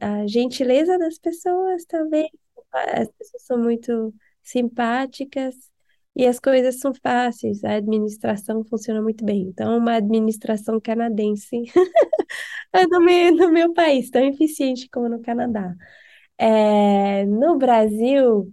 a 0.00 0.26
gentileza 0.26 0.98
das 0.98 1.18
pessoas 1.18 1.84
também. 1.86 2.30
As 2.72 3.08
pessoas 3.12 3.42
são 3.44 3.58
muito 3.58 4.14
simpáticas 4.42 5.54
e 6.16 6.26
as 6.26 6.38
coisas 6.40 6.80
são 6.80 6.92
fáceis. 6.94 7.64
A 7.64 7.74
administração 7.76 8.64
funciona 8.64 9.02
muito 9.02 9.24
bem. 9.24 9.42
Então, 9.48 9.78
uma 9.78 9.94
administração 9.96 10.80
canadense 10.80 11.64
no 12.90 13.00
meu, 13.00 13.34
no 13.36 13.52
meu 13.52 13.72
país, 13.74 14.10
tão 14.10 14.24
eficiente 14.24 14.88
como 14.90 15.08
no 15.08 15.20
Canadá. 15.22 15.74
É, 16.38 17.24
no 17.26 17.56
Brasil, 17.58 18.52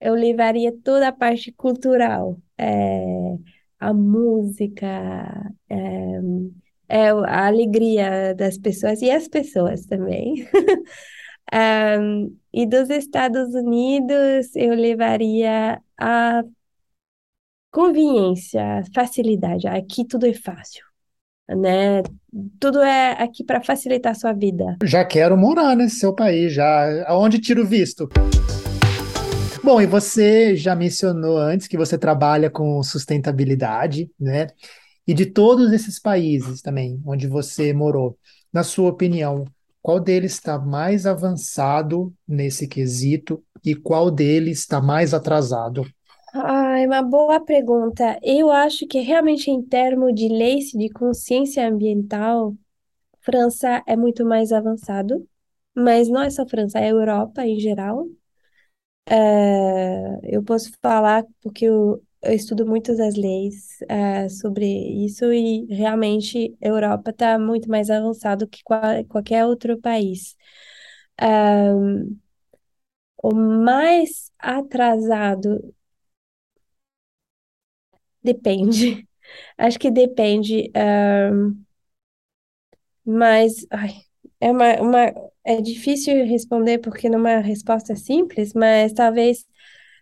eu 0.00 0.14
levaria 0.14 0.72
toda 0.84 1.08
a 1.08 1.12
parte 1.12 1.52
cultural. 1.52 2.40
É, 2.58 3.38
a 3.80 3.94
música, 3.94 4.86
é, 5.70 5.76
é 6.88 7.08
a 7.10 7.46
alegria 7.46 8.34
das 8.34 8.58
pessoas 8.58 9.02
e 9.02 9.10
as 9.10 9.28
pessoas 9.28 9.86
também. 9.86 10.46
Um, 11.52 12.36
e 12.52 12.66
dos 12.66 12.90
Estados 12.90 13.54
Unidos, 13.54 14.54
eu 14.56 14.74
levaria 14.74 15.82
a 15.98 16.42
conveniência, 17.70 18.82
facilidade. 18.94 19.66
Aqui 19.66 20.04
tudo 20.06 20.26
é 20.26 20.34
fácil, 20.34 20.84
né? 21.48 22.02
Tudo 22.60 22.80
é 22.80 23.12
aqui 23.22 23.42
para 23.42 23.62
facilitar 23.62 24.12
a 24.12 24.14
sua 24.14 24.32
vida. 24.32 24.76
Já 24.84 25.04
quero 25.04 25.36
morar 25.36 25.74
nesse 25.74 25.96
seu 25.96 26.14
país, 26.14 26.52
já. 26.52 27.04
Aonde 27.06 27.38
tiro 27.38 27.66
visto? 27.66 28.08
Bom, 29.62 29.80
e 29.80 29.86
você 29.86 30.56
já 30.56 30.74
mencionou 30.74 31.36
antes 31.36 31.66
que 31.66 31.76
você 31.76 31.98
trabalha 31.98 32.48
com 32.48 32.82
sustentabilidade, 32.82 34.10
né? 34.18 34.48
E 35.06 35.14
de 35.14 35.26
todos 35.26 35.72
esses 35.72 35.98
países 35.98 36.60
também, 36.60 37.00
onde 37.04 37.26
você 37.26 37.72
morou, 37.72 38.16
na 38.52 38.62
sua 38.62 38.90
opinião, 38.90 39.44
qual 39.82 39.98
deles 39.98 40.32
está 40.32 40.58
mais 40.58 41.06
avançado 41.06 42.12
nesse 42.26 42.68
quesito 42.68 43.42
e 43.64 43.74
qual 43.74 44.10
deles 44.10 44.58
está 44.60 44.80
mais 44.80 45.14
atrasado? 45.14 45.86
É 46.34 46.86
uma 46.86 47.02
boa 47.02 47.40
pergunta. 47.40 48.18
Eu 48.22 48.50
acho 48.50 48.86
que 48.86 49.00
realmente 49.00 49.50
em 49.50 49.62
termos 49.62 50.14
de 50.14 50.28
leis 50.28 50.70
de 50.72 50.88
consciência 50.90 51.66
ambiental, 51.68 52.54
França 53.22 53.82
é 53.86 53.96
muito 53.96 54.24
mais 54.26 54.52
avançado, 54.52 55.28
mas 55.74 56.08
não 56.08 56.22
é 56.22 56.30
só 56.30 56.46
França, 56.48 56.78
é 56.80 56.86
a 56.86 56.88
Europa 56.90 57.46
em 57.46 57.60
geral. 57.60 58.06
É, 59.06 60.34
eu 60.36 60.42
posso 60.44 60.70
falar 60.82 61.24
porque 61.42 61.64
eu, 61.66 62.02
eu 62.22 62.32
estudo 62.34 62.66
muitas 62.66 62.98
das 62.98 63.14
leis 63.16 63.78
é, 63.88 64.28
sobre 64.28 64.66
isso 65.04 65.32
e 65.32 65.66
realmente 65.66 66.56
a 66.62 66.68
Europa 66.68 67.10
está 67.10 67.38
muito 67.38 67.68
mais 67.70 67.90
avançado 67.90 68.46
que 68.48 68.62
qual, 68.64 68.82
qualquer 69.08 69.46
outro 69.46 69.78
país. 69.80 70.36
É, 71.20 71.72
o 73.22 73.34
mais 73.34 74.30
atrasado 74.38 75.74
depende. 78.22 79.06
Acho 79.58 79.78
que 79.78 79.90
depende. 79.90 80.70
mas 83.04 83.66
ai, 83.70 83.94
é 84.40 84.50
uma, 84.50 84.74
uma, 84.80 85.14
é 85.44 85.60
difícil 85.60 86.24
responder 86.26 86.78
porque 86.78 87.08
não 87.08 87.26
é 87.26 87.36
uma 87.36 87.40
resposta 87.42 87.96
simples, 87.96 88.52
mas 88.54 88.92
talvez 88.92 89.46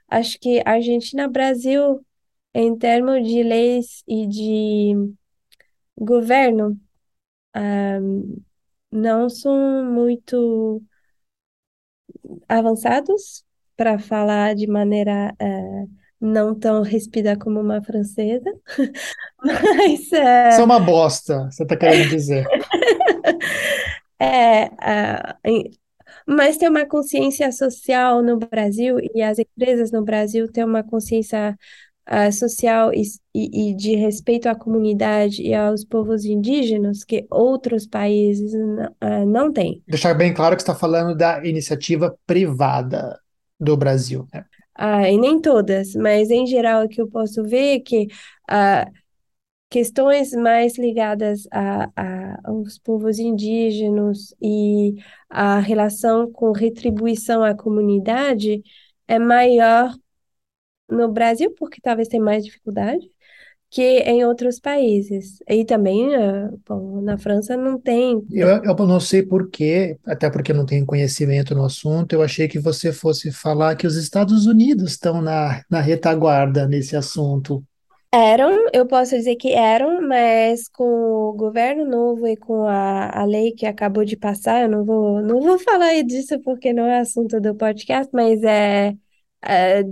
acho 0.09 0.39
que 0.41 0.63
Argentina, 0.67 1.29
Brasil 1.29 2.05
em 2.55 2.77
termos 2.79 3.27
de 3.29 3.43
leis 3.43 4.03
e 4.09 4.27
de 4.27 4.95
governo, 5.99 6.79
um, 7.57 8.43
não 8.93 9.29
são 9.31 9.85
muito 9.85 10.83
avançados, 12.49 13.45
para 13.77 13.99
falar 13.99 14.55
de 14.55 14.67
maneira 14.67 15.35
uh, 15.41 15.91
não 16.21 16.55
tão 16.55 16.83
ríspida 16.83 17.37
como 17.37 17.61
uma 17.61 17.83
francesa, 17.83 18.51
mas... 19.45 20.01
Isso 20.01 20.15
é 20.15 20.65
uma 20.65 20.81
bosta, 20.81 21.49
você 21.51 21.63
está 21.63 21.77
querendo 21.77 22.09
dizer. 22.09 22.47
é, 24.21 24.71
mas 26.27 26.57
tem 26.57 26.69
uma 26.69 26.87
consciência 26.87 27.53
social 27.53 28.23
no 28.23 28.39
Brasil 28.39 28.97
e 29.15 29.23
as 29.23 29.39
empresas 29.39 29.93
no 29.93 30.03
Brasil 30.03 30.51
têm 30.51 30.65
uma 30.65 30.83
consciência 30.83 31.57
uh, 32.11 32.33
social 32.33 32.93
e, 32.93 33.03
e, 33.35 33.71
e, 33.71 33.75
de 33.77 33.95
respeito 33.95 34.49
à 34.49 34.55
comunidade 34.55 35.43
e 35.43 35.55
aos 35.55 35.85
povos 35.85 36.25
indígenas 36.25 37.05
que 37.05 37.27
outros 37.31 37.87
países 37.87 38.53
uh, 38.55 39.27
não 39.27 39.53
têm. 39.53 39.83
Deixar 39.87 40.15
bem 40.15 40.33
claro 40.33 40.57
que 40.57 40.63
está 40.63 40.75
falando 40.75 41.17
da 41.17 41.45
iniciativa 41.47 42.17
privada 42.27 43.19
do 43.59 43.77
Brasil. 43.77 44.27
Né? 44.33 44.45
Ah, 44.79 45.09
e 45.11 45.17
nem 45.19 45.41
todas, 45.41 45.95
mas 45.95 46.31
em 46.31 46.47
geral 46.47 46.85
o 46.85 46.89
que 46.89 47.01
eu 47.01 47.09
posso 47.09 47.43
ver 47.45 47.77
é 47.77 47.81
que 47.81 48.07
uh, 48.51 48.93
questões 49.71 50.33
mais 50.33 50.79
ligadas 50.79 51.47
a, 51.53 51.91
a, 51.97 52.41
aos 52.51 52.79
povos 52.79 53.19
indígenas 53.19 54.35
e 54.43 54.95
a 55.31 55.61
relação 55.61 56.31
com 56.33 56.53
retribuição 56.53 57.45
à 57.45 57.55
comunidade 57.57 58.63
é 59.09 59.19
maior 59.19 59.95
no 60.89 61.09
Brasil, 61.13 61.53
porque 61.59 61.81
talvez 61.81 62.09
tenha 62.09 62.23
mais 62.23 62.45
dificuldade, 62.45 63.11
que 63.71 64.01
em 64.01 64.25
outros 64.25 64.59
países. 64.59 65.39
E 65.49 65.65
também, 65.65 66.15
eh, 66.15 66.49
bom, 66.67 67.01
na 67.03 67.19
França 67.19 67.57
não 67.57 67.79
tem. 67.79 68.25
Eu, 68.31 68.49
eu 68.49 68.75
não 68.87 69.01
sei 69.01 69.23
por 69.23 69.51
quê, 69.51 69.99
até 70.05 70.31
porque 70.31 70.53
não 70.53 70.67
tenho 70.67 70.87
conhecimento 70.87 71.55
no 71.55 71.65
assunto, 71.65 72.13
eu 72.13 72.23
achei 72.23 72.49
que 72.49 72.59
você 72.59 72.93
fosse 72.93 73.31
falar 73.33 73.77
que 73.77 73.87
os 73.87 73.97
Estados 73.97 74.47
Unidos 74.47 74.93
estão 74.93 75.21
na, 75.21 75.63
na 75.71 75.81
retaguarda 75.81 76.67
nesse 76.67 76.97
assunto. 76.97 77.63
Eram, 78.13 78.69
eu 78.73 78.87
posso 78.87 79.15
dizer 79.15 79.37
que 79.37 79.53
eram, 79.53 80.01
mas 80.09 80.69
com 80.69 80.85
o 80.85 81.33
governo 81.35 81.85
novo 81.85 82.27
e 82.27 82.37
com 82.37 82.67
a, 82.67 83.11
a 83.21 83.25
lei 83.25 83.53
que 83.53 83.67
acabou 83.67 84.05
de 84.05 84.17
passar, 84.17 84.63
eu 84.63 84.69
não 84.71 84.85
vou, 84.85 85.21
não 85.21 85.41
vou 85.41 85.59
falar 85.61 86.03
disso 86.03 86.41
porque 86.41 86.73
não 86.73 86.87
é 86.87 87.01
assunto 87.01 87.41
do 87.41 87.55
podcast, 87.55 88.09
mas 88.15 88.43
é, 88.43 88.95
é 89.45 89.83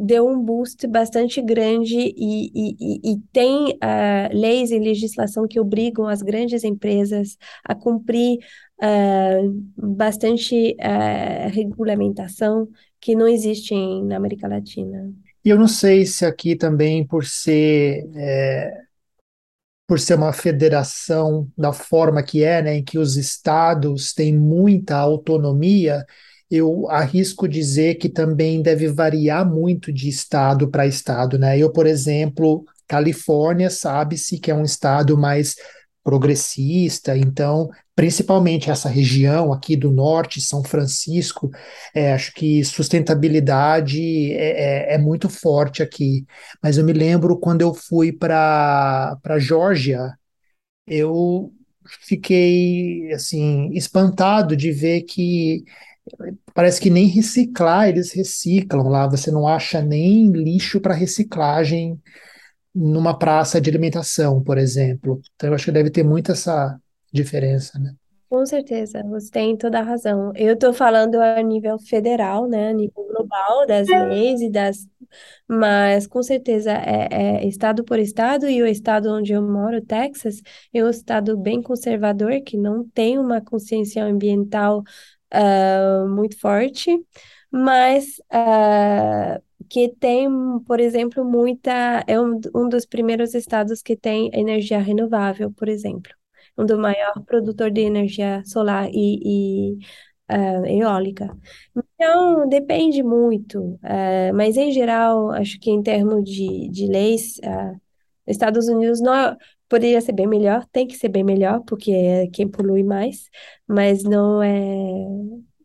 deu 0.00 0.26
um 0.26 0.42
boost 0.42 0.86
bastante 0.86 1.42
grande 1.42 1.96
e, 1.98 2.50
e, 2.54 3.12
e 3.12 3.18
tem 3.32 3.74
uh, 3.74 4.32
leis 4.32 4.70
e 4.70 4.78
legislação 4.78 5.46
que 5.46 5.60
obrigam 5.60 6.08
as 6.08 6.22
grandes 6.22 6.64
empresas 6.64 7.36
a 7.62 7.74
cumprir 7.74 8.38
uh, 8.82 9.62
bastante 9.76 10.74
uh, 10.80 11.50
regulamentação 11.50 12.66
que 12.98 13.14
não 13.14 13.28
existe 13.28 13.74
em, 13.74 14.04
na 14.04 14.16
América 14.16 14.48
Latina. 14.48 15.12
E 15.44 15.48
eu 15.48 15.58
não 15.58 15.68
sei 15.68 16.04
se 16.06 16.24
aqui 16.24 16.56
também, 16.56 17.06
por 17.06 17.24
ser, 17.24 18.06
é, 18.14 18.72
por 19.86 19.98
ser 19.98 20.14
uma 20.14 20.32
federação 20.32 21.48
da 21.56 21.72
forma 21.72 22.22
que 22.22 22.44
é, 22.44 22.62
né, 22.62 22.76
em 22.76 22.84
que 22.84 22.98
os 22.98 23.16
estados 23.16 24.12
têm 24.12 24.36
muita 24.36 24.96
autonomia, 24.96 26.04
eu 26.50 26.88
arrisco 26.90 27.46
dizer 27.48 27.94
que 27.96 28.08
também 28.08 28.60
deve 28.62 28.88
variar 28.88 29.48
muito 29.48 29.92
de 29.92 30.08
estado 30.08 30.68
para 30.68 30.86
estado. 30.86 31.38
Né? 31.38 31.58
Eu, 31.58 31.70
por 31.70 31.86
exemplo, 31.86 32.64
Califórnia 32.88 33.70
sabe-se 33.70 34.38
que 34.38 34.50
é 34.50 34.54
um 34.54 34.64
estado 34.64 35.16
mais 35.16 35.54
progressista, 36.02 37.16
então, 37.16 37.68
principalmente 37.94 38.70
essa 38.70 38.88
região 38.88 39.52
aqui 39.52 39.76
do 39.76 39.92
norte, 39.92 40.40
São 40.40 40.64
Francisco, 40.64 41.50
é, 41.94 42.12
acho 42.12 42.32
que 42.32 42.64
sustentabilidade 42.64 44.32
é, 44.32 44.92
é, 44.92 44.94
é, 44.94 44.98
muito 44.98 45.28
forte 45.28 45.82
aqui. 45.82 46.26
Mas 46.62 46.78
eu 46.78 46.84
me 46.84 46.92
lembro 46.92 47.38
quando 47.38 47.60
eu 47.60 47.74
fui 47.74 48.12
para 48.12 49.18
a 49.22 49.38
Geórgia, 49.38 50.14
eu 50.86 51.52
fiquei 52.02 53.12
assim 53.12 53.70
espantado 53.72 54.56
de 54.56 54.72
ver 54.72 55.02
que 55.02 55.64
parece 56.54 56.80
que 56.80 56.90
nem 56.90 57.06
reciclar 57.06 57.88
eles 57.88 58.12
reciclam 58.12 58.88
lá, 58.88 59.08
você 59.08 59.30
não 59.30 59.46
acha 59.46 59.80
nem 59.80 60.30
lixo 60.30 60.80
para 60.80 60.94
reciclagem 60.94 62.00
numa 62.74 63.18
praça 63.18 63.60
de 63.60 63.68
alimentação, 63.68 64.42
por 64.42 64.58
exemplo. 64.58 65.20
Então, 65.34 65.50
eu 65.50 65.54
acho 65.54 65.64
que 65.64 65.72
deve 65.72 65.90
ter 65.90 66.04
muito 66.04 66.32
essa 66.32 66.78
diferença, 67.12 67.78
né? 67.78 67.92
Com 68.28 68.46
certeza, 68.46 69.02
você 69.08 69.28
tem 69.28 69.56
toda 69.56 69.80
a 69.80 69.82
razão. 69.82 70.32
Eu 70.36 70.54
estou 70.54 70.72
falando 70.72 71.16
a 71.16 71.42
nível 71.42 71.80
federal, 71.80 72.46
né, 72.48 72.68
a 72.68 72.72
nível 72.72 73.04
global 73.08 73.66
das 73.66 73.88
leis 73.88 74.40
e 74.40 74.48
das, 74.48 74.86
mas 75.48 76.06
com 76.06 76.22
certeza 76.22 76.70
é, 76.70 77.08
é 77.10 77.48
estado 77.48 77.82
por 77.82 77.98
estado 77.98 78.48
e 78.48 78.62
o 78.62 78.66
estado 78.68 79.10
onde 79.10 79.32
eu 79.32 79.42
moro, 79.42 79.80
Texas, 79.84 80.40
é 80.72 80.84
um 80.84 80.88
estado 80.88 81.36
bem 81.36 81.60
conservador 81.60 82.40
que 82.42 82.56
não 82.56 82.88
tem 82.90 83.18
uma 83.18 83.40
consciência 83.40 84.04
ambiental 84.04 84.84
uh, 85.34 86.08
muito 86.08 86.38
forte, 86.38 86.90
mas 87.50 88.20
uh, 88.32 89.42
que 89.68 89.88
tem, 90.00 90.28
por 90.66 90.80
exemplo, 90.80 91.24
muita. 91.24 92.04
É 92.06 92.20
um, 92.20 92.40
um 92.54 92.68
dos 92.68 92.86
primeiros 92.86 93.34
estados 93.34 93.82
que 93.82 93.96
tem 93.96 94.30
energia 94.32 94.78
renovável, 94.80 95.52
por 95.52 95.68
exemplo. 95.68 96.12
Um 96.58 96.66
do 96.66 96.78
maior 96.78 97.14
produtor 97.24 97.70
de 97.70 97.80
energia 97.82 98.42
solar 98.44 98.88
e, 98.92 99.74
e 99.76 99.78
uh, 100.30 100.66
eólica. 100.66 101.36
Então, 101.76 102.48
depende 102.48 103.02
muito, 103.02 103.60
uh, 103.60 104.34
mas 104.34 104.56
em 104.56 104.72
geral, 104.72 105.30
acho 105.30 105.58
que 105.60 105.70
em 105.70 105.82
termos 105.82 106.24
de, 106.24 106.68
de 106.70 106.86
leis, 106.86 107.38
uh, 107.38 107.80
Estados 108.26 108.68
Unidos 108.68 109.00
não 109.00 109.14
é, 109.14 109.36
poderia 109.70 110.00
ser 110.00 110.12
bem 110.12 110.26
melhor, 110.26 110.66
tem 110.72 110.86
que 110.86 110.96
ser 110.96 111.08
bem 111.08 111.22
melhor, 111.24 111.62
porque 111.64 111.92
é 111.92 112.26
quem 112.26 112.48
polui 112.48 112.82
mais, 112.82 113.30
mas 113.66 114.02
não 114.02 114.42
é 114.42 114.58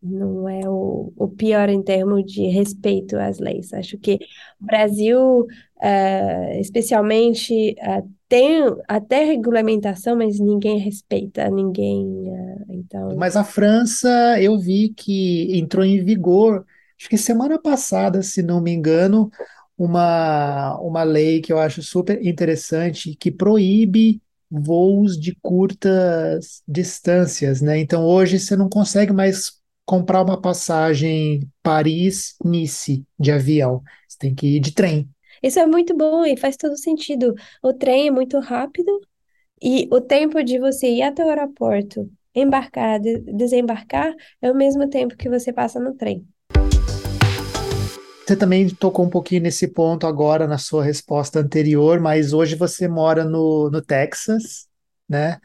não 0.02 0.48
é 0.48 0.62
o, 0.70 1.12
o 1.18 1.28
pior 1.28 1.68
em 1.68 1.82
termos 1.82 2.32
de 2.32 2.48
respeito 2.48 3.18
às 3.18 3.40
leis. 3.40 3.74
Acho 3.74 3.98
que 3.98 4.20
o 4.62 4.66
Brasil, 4.66 5.40
uh, 5.42 6.60
especialmente, 6.60 7.76
uh, 7.80 8.08
tem 8.30 8.62
até 8.88 9.24
regulamentação, 9.24 10.16
mas 10.16 10.40
ninguém 10.40 10.78
respeita, 10.78 11.50
ninguém. 11.50 12.06
Uh, 12.06 12.66
então. 12.70 13.16
Mas 13.18 13.36
a 13.36 13.44
França, 13.44 14.40
eu 14.40 14.60
vi 14.60 14.90
que 14.90 15.58
entrou 15.58 15.84
em 15.84 16.04
vigor, 16.04 16.64
acho 17.00 17.10
que 17.10 17.18
semana 17.18 17.60
passada, 17.60 18.22
se 18.22 18.44
não 18.44 18.62
me 18.62 18.72
engano, 18.72 19.32
uma, 19.78 20.78
uma 20.80 21.04
lei 21.04 21.42
que 21.42 21.52
eu 21.52 21.60
acho 21.60 21.82
super 21.82 22.24
interessante 22.26 23.16
que 23.16 23.32
proíbe 23.32 24.22
voos 24.50 25.20
de 25.20 25.36
curtas 25.42 26.62
distâncias, 26.68 27.62
né? 27.62 27.80
Então 27.80 28.06
hoje 28.06 28.40
você 28.40 28.56
não 28.56 28.70
consegue 28.70 29.12
mais 29.12 29.54
comprar 29.86 30.24
uma 30.24 30.42
passagem 30.42 31.48
Paris-Nice 31.62 33.04
de 33.20 33.32
avião. 33.32 33.82
Você 34.08 34.18
tem 34.20 34.36
que 34.36 34.58
ir 34.58 34.60
de 34.60 34.74
trem. 34.74 35.10
Isso 35.44 35.60
é 35.60 35.66
muito 35.68 35.96
bom 35.96 36.26
e 36.26 36.38
faz 36.38 36.56
todo 36.58 36.78
sentido. 36.78 37.36
O 37.62 37.74
trem 37.74 38.08
é 38.08 38.12
muito 38.12 38.40
rápido 38.40 39.00
e 39.62 39.88
o 39.92 40.02
tempo 40.02 40.44
de 40.44 40.60
você 40.60 40.88
ir 40.90 41.02
até 41.04 41.26
o 41.26 41.30
aeroporto, 41.30 42.10
embarcar, 42.34 43.00
de 43.00 43.20
desembarcar, 43.22 44.14
é 44.42 44.52
o 44.52 44.56
mesmo 44.56 44.90
tempo 44.90 45.16
que 45.18 45.30
você 45.30 45.54
passa 45.54 45.80
no 45.80 45.96
trem. 45.96 46.28
Você 48.26 48.36
também 48.36 48.68
tocou 48.68 49.06
um 49.06 49.10
pouquinho 49.10 49.44
nesse 49.44 49.68
ponto 49.68 50.08
agora 50.08 50.48
na 50.48 50.58
sua 50.58 50.84
resposta 50.84 51.40
anterior, 51.40 52.00
mas 52.00 52.34
hoje 52.34 52.56
você 52.56 52.88
mora 52.88 53.24
no, 53.24 53.70
no 53.70 53.84
Texas, 53.84 54.68
né? 55.08 55.40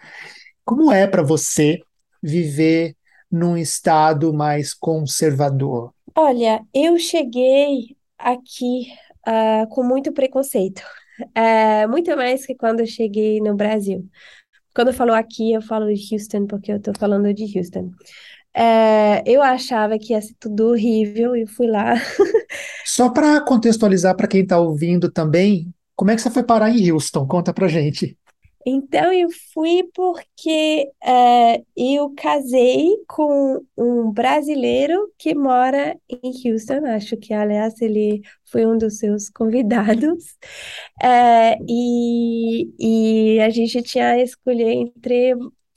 Como 0.65 0.91
é 0.91 1.07
para 1.07 1.23
você 1.23 1.79
viver 2.23 2.97
num 3.31 3.55
estado 3.55 4.33
mais 4.33 4.73
conservador? 4.73 5.93
Olha, 6.17 6.65
eu 6.73 6.99
cheguei 6.99 7.97
aqui 8.19 8.87
uh, 9.29 9.69
com 9.69 9.83
muito 9.83 10.11
preconceito, 10.11 10.83
uh, 11.21 11.87
muito 11.87 12.17
mais 12.17 12.47
que 12.47 12.55
quando 12.55 12.81
eu 12.81 12.87
cheguei 12.87 13.43
no 13.43 13.55
Brasil. 13.55 14.09
Quando 14.75 14.89
eu 14.89 14.95
falo 14.95 15.13
aqui, 15.13 15.53
eu 15.53 15.61
falo 15.61 15.93
de 15.93 16.15
Houston, 16.15 16.47
porque 16.47 16.73
eu 16.73 16.77
estou 16.77 16.95
falando 16.99 17.35
de 17.35 17.59
Houston. 17.59 17.91
É, 18.55 19.23
eu 19.27 19.43
achava 19.43 19.99
que 19.99 20.13
ia 20.13 20.21
ser 20.21 20.35
tudo 20.39 20.71
horrível 20.71 21.37
e 21.37 21.47
fui 21.47 21.67
lá. 21.67 21.95
Só 22.85 23.09
para 23.09 23.41
contextualizar 23.41 24.17
para 24.17 24.27
quem 24.27 24.43
está 24.43 24.59
ouvindo 24.59 25.11
também, 25.11 25.73
como 25.95 26.11
é 26.11 26.17
que 26.17 26.23
você 26.23 26.31
foi 26.31 26.43
parar 26.43 26.71
em 26.71 26.91
Houston? 26.91 27.27
Conta 27.27 27.53
para 27.53 27.69
gente. 27.69 28.17
Então, 28.67 29.11
eu 29.13 29.29
fui 29.55 29.85
porque 29.95 30.91
é, 31.03 31.63
eu 31.75 32.11
casei 32.15 32.95
com 33.09 33.65
um 33.77 34.13
brasileiro 34.13 35.11
que 35.19 35.35
mora 35.35 35.97
em 36.09 36.33
Houston. 36.45 36.85
Acho 36.87 37.17
que, 37.17 37.33
aliás, 37.33 37.81
ele 37.81 38.21
foi 38.45 38.67
um 38.67 38.77
dos 38.77 38.99
seus 38.99 39.31
convidados. 39.31 40.37
É, 41.03 41.57
e, 41.69 42.71
e 43.37 43.41
a 43.41 43.49
gente 43.51 43.83
tinha 43.83 44.11
a 44.11 44.21
escolher 44.23 44.73
entre 44.73 45.35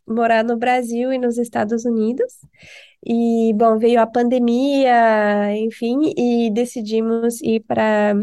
morar 0.07 0.43
no 0.43 0.57
Brasil 0.57 1.11
e 1.11 1.17
nos 1.17 1.37
Estados 1.37 1.85
Unidos. 1.85 2.33
E, 3.05 3.53
bom, 3.55 3.77
veio 3.77 3.99
a 3.99 4.07
pandemia, 4.07 5.55
enfim, 5.57 6.13
e 6.17 6.49
decidimos 6.51 7.41
ir 7.41 7.61
para 7.61 8.15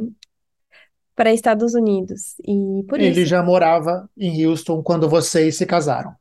para 1.21 1.35
Estados 1.35 1.75
Unidos. 1.75 2.37
E 2.49 2.83
por 2.89 2.99
Ele 2.99 3.21
isso. 3.21 3.29
já 3.29 3.43
morava 3.43 4.09
em 4.17 4.47
Houston 4.47 4.83
quando 4.83 5.07
vocês 5.07 5.55
se 5.55 5.67
casaram. 5.67 6.15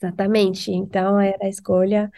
Exatamente. 0.00 0.70
Então 0.70 1.18
era 1.18 1.44
a 1.44 1.48
escolha 1.48 2.08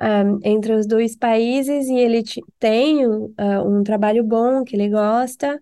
um, 0.00 0.38
entre 0.42 0.72
os 0.72 0.86
dois 0.86 1.14
países 1.14 1.86
e 1.88 1.98
ele 1.98 2.22
tem 2.58 3.06
uh, 3.06 3.34
um 3.66 3.82
trabalho 3.82 4.24
bom 4.24 4.64
que 4.64 4.74
ele 4.74 4.88
gosta. 4.88 5.60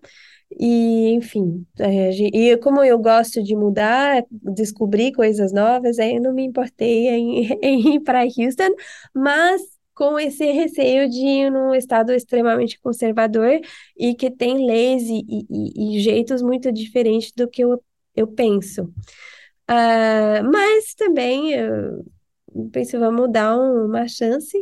E, 0.57 1.09
enfim, 1.13 1.65
é, 1.79 2.11
e 2.11 2.57
como 2.57 2.83
eu 2.83 2.97
gosto 2.97 3.43
de 3.43 3.55
mudar, 3.55 4.23
descobrir 4.31 5.11
coisas 5.11 5.51
novas, 5.51 5.99
aí 5.99 6.15
eu 6.15 6.21
não 6.21 6.33
me 6.33 6.45
importei 6.45 7.09
em, 7.09 7.59
em 7.61 7.95
ir 7.95 7.99
para 8.01 8.23
Houston, 8.23 8.73
mas 9.13 9.61
com 9.93 10.19
esse 10.19 10.51
receio 10.51 11.09
de 11.09 11.19
ir 11.19 11.51
num 11.51 11.73
estado 11.73 12.11
extremamente 12.13 12.79
conservador 12.79 13.59
e 13.97 14.13
que 14.15 14.29
tem 14.29 14.65
leis 14.65 15.03
e, 15.03 15.25
e, 15.49 15.97
e 15.97 15.99
jeitos 16.01 16.41
muito 16.41 16.71
diferentes 16.71 17.31
do 17.33 17.49
que 17.49 17.63
eu, 17.63 17.81
eu 18.15 18.27
penso. 18.27 18.83
Uh, 19.69 20.43
mas 20.51 20.93
também 20.95 21.53
eu 21.53 22.05
penso, 22.71 22.99
vamos 22.99 23.31
dar 23.31 23.57
uma 23.57 24.07
chance 24.07 24.57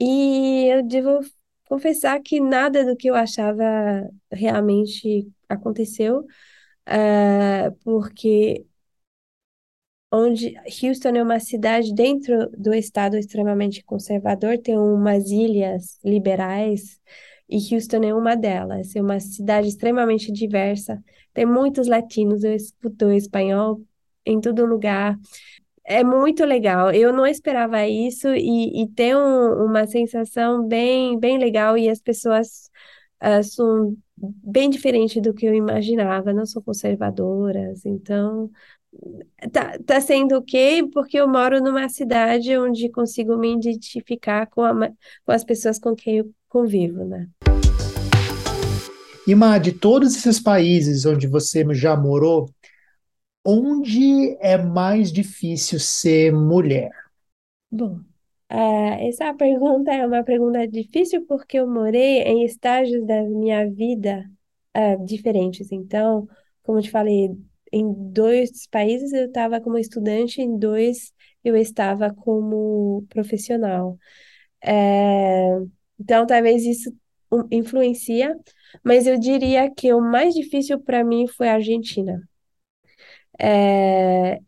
e 0.00 0.66
eu 0.68 0.82
devo 0.82 1.20
confessar 1.74 2.20
que 2.20 2.40
nada 2.40 2.84
do 2.84 2.96
que 2.96 3.08
eu 3.10 3.16
achava 3.16 3.64
realmente 4.30 5.28
aconteceu, 5.48 6.20
uh, 6.20 7.72
porque 7.82 8.64
onde 10.12 10.54
Houston 10.82 11.08
é 11.16 11.22
uma 11.22 11.40
cidade 11.40 11.92
dentro 11.92 12.48
do 12.50 12.72
estado 12.72 13.16
extremamente 13.16 13.82
conservador, 13.82 14.56
tem 14.58 14.78
umas 14.78 15.30
ilhas 15.30 15.98
liberais, 16.04 17.00
e 17.48 17.56
Houston 17.74 18.04
é 18.04 18.14
uma 18.14 18.36
delas. 18.36 18.94
É 18.94 19.02
uma 19.02 19.18
cidade 19.18 19.66
extremamente 19.68 20.30
diversa, 20.30 21.02
tem 21.32 21.44
muitos 21.44 21.88
latinos, 21.88 22.44
eu 22.44 22.54
escuto 22.54 23.10
espanhol 23.10 23.80
em 24.24 24.40
todo 24.40 24.64
lugar. 24.64 25.18
É 25.86 26.02
muito 26.02 26.44
legal. 26.44 26.90
Eu 26.92 27.12
não 27.12 27.26
esperava 27.26 27.86
isso 27.86 28.28
e, 28.28 28.82
e 28.82 28.88
tem 28.88 29.14
um, 29.14 29.66
uma 29.66 29.86
sensação 29.86 30.66
bem, 30.66 31.18
bem 31.18 31.38
legal 31.38 31.76
e 31.76 31.90
as 31.90 32.00
pessoas 32.00 32.70
uh, 33.22 33.42
são 33.44 33.94
bem 34.16 34.70
diferentes 34.70 35.20
do 35.20 35.34
que 35.34 35.44
eu 35.44 35.54
imaginava, 35.54 36.32
não 36.32 36.46
são 36.46 36.62
conservadoras, 36.62 37.84
então 37.84 38.50
tá, 39.52 39.78
tá 39.84 40.00
sendo 40.00 40.36
ok 40.36 40.88
porque 40.92 41.18
eu 41.18 41.28
moro 41.28 41.60
numa 41.60 41.88
cidade 41.88 42.56
onde 42.56 42.88
consigo 42.88 43.36
me 43.36 43.54
identificar 43.54 44.46
com, 44.46 44.62
a, 44.62 44.88
com 45.24 45.32
as 45.32 45.44
pessoas 45.44 45.78
com 45.78 45.94
quem 45.94 46.18
eu 46.18 46.30
convivo, 46.48 47.04
né? 47.04 47.28
Ima, 49.26 49.58
de 49.58 49.72
todos 49.72 50.14
esses 50.14 50.38
países 50.38 51.06
onde 51.06 51.26
você 51.26 51.64
já 51.74 51.96
morou, 51.96 52.48
onde 53.44 54.36
é 54.40 54.56
mais 54.56 55.12
difícil 55.12 55.78
ser 55.78 56.32
mulher? 56.32 56.90
Bom, 57.70 57.96
uh, 58.50 59.08
essa 59.08 59.34
pergunta 59.34 59.92
é 59.92 60.06
uma 60.06 60.22
pergunta 60.24 60.66
difícil 60.66 61.26
porque 61.26 61.58
eu 61.58 61.68
morei 61.68 62.22
em 62.22 62.44
estágios 62.44 63.04
da 63.06 63.22
minha 63.22 63.68
vida 63.70 64.24
uh, 64.76 65.04
diferentes. 65.04 65.70
Então, 65.72 66.26
como 66.62 66.80
te 66.80 66.90
falei, 66.90 67.30
em 67.72 67.92
dois 68.12 68.66
países 68.68 69.12
eu 69.12 69.26
estava 69.26 69.60
como 69.60 69.78
estudante, 69.78 70.40
em 70.40 70.56
dois 70.56 71.12
eu 71.44 71.56
estava 71.56 72.14
como 72.14 73.04
profissional. 73.08 73.98
É, 74.62 75.58
então, 76.00 76.26
talvez 76.26 76.64
isso 76.64 76.92
influencia, 77.50 78.36
mas 78.84 79.06
eu 79.06 79.18
diria 79.18 79.70
que 79.70 79.92
o 79.92 80.00
mais 80.00 80.34
difícil 80.34 80.80
para 80.80 81.04
mim 81.04 81.26
foi 81.26 81.48
a 81.48 81.54
Argentina. 81.54 82.22
É, 83.38 84.40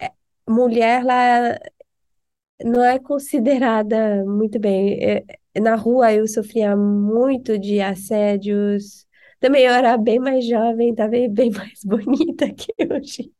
é, 0.00 0.12
mulher 0.48 1.04
lá 1.04 1.58
não 2.64 2.82
é 2.84 2.98
considerada 2.98 4.24
muito 4.24 4.58
bem. 4.58 4.98
É, 5.02 5.60
na 5.60 5.74
rua 5.76 6.12
eu 6.12 6.26
sofria 6.26 6.76
muito 6.76 7.58
de 7.58 7.80
assédios. 7.80 9.06
Também 9.40 9.64
eu 9.64 9.72
era 9.72 9.96
bem 9.96 10.18
mais 10.18 10.44
jovem, 10.46 10.90
estava 10.90 11.12
bem 11.30 11.50
mais 11.52 11.80
bonita 11.84 12.52
que 12.52 12.72
hoje. 12.92 13.32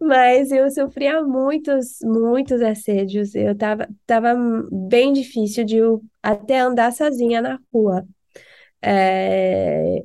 Mas 0.00 0.52
eu 0.52 0.70
sofria 0.70 1.22
muitos, 1.22 1.98
muitos 2.02 2.62
assédios. 2.62 3.34
Eu 3.34 3.56
tava, 3.56 3.88
tava 4.06 4.34
bem 4.72 5.12
difícil 5.12 5.64
de 5.64 5.78
até 6.22 6.60
andar 6.60 6.92
sozinha 6.92 7.42
na 7.42 7.58
rua. 7.72 8.06
É... 8.82 10.02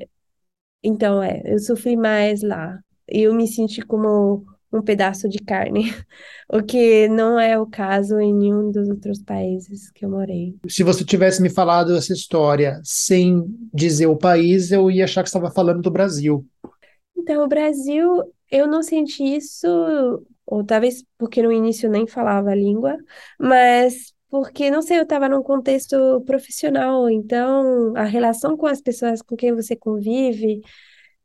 Então, 0.83 1.21
é, 1.23 1.41
eu 1.45 1.59
sofri 1.59 1.97
mais 1.97 2.41
lá 2.43 2.79
eu 3.07 3.33
me 3.33 3.47
senti 3.47 3.81
como 3.81 4.45
um 4.71 4.81
pedaço 4.81 5.29
de 5.29 5.39
carne, 5.39 5.83
o 6.51 6.61
que 6.61 7.07
não 7.07 7.39
é 7.39 7.57
o 7.57 7.65
caso 7.65 8.19
em 8.19 8.33
nenhum 8.33 8.71
dos 8.71 8.89
outros 8.89 9.21
países 9.21 9.89
que 9.91 10.05
eu 10.05 10.09
morei. 10.09 10.55
Se 10.67 10.83
você 10.83 11.03
tivesse 11.05 11.41
me 11.41 11.49
falado 11.49 11.95
essa 11.95 12.13
história 12.13 12.79
sem 12.83 13.45
dizer 13.73 14.07
o 14.07 14.17
país, 14.17 14.71
eu 14.71 14.91
ia 14.91 15.05
achar 15.05 15.23
que 15.23 15.29
estava 15.29 15.49
falando 15.51 15.81
do 15.81 15.91
Brasil. 15.91 16.45
Então, 17.17 17.43
o 17.43 17.47
Brasil, 17.47 18.23
eu 18.51 18.67
não 18.67 18.83
senti 18.83 19.23
isso, 19.23 19.67
ou 20.45 20.63
talvez 20.63 21.03
porque 21.17 21.41
no 21.41 21.51
início 21.51 21.89
nem 21.89 22.05
falava 22.05 22.51
a 22.51 22.55
língua, 22.55 22.97
mas 23.39 24.13
porque, 24.29 24.69
não 24.69 24.81
sei, 24.81 24.99
eu 24.99 25.03
estava 25.03 25.29
num 25.29 25.41
contexto 25.41 26.21
profissional, 26.25 27.09
então 27.09 27.93
a 27.95 28.03
relação 28.03 28.57
com 28.57 28.65
as 28.65 28.81
pessoas 28.81 29.21
com 29.21 29.37
quem 29.37 29.55
você 29.55 29.73
convive 29.73 30.61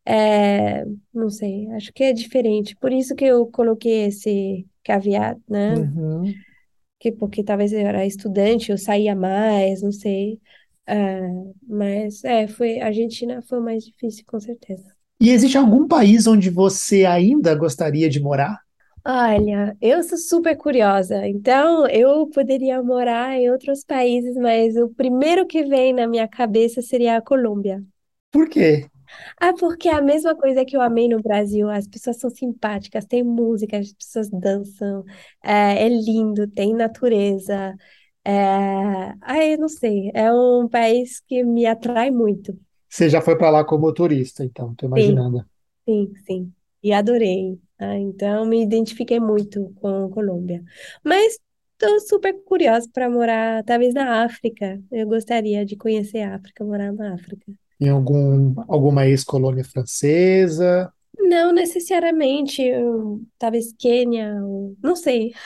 é, 0.04 0.84
não 1.14 1.30
sei, 1.30 1.70
acho 1.72 1.92
que 1.92 2.04
é 2.04 2.12
diferente. 2.12 2.76
Por 2.76 2.92
isso 2.92 3.14
que 3.14 3.24
eu 3.24 3.46
coloquei 3.46 4.06
esse 4.06 4.66
caveat, 4.84 5.40
né? 5.48 5.74
Uhum. 5.74 6.44
que 6.98 7.12
porque 7.12 7.42
talvez 7.44 7.72
eu 7.72 7.80
era 7.80 8.06
estudante, 8.06 8.70
eu 8.70 8.78
saía 8.78 9.14
mais, 9.14 9.82
não 9.82 9.92
sei. 9.92 10.40
Ah, 10.86 11.20
mas 11.62 12.22
é, 12.24 12.46
foi, 12.48 12.80
a 12.80 12.86
Argentina 12.86 13.42
foi 13.42 13.58
o 13.58 13.62
mais 13.62 13.84
difícil, 13.84 14.24
com 14.26 14.40
certeza. 14.40 14.94
E 15.20 15.30
existe 15.30 15.56
algum 15.56 15.86
país 15.88 16.26
onde 16.26 16.50
você 16.50 17.04
ainda 17.06 17.54
gostaria 17.54 18.10
de 18.10 18.20
morar? 18.20 18.60
Olha, 19.04 19.76
eu 19.80 20.02
sou 20.02 20.16
super 20.18 20.56
curiosa, 20.56 21.26
então 21.26 21.86
eu 21.88 22.28
poderia 22.30 22.82
morar 22.82 23.34
em 23.36 23.50
outros 23.50 23.84
países, 23.84 24.36
mas 24.36 24.76
o 24.76 24.88
primeiro 24.90 25.46
que 25.46 25.64
vem 25.64 25.92
na 25.92 26.06
minha 26.06 26.28
cabeça 26.28 26.80
seria 26.82 27.16
a 27.16 27.22
Colômbia. 27.22 27.82
Por 28.30 28.48
quê? 28.48 28.90
Ah, 29.40 29.52
porque 29.58 29.88
é 29.88 29.92
a 29.94 30.02
mesma 30.02 30.36
coisa 30.36 30.64
que 30.64 30.76
eu 30.76 30.80
amei 30.80 31.08
no 31.08 31.20
Brasil. 31.22 31.68
As 31.70 31.86
pessoas 31.86 32.18
são 32.18 32.30
simpáticas, 32.30 33.04
tem 33.04 33.22
música, 33.22 33.78
as 33.78 33.92
pessoas 33.92 34.28
dançam, 34.30 35.04
é, 35.42 35.84
é 35.86 35.88
lindo, 35.88 36.46
tem 36.48 36.74
natureza. 36.74 37.74
É... 38.24 38.32
Ai, 39.22 39.54
eu 39.54 39.58
não 39.58 39.68
sei, 39.68 40.10
é 40.14 40.32
um 40.32 40.68
país 40.68 41.20
que 41.20 41.42
me 41.44 41.66
atrai 41.66 42.10
muito. 42.10 42.58
Você 42.88 43.08
já 43.10 43.20
foi 43.20 43.36
para 43.36 43.50
lá 43.50 43.64
como 43.64 43.92
turista, 43.92 44.44
então, 44.44 44.72
tô 44.76 44.86
Sim, 44.96 45.26
imaginando. 45.26 45.44
sim, 45.88 46.14
sim. 46.26 46.54
E 46.82 46.92
adorei. 46.92 47.60
Ah, 47.78 47.96
então, 47.98 48.46
me 48.46 48.62
identifiquei 48.62 49.20
muito 49.20 49.72
com 49.76 50.10
Colômbia. 50.10 50.64
Mas 51.04 51.38
estou 51.72 52.00
super 52.00 52.34
curiosa 52.44 52.88
para 52.92 53.10
morar, 53.10 53.64
talvez 53.64 53.94
na 53.94 54.24
África. 54.24 54.82
Eu 54.90 55.08
gostaria 55.08 55.64
de 55.66 55.76
conhecer 55.76 56.20
a 56.22 56.36
África, 56.36 56.64
morar 56.64 56.92
na 56.92 57.14
África. 57.14 57.52
Em 57.80 57.88
algum, 57.88 58.54
alguma 58.68 59.06
ex-colônia 59.06 59.64
francesa? 59.64 60.92
Não 61.18 61.52
necessariamente, 61.52 62.62
eu- 62.62 63.20
talvez 63.38 63.72
Quênia, 63.78 64.34
não 64.82 64.96
sei. 64.96 65.32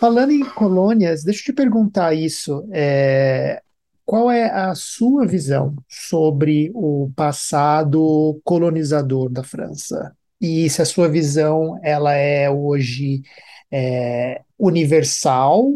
Falando 0.00 0.32
em 0.32 0.44
colônias, 0.44 1.22
deixa 1.22 1.40
eu 1.40 1.44
te 1.44 1.52
perguntar 1.52 2.14
isso. 2.14 2.66
é, 2.72 3.60
qual 4.04 4.30
é 4.30 4.50
a 4.50 4.74
sua 4.74 5.26
visão 5.26 5.76
sobre 5.88 6.70
o 6.74 7.10
passado 7.14 8.40
colonizador 8.42 9.28
da 9.28 9.44
França? 9.44 10.16
E 10.40 10.68
se 10.70 10.82
a 10.82 10.84
sua 10.84 11.08
visão 11.08 11.78
ela 11.82 12.14
é 12.14 12.50
hoje 12.50 13.22
é, 13.70 14.40
universal 14.58 15.74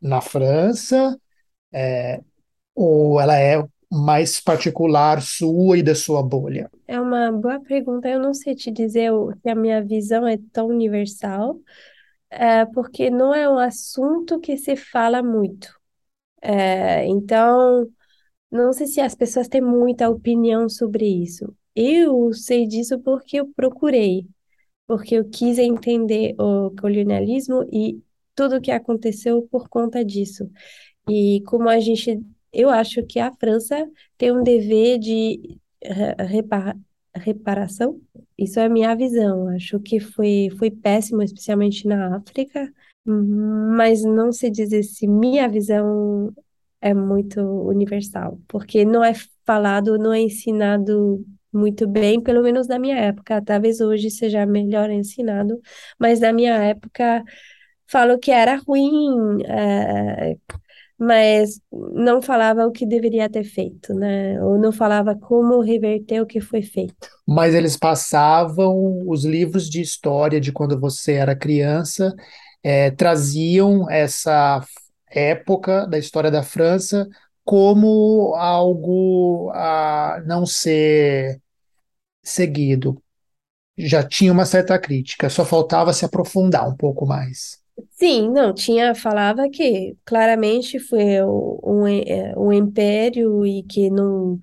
na 0.00 0.20
França, 0.20 1.16
ou 2.78 3.20
ela 3.20 3.36
é 3.36 3.62
mais 3.90 4.38
particular 4.38 5.20
sua 5.20 5.78
e 5.78 5.82
da 5.82 5.94
sua 5.94 6.22
bolha? 6.22 6.70
É 6.86 7.00
uma 7.00 7.32
boa 7.32 7.60
pergunta. 7.60 8.08
Eu 8.08 8.20
não 8.20 8.32
sei 8.32 8.54
te 8.54 8.70
dizer 8.70 9.10
se 9.42 9.48
a 9.48 9.54
minha 9.54 9.82
visão 9.82 10.26
é 10.26 10.38
tão 10.52 10.68
universal, 10.68 11.58
é, 12.30 12.64
porque 12.66 13.10
não 13.10 13.34
é 13.34 13.48
um 13.48 13.58
assunto 13.58 14.38
que 14.38 14.56
se 14.56 14.76
fala 14.76 15.22
muito. 15.22 15.68
É, 16.42 17.06
então, 17.06 17.88
não 18.50 18.72
sei 18.72 18.86
se 18.86 19.00
as 19.00 19.14
pessoas 19.14 19.48
têm 19.48 19.60
muita 19.60 20.08
opinião 20.08 20.68
sobre 20.68 21.06
isso. 21.06 21.54
Eu 21.74 22.32
sei 22.32 22.66
disso 22.66 22.98
porque 23.00 23.38
eu 23.40 23.48
procurei, 23.54 24.26
porque 24.86 25.16
eu 25.16 25.28
quis 25.28 25.58
entender 25.58 26.34
o 26.38 26.70
colonialismo 26.80 27.64
e 27.72 28.02
tudo 28.34 28.56
o 28.56 28.60
que 28.60 28.70
aconteceu 28.70 29.42
por 29.50 29.68
conta 29.68 30.04
disso. 30.04 30.50
E 31.08 31.42
como 31.46 31.68
a 31.68 31.80
gente, 31.80 32.20
eu 32.52 32.70
acho 32.70 33.04
que 33.06 33.18
a 33.20 33.32
França 33.32 33.76
tem 34.16 34.32
um 34.32 34.42
dever 34.42 34.98
de 34.98 35.58
re- 35.82 36.14
repara- 36.26 36.76
reparação. 37.14 38.00
Isso 38.36 38.58
é 38.60 38.64
a 38.66 38.68
minha 38.68 38.94
visão. 38.96 39.48
Acho 39.48 39.80
que 39.80 40.00
foi, 40.00 40.48
foi 40.58 40.70
péssimo, 40.70 41.22
especialmente 41.22 41.86
na 41.86 42.16
África, 42.16 42.72
mas 43.06 44.02
não 44.04 44.32
sei 44.32 44.50
dizer 44.50 44.82
se 44.82 45.06
minha 45.06 45.48
visão 45.48 46.32
é 46.80 46.94
muito 46.94 47.40
universal, 47.40 48.38
porque 48.48 48.84
não 48.84 49.02
é 49.04 49.12
falado, 49.46 49.98
não 49.98 50.12
é 50.12 50.20
ensinado 50.20 51.24
muito 51.52 51.88
bem, 51.88 52.20
pelo 52.22 52.42
menos 52.42 52.68
na 52.68 52.78
minha 52.78 52.96
época. 52.98 53.42
Talvez 53.44 53.80
hoje 53.80 54.10
seja 54.10 54.46
melhor 54.46 54.90
ensinado, 54.90 55.60
mas 55.98 56.20
na 56.20 56.32
minha 56.32 56.54
época 56.56 57.24
falou 57.86 58.18
que 58.18 58.30
era 58.30 58.56
ruim, 58.56 59.42
eh, 59.46 60.36
mas 60.98 61.60
não 61.70 62.20
falava 62.20 62.66
o 62.66 62.72
que 62.72 62.84
deveria 62.84 63.30
ter 63.30 63.44
feito, 63.44 63.94
né? 63.94 64.42
Ou 64.42 64.58
não 64.58 64.72
falava 64.72 65.14
como 65.14 65.60
reverter 65.60 66.20
o 66.20 66.26
que 66.26 66.40
foi 66.40 66.60
feito. 66.62 67.08
Mas 67.26 67.54
eles 67.54 67.76
passavam 67.76 69.04
os 69.06 69.24
livros 69.24 69.70
de 69.70 69.80
história 69.80 70.40
de 70.40 70.50
quando 70.50 70.78
você 70.78 71.12
era 71.12 71.36
criança, 71.36 72.14
eh, 72.62 72.90
traziam 72.90 73.88
essa 73.88 74.60
época 75.10 75.86
da 75.86 75.98
história 75.98 76.30
da 76.30 76.42
França 76.42 77.06
como 77.44 78.34
algo 78.34 79.50
a 79.54 80.20
não 80.26 80.44
ser 80.44 81.40
seguido. 82.22 83.00
Já 83.78 84.02
tinha 84.02 84.32
uma 84.32 84.44
certa 84.44 84.78
crítica, 84.78 85.30
só 85.30 85.44
faltava 85.44 85.92
se 85.92 86.04
aprofundar 86.04 86.68
um 86.68 86.76
pouco 86.76 87.06
mais. 87.06 87.58
Sim, 87.98 88.30
não, 88.30 88.54
tinha, 88.54 88.94
falava 88.94 89.48
que 89.50 89.96
claramente 90.04 90.78
foi 90.78 91.20
um, 91.24 91.86
eh, 91.88 92.32
um 92.36 92.52
império 92.52 93.44
e 93.44 93.64
que 93.64 93.90
não, 93.90 94.38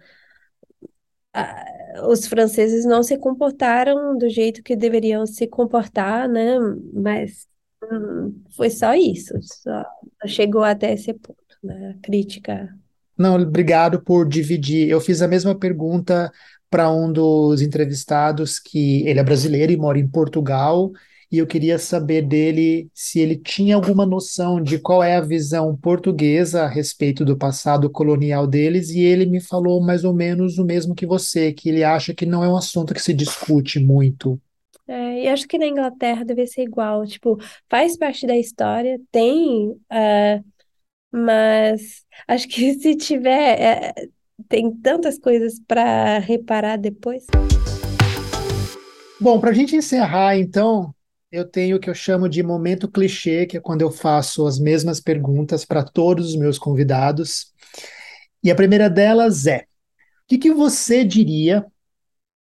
os 2.04 2.28
franceses 2.28 2.86
não 2.86 3.02
se 3.02 3.18
comportaram 3.18 4.18
do 4.18 4.30
jeito 4.30 4.62
que 4.62 4.76
deveriam 4.76 5.26
se 5.26 5.48
comportar, 5.48 6.28
né? 6.28 6.58
Mas 6.94 7.48
hum, 7.84 8.42
foi 8.56 8.70
só 8.70 8.94
isso, 8.94 9.34
só 9.42 9.86
chegou 10.26 10.64
até 10.64 10.94
esse 10.94 11.14
ponto, 11.14 11.38
né? 11.64 11.96
A 11.98 12.02
crítica. 12.06 12.70
Não, 13.18 13.36
obrigado 13.42 14.02
por 14.02 14.28
dividir. 14.28 14.90
Eu 14.90 15.00
fiz 15.00 15.22
a 15.22 15.28
mesma 15.28 15.58
pergunta 15.58 16.30
para 16.70 16.92
um 16.92 17.10
dos 17.10 17.62
entrevistados, 17.62 18.60
que 18.60 19.08
ele 19.08 19.20
é 19.20 19.24
brasileiro 19.24 19.72
e 19.72 19.78
mora 19.78 19.98
em 19.98 20.08
Portugal, 20.08 20.92
e 21.32 21.38
eu 21.38 21.48
queria 21.48 21.78
saber 21.78 22.22
dele 22.22 22.90
se 22.94 23.20
ele 23.20 23.36
tinha 23.36 23.76
alguma 23.76 24.06
noção 24.06 24.62
de 24.62 24.80
qual 24.80 25.04
é 25.04 25.16
a 25.16 25.22
visão 25.22 25.76
portuguesa 25.76 26.64
a 26.64 26.68
respeito 26.68 27.26
do 27.26 27.38
passado 27.38 27.90
colonial 27.90 28.48
deles, 28.48 28.90
e 28.90 29.00
ele 29.00 29.26
me 29.26 29.42
falou 29.42 29.82
mais 29.82 30.04
ou 30.04 30.14
menos 30.14 30.58
o 30.58 30.66
mesmo 30.66 30.96
que 30.96 31.06
você, 31.06 31.52
que 31.52 31.70
ele 31.70 31.84
acha 31.84 32.14
que 32.14 32.26
não 32.26 32.44
é 32.44 32.50
um 32.50 32.58
assunto 32.58 32.94
que 32.94 33.02
se 33.02 33.14
discute 33.14 33.80
muito. 33.80 34.40
É, 34.88 35.24
e 35.24 35.28
acho 35.28 35.48
que 35.48 35.58
na 35.58 35.66
Inglaterra 35.66 36.24
deve 36.24 36.46
ser 36.46 36.62
igual, 36.62 37.06
tipo, 37.08 37.40
faz 37.68 37.98
parte 37.98 38.28
da 38.28 38.38
história, 38.38 39.00
tem, 39.12 39.76
ah, 39.90 40.40
mas 41.12 42.04
acho 42.28 42.48
que 42.48 42.74
se 42.80 42.96
tiver, 42.96 43.60
é, 43.60 43.94
tem 44.48 44.72
tantas 44.72 45.18
coisas 45.18 45.60
para 45.68 46.20
reparar 46.20 46.78
depois. 46.78 47.26
Bom, 49.20 49.40
para 49.40 49.52
a 49.52 49.54
gente 49.54 49.76
encerrar, 49.76 50.38
então, 50.38 50.94
eu 51.32 51.46
tenho 51.46 51.78
o 51.78 51.80
que 51.80 51.90
eu 51.90 51.94
chamo 51.94 52.30
de 52.30 52.42
momento 52.44 52.90
clichê, 52.90 53.46
que 53.46 53.58
é 53.58 53.62
quando 53.62 53.82
eu 53.82 53.92
faço 53.92 54.46
as 54.46 54.60
mesmas 54.60 55.00
perguntas 55.00 55.66
para 55.66 55.84
todos 55.84 56.30
os 56.30 56.36
meus 56.36 56.58
convidados. 56.58 57.54
E 58.44 58.52
a 58.52 58.56
primeira 58.56 58.90
delas 58.90 59.46
é: 59.48 59.60
o 59.60 60.28
que 60.28 60.38
que 60.38 60.52
você 60.52 61.04
diria 61.04 61.66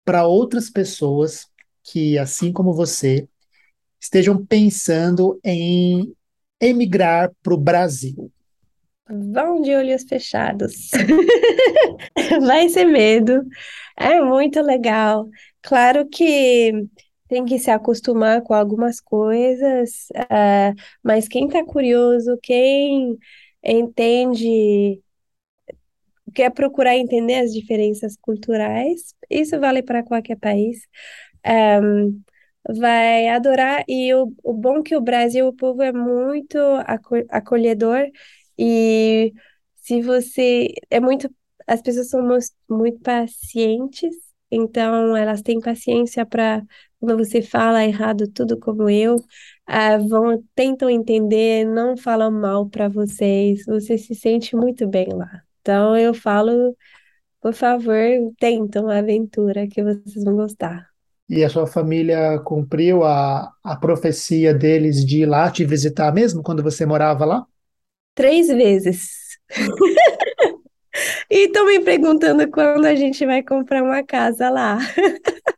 para 0.05 0.27
outras 0.27 0.71
pessoas 0.71 1.47
que, 1.83 2.19
assim 2.19 2.53
como 2.53 2.73
você, 2.73 3.29
estejam 4.01 4.45
pensando 4.45 5.39
em 5.45 6.15
emigrar 6.61 7.31
para 7.43 7.55
o 7.55 7.59
Brasil? 7.59 8.33
Vão 9.11 9.63
de 9.63 9.75
olhos 9.75 10.05
fechados. 10.05 10.91
Vai 12.47 12.69
ser 12.69 12.85
medo. 12.85 13.43
É 13.97 14.21
muito 14.21 14.61
legal. 14.61 15.29
Claro 15.63 16.07
que 16.09 16.73
tem 17.29 17.45
que 17.45 17.59
se 17.59 17.71
acostumar 17.71 18.43
com 18.43 18.55
algumas 18.55 19.01
coisas, 19.01 20.09
ah, 20.31 20.75
mas 21.03 21.29
quem 21.29 21.47
está 21.47 21.65
curioso, 21.65 22.39
quem 22.43 23.19
entende, 23.63 25.03
quer 26.35 26.51
procurar 26.53 26.97
entender 26.97 27.37
as 27.37 27.53
diferenças 27.53 28.17
culturais, 28.21 29.15
isso 29.31 29.59
vale 29.61 29.83
para 29.83 30.03
qualquer 30.03 30.37
país. 30.39 30.87
Ahm, 31.45 32.21
vai 32.79 33.29
adorar. 33.29 33.85
E 33.89 34.15
o, 34.15 34.33
o 34.45 34.55
bom 34.55 34.83
que 34.83 34.97
o 34.97 35.01
Brasil, 35.01 35.47
o 35.49 35.55
povo 35.55 35.83
é 35.83 35.93
muito 35.93 36.59
aco- 36.87 37.25
acolhedor 37.31 38.07
e 38.59 39.33
se 39.77 40.03
você 40.03 40.69
é 40.91 41.01
muito, 41.01 41.31
as 41.67 41.83
pessoas 41.83 42.11
são 42.11 42.23
muito 42.71 43.01
pacientes, 43.01 44.15
então 44.51 45.17
elas 45.17 45.43
têm 45.43 45.61
paciência 45.61 46.27
para 46.27 46.63
quando 47.01 47.17
você 47.19 47.43
fala 47.43 47.85
errado, 47.85 48.29
tudo 48.29 48.59
como 48.59 48.89
eu, 48.89 49.17
ah, 49.67 49.99
vão 49.99 50.43
tentam 50.55 50.91
entender, 50.91 51.65
não 51.65 51.97
falam 51.97 52.31
mal 52.31 52.69
para 52.69 52.89
vocês, 52.89 53.65
você 53.67 53.97
se 53.99 54.15
sente 54.15 54.57
muito 54.57 54.87
bem 54.87 55.09
lá. 55.13 55.43
Então 55.61 55.97
eu 55.97 56.15
falo, 56.15 56.77
por 57.41 57.55
favor, 57.55 57.99
tentam 58.39 58.89
a 58.89 58.99
aventura 58.99 59.69
que 59.69 59.83
vocês 59.83 60.25
vão 60.25 60.37
gostar. 60.37 60.89
E 61.29 61.45
a 61.45 61.49
sua 61.49 61.67
família 61.67 62.39
cumpriu 62.41 63.05
a, 63.05 63.53
a 63.63 63.77
profecia 63.77 64.55
deles 64.55 65.05
de 65.05 65.23
ir 65.23 65.27
lá 65.27 65.51
te 65.51 65.65
visitar 65.65 66.13
mesmo 66.13 66.43
quando 66.43 66.63
você 66.63 66.87
morava 66.87 67.25
lá? 67.27 67.47
Três 68.15 68.49
vezes. 68.49 69.39
E 71.31 71.47
estão 71.47 71.67
me 71.67 71.81
perguntando 71.81 72.51
quando 72.51 72.87
a 72.87 72.95
gente 72.95 73.25
vai 73.27 73.43
comprar 73.43 73.83
uma 73.83 74.03
casa 74.03 74.51
lá. 74.51 74.79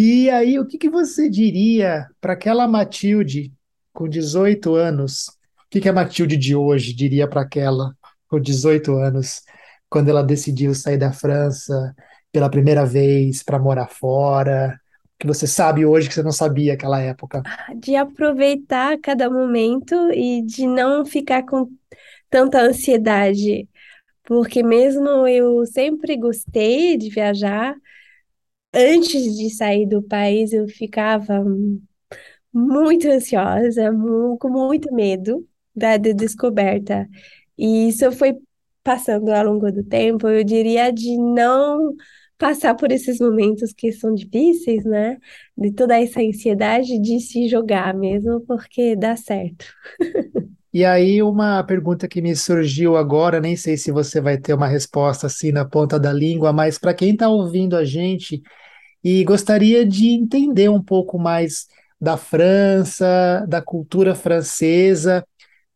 E 0.00 0.30
aí, 0.30 0.60
o 0.60 0.64
que 0.64 0.78
que 0.78 0.88
você 0.88 1.28
diria 1.28 2.06
para 2.20 2.34
aquela 2.34 2.68
Matilde 2.68 3.52
com 3.92 4.08
18 4.08 4.76
anos? 4.76 5.26
O 5.26 5.68
que 5.68 5.80
que 5.80 5.88
a 5.88 5.92
Matilde 5.92 6.36
de 6.36 6.54
hoje 6.54 6.94
diria 6.94 7.26
para 7.26 7.40
aquela 7.40 7.92
com 8.28 8.38
18 8.38 8.94
anos, 8.96 9.42
quando 9.90 10.08
ela 10.08 10.22
decidiu 10.22 10.72
sair 10.72 10.98
da 10.98 11.10
França 11.10 11.96
pela 12.30 12.48
primeira 12.48 12.86
vez 12.86 13.42
para 13.42 13.58
morar 13.58 13.88
fora? 13.88 14.80
Que 15.18 15.26
você 15.26 15.48
sabe 15.48 15.84
hoje 15.84 16.06
que 16.06 16.14
você 16.14 16.22
não 16.22 16.30
sabia 16.30 16.74
naquela 16.74 17.00
época? 17.00 17.42
De 17.74 17.96
aproveitar 17.96 19.00
cada 19.00 19.28
momento 19.28 19.96
e 20.12 20.42
de 20.42 20.64
não 20.64 21.04
ficar 21.04 21.42
com 21.42 21.68
tanta 22.30 22.60
ansiedade. 22.60 23.68
Porque 24.22 24.62
mesmo 24.62 25.26
eu 25.26 25.66
sempre 25.66 26.16
gostei 26.16 26.96
de 26.96 27.10
viajar, 27.10 27.74
antes 28.74 29.36
de 29.36 29.50
sair 29.50 29.86
do 29.86 30.02
país 30.02 30.52
eu 30.52 30.68
ficava 30.68 31.42
muito 32.52 33.08
ansiosa, 33.08 33.90
com 34.40 34.48
muito 34.50 34.92
medo 34.94 35.46
da 35.74 35.96
de- 35.96 36.14
descoberta. 36.14 37.08
E 37.56 37.88
isso 37.88 38.10
foi 38.12 38.34
passando 38.82 39.30
ao 39.30 39.44
longo 39.44 39.70
do 39.72 39.82
tempo, 39.84 40.28
eu 40.28 40.42
diria 40.44 40.90
de 40.92 41.16
não 41.18 41.94
passar 42.38 42.74
por 42.74 42.90
esses 42.92 43.18
momentos 43.20 43.72
que 43.72 43.92
são 43.92 44.14
difíceis, 44.14 44.84
né? 44.84 45.18
De 45.56 45.72
toda 45.72 46.00
essa 46.00 46.20
ansiedade 46.20 46.98
de 47.00 47.20
se 47.20 47.48
jogar 47.48 47.92
mesmo, 47.94 48.40
porque 48.46 48.94
dá 48.96 49.16
certo. 49.16 49.66
E 50.72 50.84
aí, 50.84 51.22
uma 51.22 51.62
pergunta 51.64 52.06
que 52.06 52.20
me 52.20 52.36
surgiu 52.36 52.96
agora, 52.96 53.40
nem 53.40 53.56
sei 53.56 53.76
se 53.76 53.90
você 53.90 54.20
vai 54.20 54.36
ter 54.36 54.52
uma 54.52 54.66
resposta 54.66 55.26
assim 55.26 55.50
na 55.50 55.64
ponta 55.64 55.98
da 55.98 56.12
língua, 56.12 56.52
mas 56.52 56.78
para 56.78 56.92
quem 56.92 57.12
está 57.12 57.28
ouvindo 57.28 57.76
a 57.76 57.84
gente 57.84 58.42
e 59.02 59.24
gostaria 59.24 59.86
de 59.86 60.08
entender 60.08 60.68
um 60.68 60.82
pouco 60.82 61.18
mais 61.18 61.66
da 62.00 62.16
França, 62.16 63.44
da 63.48 63.62
cultura 63.62 64.14
francesa, 64.14 65.24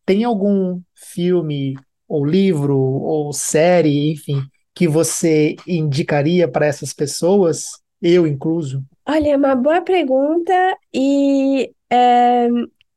tem 0.04 0.24
algum 0.24 0.80
filme 0.94 1.74
ou 2.06 2.24
livro 2.24 2.76
ou 2.78 3.32
série, 3.32 4.12
enfim, 4.12 4.42
que 4.74 4.86
você 4.86 5.56
indicaria 5.66 6.46
para 6.46 6.66
essas 6.66 6.92
pessoas, 6.92 7.66
eu 8.00 8.26
incluso? 8.26 8.84
Olha, 9.06 9.30
é 9.30 9.36
uma 9.36 9.54
boa 9.54 9.80
pergunta 9.80 10.52
e 10.92 11.72
eh, 11.90 12.48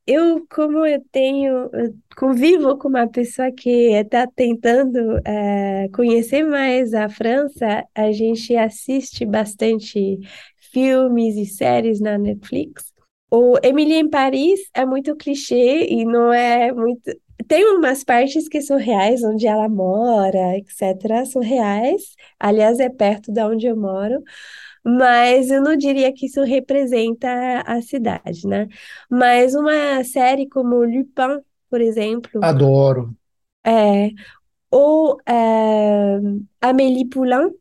eu, 0.08 0.46
como 0.50 0.86
eu 0.86 1.04
tenho, 1.12 1.70
eu 1.74 1.96
convivo 2.16 2.78
com 2.78 2.88
uma 2.88 3.08
pessoa 3.08 3.52
que 3.52 3.70
está 3.94 4.28
tentando 4.28 5.20
eh, 5.26 5.90
conhecer 5.94 6.44
mais 6.44 6.94
a 6.94 7.10
França, 7.10 7.84
a 7.96 8.12
gente 8.12 8.56
assiste 8.56 9.26
bastante 9.26 10.20
filmes 10.72 11.36
e 11.38 11.46
séries 11.46 12.00
na 12.00 12.18
Netflix. 12.18 12.94
O 13.32 13.58
Emily 13.64 13.96
em 13.96 14.10
Paris 14.10 14.60
é 14.74 14.86
muito 14.86 15.16
clichê 15.16 15.88
e 15.90 16.06
não 16.06 16.32
é 16.34 16.72
muito. 16.72 17.02
Tem 17.48 17.66
umas 17.66 18.04
partes 18.04 18.48
que 18.48 18.62
são 18.62 18.78
reais, 18.78 19.24
onde 19.24 19.46
ela 19.48 19.68
mora, 19.68 20.58
etc., 20.58 21.26
são 21.26 21.42
reais. 21.42 22.16
Aliás, 22.40 22.80
é 22.80 22.90
perto 22.90 23.32
da 23.32 23.48
onde 23.48 23.68
eu 23.68 23.76
moro. 23.76 24.24
Mas 24.86 25.50
eu 25.50 25.62
não 25.64 25.76
diria 25.78 26.14
que 26.14 26.28
isso 26.28 26.44
representa 26.44 27.62
a 27.66 27.82
cidade, 27.82 28.48
né? 28.48 28.68
Mas 29.10 29.56
uma 29.56 30.04
série 30.04 30.48
como 30.48 30.76
Lupin, 30.86 31.42
por 31.70 31.82
exemplo, 31.82 32.50
Adoro. 32.50 33.04
é, 33.66 34.10
ou 34.72 35.20
é, 35.28 36.20
Amélie 36.62 37.06
Poulain, 37.10 37.52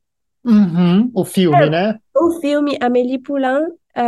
Uhum, 0.44 1.10
o 1.14 1.24
filme, 1.24 1.68
né? 1.70 1.98
o 2.14 2.40
filme 2.40 2.76
Amélie 2.80 3.18
Poulain, 3.18 3.66
é, 3.94 4.02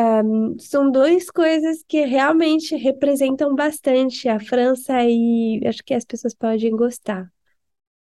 são 0.58 0.90
duas 0.90 1.30
coisas 1.30 1.82
que 1.88 2.04
realmente 2.04 2.74
representam 2.76 3.54
bastante 3.54 4.28
a 4.28 4.38
França 4.40 5.02
e 5.04 5.60
acho 5.66 5.82
que 5.84 5.94
as 5.94 6.04
pessoas 6.04 6.34
podem 6.34 6.70
gostar. 6.76 7.30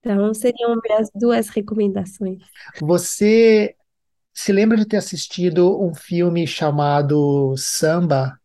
Então, 0.00 0.34
seriam 0.34 0.80
minhas 0.84 1.10
duas 1.14 1.48
recomendações. 1.48 2.38
Você 2.80 3.76
se 4.38 4.52
lembra 4.52 4.76
de 4.78 4.86
ter 4.86 4.96
assistido 4.98 5.80
um 5.82 5.94
filme 5.94 6.46
chamado 6.46 7.54
Samba? 7.56 8.38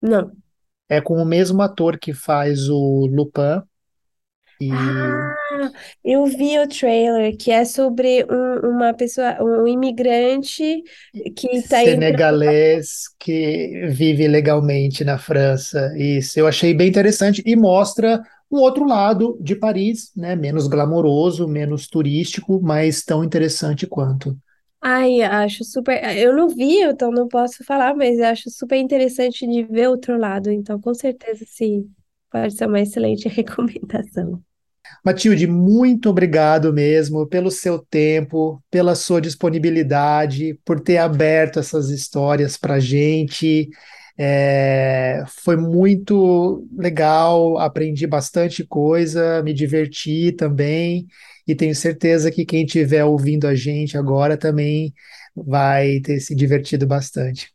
Não. 0.00 0.36
É 0.88 1.00
com 1.00 1.14
o 1.16 1.24
mesmo 1.24 1.62
ator 1.62 1.96
que 1.98 2.12
faz 2.12 2.68
o 2.68 3.06
Lupin 3.06 3.62
e 4.60 5.36
Ah, 5.50 5.70
eu 6.04 6.26
vi 6.26 6.58
o 6.58 6.68
trailer 6.68 7.36
que 7.36 7.50
é 7.50 7.64
sobre 7.64 8.24
um- 8.30 8.70
uma 8.70 8.94
pessoa, 8.94 9.36
um 9.42 9.66
imigrante 9.66 10.82
que 11.36 11.48
está 11.56 11.84
indo 11.84 12.04
senegalês 12.04 13.04
que 13.18 13.86
vive 13.88 14.26
legalmente 14.28 15.04
na 15.04 15.18
França. 15.18 15.92
Isso, 15.96 16.38
eu 16.38 16.46
achei 16.46 16.74
bem 16.74 16.88
interessante 16.88 17.42
e 17.46 17.54
mostra 17.56 18.22
um 18.50 18.58
outro 18.58 18.84
lado 18.86 19.36
de 19.40 19.56
Paris, 19.56 20.12
né? 20.16 20.36
Menos 20.36 20.66
glamouroso, 20.68 21.48
menos 21.48 21.88
turístico, 21.88 22.60
mas 22.62 23.04
tão 23.04 23.24
interessante 23.24 23.86
quanto. 23.86 24.36
Ai, 24.80 25.20
acho 25.22 25.64
super. 25.64 26.02
Eu 26.16 26.34
não 26.36 26.48
vi, 26.48 26.80
então 26.82 27.10
não 27.10 27.26
posso 27.28 27.64
falar, 27.64 27.94
mas 27.96 28.20
acho 28.20 28.50
super 28.50 28.76
interessante 28.78 29.46
de 29.46 29.64
ver 29.64 29.88
outro 29.88 30.16
lado. 30.18 30.50
Então, 30.50 30.80
com 30.80 30.94
certeza, 30.94 31.44
sim, 31.46 31.90
pode 32.30 32.54
ser 32.54 32.66
uma 32.66 32.80
excelente 32.80 33.26
recomendação. 33.28 34.42
Matilde, 35.04 35.46
muito 35.46 36.08
obrigado 36.10 36.72
mesmo 36.72 37.26
pelo 37.26 37.50
seu 37.50 37.78
tempo, 37.78 38.62
pela 38.70 38.94
sua 38.94 39.20
disponibilidade, 39.20 40.58
por 40.64 40.80
ter 40.80 40.98
aberto 40.98 41.58
essas 41.58 41.90
histórias 41.90 42.56
para 42.56 42.74
a 42.74 42.80
gente. 42.80 43.68
É, 44.18 45.22
foi 45.28 45.56
muito 45.56 46.66
legal, 46.76 47.58
aprendi 47.58 48.06
bastante 48.06 48.64
coisa, 48.64 49.42
me 49.42 49.52
diverti 49.52 50.32
também, 50.32 51.06
e 51.46 51.54
tenho 51.54 51.74
certeza 51.74 52.30
que 52.30 52.44
quem 52.46 52.64
estiver 52.64 53.04
ouvindo 53.04 53.46
a 53.46 53.54
gente 53.54 53.96
agora 53.96 54.36
também 54.36 54.94
vai 55.34 56.00
ter 56.00 56.18
se 56.20 56.34
divertido 56.34 56.86
bastante. 56.86 57.54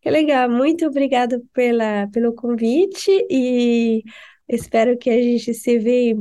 Que 0.00 0.10
legal, 0.10 0.48
muito 0.48 0.86
obrigada 0.86 1.42
pela, 1.52 2.06
pelo 2.08 2.32
convite 2.32 3.10
e 3.28 4.02
espero 4.48 4.96
que 4.96 5.10
a 5.10 5.20
gente 5.20 5.52
se 5.52 5.78
vê 5.78 6.14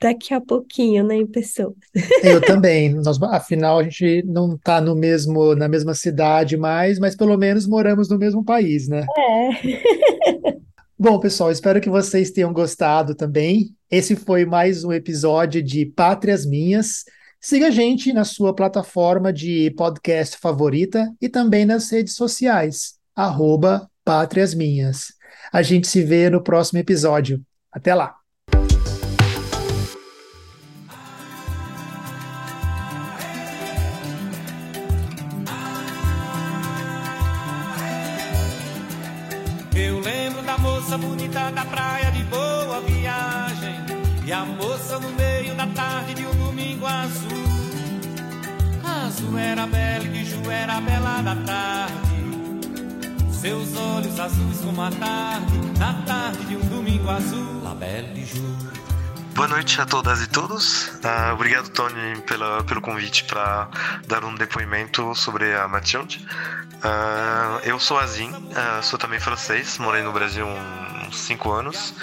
daqui 0.00 0.32
a 0.32 0.40
pouquinho, 0.40 1.04
né, 1.04 1.16
em 1.16 1.26
pessoa. 1.26 1.74
Eu 2.22 2.40
também. 2.40 2.94
Nós, 2.94 3.22
afinal, 3.22 3.78
a 3.78 3.82
gente 3.82 4.22
não 4.26 4.54
está 4.54 4.80
no 4.80 4.96
mesmo, 4.96 5.54
na 5.54 5.68
mesma 5.68 5.94
cidade 5.94 6.56
mais, 6.56 6.98
mas 6.98 7.14
pelo 7.14 7.36
menos 7.36 7.66
moramos 7.66 8.08
no 8.08 8.18
mesmo 8.18 8.42
país, 8.42 8.88
né? 8.88 9.04
É. 9.18 10.60
Bom, 10.98 11.18
pessoal, 11.18 11.50
espero 11.50 11.80
que 11.80 11.88
vocês 11.88 12.30
tenham 12.30 12.52
gostado 12.52 13.14
também. 13.14 13.74
Esse 13.90 14.16
foi 14.16 14.44
mais 14.44 14.84
um 14.84 14.92
episódio 14.92 15.62
de 15.62 15.86
Pátrias 15.86 16.44
Minhas. 16.46 17.04
Siga 17.40 17.68
a 17.68 17.70
gente 17.70 18.12
na 18.12 18.24
sua 18.24 18.54
plataforma 18.54 19.32
de 19.32 19.70
podcast 19.70 20.36
favorita 20.36 21.10
e 21.20 21.28
também 21.28 21.64
nas 21.64 21.90
redes 21.90 22.14
sociais, 22.14 22.98
arroba 23.16 23.90
Pátrias 24.04 24.54
Minhas. 24.54 25.14
A 25.50 25.62
gente 25.62 25.88
se 25.88 26.02
vê 26.02 26.28
no 26.28 26.42
próximo 26.42 26.78
episódio. 26.78 27.40
Até 27.72 27.94
lá! 27.94 28.19
Era 49.40 49.66
bela 49.66 50.04
e 50.04 50.24
Ju 50.24 50.50
era 50.50 50.80
bela 50.80 51.22
da 51.22 51.36
tarde 51.36 51.96
Seus 53.32 53.74
olhos 53.76 54.20
azuis 54.20 54.60
como 54.60 54.82
a 54.82 54.90
tarde 54.90 55.58
Na 55.78 55.94
tarde 56.02 56.44
de 56.44 56.56
um 56.56 56.68
domingo 56.68 57.10
azul 57.10 57.62
La 57.62 57.74
Belle 57.74 58.12
de 58.14 58.26
Ju 58.26 58.56
Boa 59.34 59.48
noite 59.48 59.80
a 59.80 59.86
todas 59.86 60.20
e 60.20 60.26
todos. 60.26 60.92
Ah, 61.02 61.32
obrigado, 61.32 61.70
Tony, 61.70 62.20
pela, 62.26 62.62
pelo 62.64 62.82
convite 62.82 63.24
para 63.24 63.70
dar 64.06 64.22
um 64.22 64.34
depoimento 64.34 65.14
sobre 65.14 65.54
a 65.54 65.66
Mathilde. 65.66 66.26
Ah, 66.82 67.58
eu 67.62 67.80
sou 67.80 67.98
Azim, 67.98 68.30
ah, 68.54 68.82
sou 68.82 68.98
também 68.98 69.18
francês, 69.18 69.78
morei 69.78 70.02
no 70.02 70.12
Brasil 70.12 70.46
uns 70.46 71.20
5 71.20 71.52
anos 71.52 71.94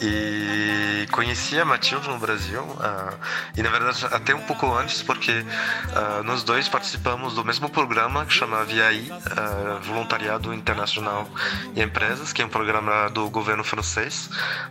e 0.00 0.89
e 1.02 1.06
conheci 1.06 1.58
a 1.58 1.64
Matilde 1.64 2.08
no 2.08 2.18
Brasil, 2.18 2.62
uh, 2.62 3.18
e 3.56 3.62
na 3.62 3.70
verdade 3.70 4.06
até 4.10 4.34
um 4.34 4.42
pouco 4.42 4.72
antes, 4.74 5.02
porque 5.02 5.32
uh, 5.32 6.22
nós 6.24 6.42
dois 6.42 6.68
participamos 6.68 7.34
do 7.34 7.44
mesmo 7.44 7.68
programa 7.70 8.26
que 8.26 8.32
chama 8.32 8.64
VIAI, 8.64 9.10
uh, 9.10 9.80
Voluntariado 9.82 10.52
Internacional 10.52 11.28
e 11.74 11.82
Empresas, 11.82 12.32
que 12.32 12.42
é 12.42 12.44
um 12.44 12.48
programa 12.48 13.08
do 13.10 13.30
governo 13.30 13.64
francês 13.64 14.28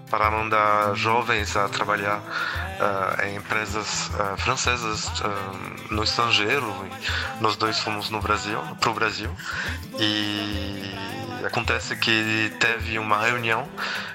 para 0.09 0.29
mandar 0.29 0.95
jovens 0.95 1.55
a 1.55 1.67
trabalhar 1.69 2.21
em 3.25 3.35
empresas 3.35 4.09
francesas 4.37 5.11
no 5.89 6.03
estrangeiro. 6.03 6.73
Nós 7.41 7.55
dois 7.55 7.79
fomos 7.79 8.09
no 8.09 8.21
Brasil, 8.21 8.59
para 8.79 8.89
o 8.89 8.93
Brasil, 8.93 9.29
e 9.99 11.08
acontece 11.45 11.95
que 11.95 12.51
teve 12.59 12.99
uma 12.99 13.19
reunião 13.21 13.67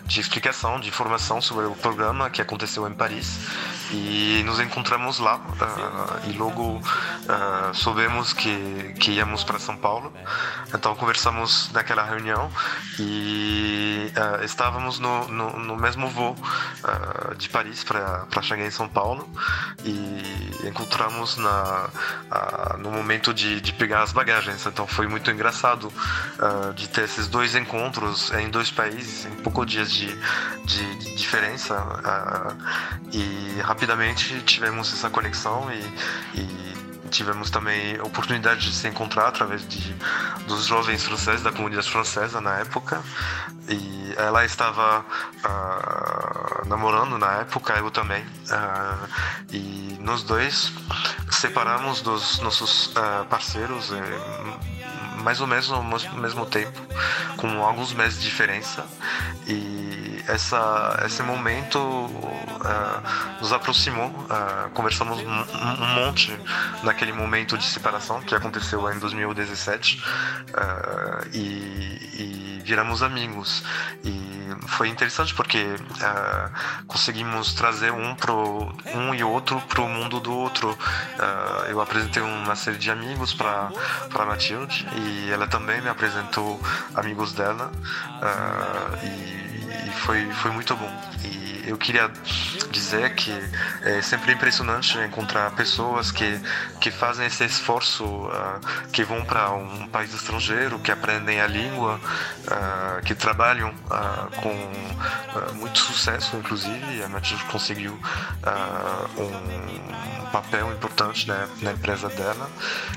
de 0.05 0.21
explicação, 0.21 0.79
de 0.79 0.89
informação 0.89 1.41
sobre 1.41 1.67
o 1.67 1.75
programa 1.75 2.31
que 2.31 2.43
aconteceu 2.43 2.87
em 2.89 2.93
Paris 2.93 3.39
e 3.95 4.43
nos 4.43 4.59
encontramos 4.59 5.21
lá 5.21 5.37
uh, 5.37 6.29
e 6.29 6.33
logo 6.33 6.79
uh, 6.79 7.75
soubemos 7.75 8.33
que, 8.33 8.95
que 8.99 9.13
íamos 9.13 9.45
para 9.45 9.59
São 9.59 9.77
Paulo. 9.77 10.13
Então 10.75 10.95
conversamos 10.97 11.71
naquela 11.73 12.03
reunião 12.03 12.51
e 12.99 14.11
uh, 14.17 14.45
estávamos 14.45 14.99
no, 14.99 15.29
no, 15.29 15.59
no, 15.61 15.77
mesmo 15.77 16.09
voo 16.09 16.37
de 17.39 17.49
Paris 17.49 17.85
para 17.85 18.43
chegar 18.43 18.67
em 18.67 18.71
São 18.71 18.89
Paulo 18.89 19.29
e 19.85 20.69
encontramos 20.69 21.37
na, 21.37 21.89
no 22.79 22.91
momento 22.91 23.33
de, 23.33 23.61
de 23.61 23.73
pegar 23.73 24.03
as 24.03 24.13
bagagens. 24.13 24.67
Então 24.67 24.87
foi 24.87 25.07
muito 25.07 25.31
engraçado 25.31 25.93
de 26.75 26.89
ter 26.89 27.05
esses 27.05 27.29
dois 27.29 27.55
encontros 27.55 28.33
em 28.33 28.51
dois 28.51 28.71
países 28.71 29.27
em 29.27 29.31
poucos 29.43 29.67
dias 29.67 29.91
de, 29.91 30.07
de, 30.65 30.97
de 30.97 31.17
diferença 31.17 31.75
e 33.13 33.61
rapidamente 33.63 33.84
tivemos 34.45 34.93
essa 34.93 35.11
conexão 35.11 35.71
e, 35.73 36.41
e 36.41 37.09
tivemos 37.11 37.49
também 37.49 37.97
a 37.97 38.03
oportunidade 38.03 38.69
de 38.69 38.75
se 38.75 38.89
encontrar 38.89 39.29
através 39.29 39.67
de, 39.69 39.95
dos 40.47 40.67
jovens 40.67 41.05
franceses 41.05 41.43
da 41.43 41.53
comunidade 41.53 41.89
francesa 41.89 42.41
na 42.41 42.59
época. 42.59 43.03
E 43.69 44.15
ela 44.17 44.45
estava 44.45 45.01
uh, 45.01 46.69
namorando 46.69 47.17
na 47.19 47.41
época 47.41 47.75
eu 47.75 47.91
também. 47.91 48.23
Uh, 48.23 49.09
e 49.53 49.97
nós 50.01 50.23
dois 50.23 50.73
separamos 51.31 52.01
dos 52.01 52.41
nossos 52.41 52.89
uh, 52.89 53.25
parceiros 53.31 53.93
mais 55.23 55.41
ou 55.41 55.47
menos 55.47 55.71
ao 55.71 55.83
mesmo 55.83 56.45
tempo 56.45 56.79
com 57.37 57.65
alguns 57.65 57.93
meses 57.93 58.21
de 58.21 58.25
diferença. 58.29 58.85
E 59.47 60.14
essa, 60.29 61.03
esse 61.05 61.23
momento 61.23 61.79
uh, 61.79 63.41
nos 63.41 63.53
aproximou, 63.53 64.09
uh, 64.09 64.71
conversamos 64.71 65.19
um, 65.19 65.29
um, 65.29 65.87
monte 65.95 66.39
naquele 66.83 67.13
momento 67.13 67.59
de 67.59 67.65
separação 67.65 68.21
que 68.23 68.35
aconteceu 68.35 68.91
em 68.93 68.99
2017 68.99 70.03
uh, 70.03 71.29
e, 71.33 71.39
e, 71.39 72.63
viramos 72.65 73.03
amigos. 73.03 73.63
E 74.03 74.49
foi 74.67 74.89
interessante 74.89 75.35
porque 75.35 75.63
conseguimos 76.87 77.53
trazer 77.53 77.93
um, 77.93 78.15
pro, 78.15 78.73
um 78.95 79.15
e 79.15 79.23
outro 79.23 79.61
para 79.69 79.83
o 79.83 79.89
mundo 79.89 80.19
do 80.19 80.33
outro. 80.33 80.77
eu 81.69 81.81
apresentei 81.81 82.23
uma 82.23 82.57
série 82.57 82.79
de 82.79 82.91
amigos 82.91 83.35
para 83.35 83.71
Matilde 84.27 84.87
e 84.97 85.31
ela 85.31 85.47
também 85.47 85.83
me 85.83 85.91
apresentou 85.91 86.59
amigos 86.95 87.35
dela. 87.35 87.71
e 89.03 89.54
e 89.87 89.91
foi, 89.91 90.31
foi 90.33 90.51
muito 90.53 90.75
bom. 90.77 90.91
E 91.25 91.44
eu 91.67 91.77
queria 91.77 92.11
dizer 92.71 93.15
que 93.15 93.33
é 93.83 94.03
sempre 94.03 94.33
impressionante 94.33 94.99
encontrar 94.99 95.51
pessoas 95.53 96.11
que, 96.11 96.41
que 96.81 96.91
fazem 96.91 97.27
esse 97.27 97.45
esforço, 97.45 98.05
uh, 98.05 98.61
que 98.93 99.05
vão 99.05 99.25
para 99.25 99.51
um 99.53 99.89
país 99.89 100.13
estrangeiro, 100.13 100.79
que 100.79 100.91
aprendem 100.91 101.41
a 101.41 101.47
língua, 101.47 101.99
uh, 101.99 103.03
que 103.05 103.15
trabalham 103.15 103.71
uh, 103.71 104.41
com 104.41 105.55
muito 105.55 105.79
sucesso, 105.79 106.37
inclusive. 106.37 107.03
A 107.03 107.09
Matilde 107.09 107.45
conseguiu 107.45 107.99
um 109.19 110.27
papel 110.31 110.73
importante 110.73 111.29
né, 111.29 111.49
na 111.63 111.73
empresa 111.73 112.09
dela 112.09 112.49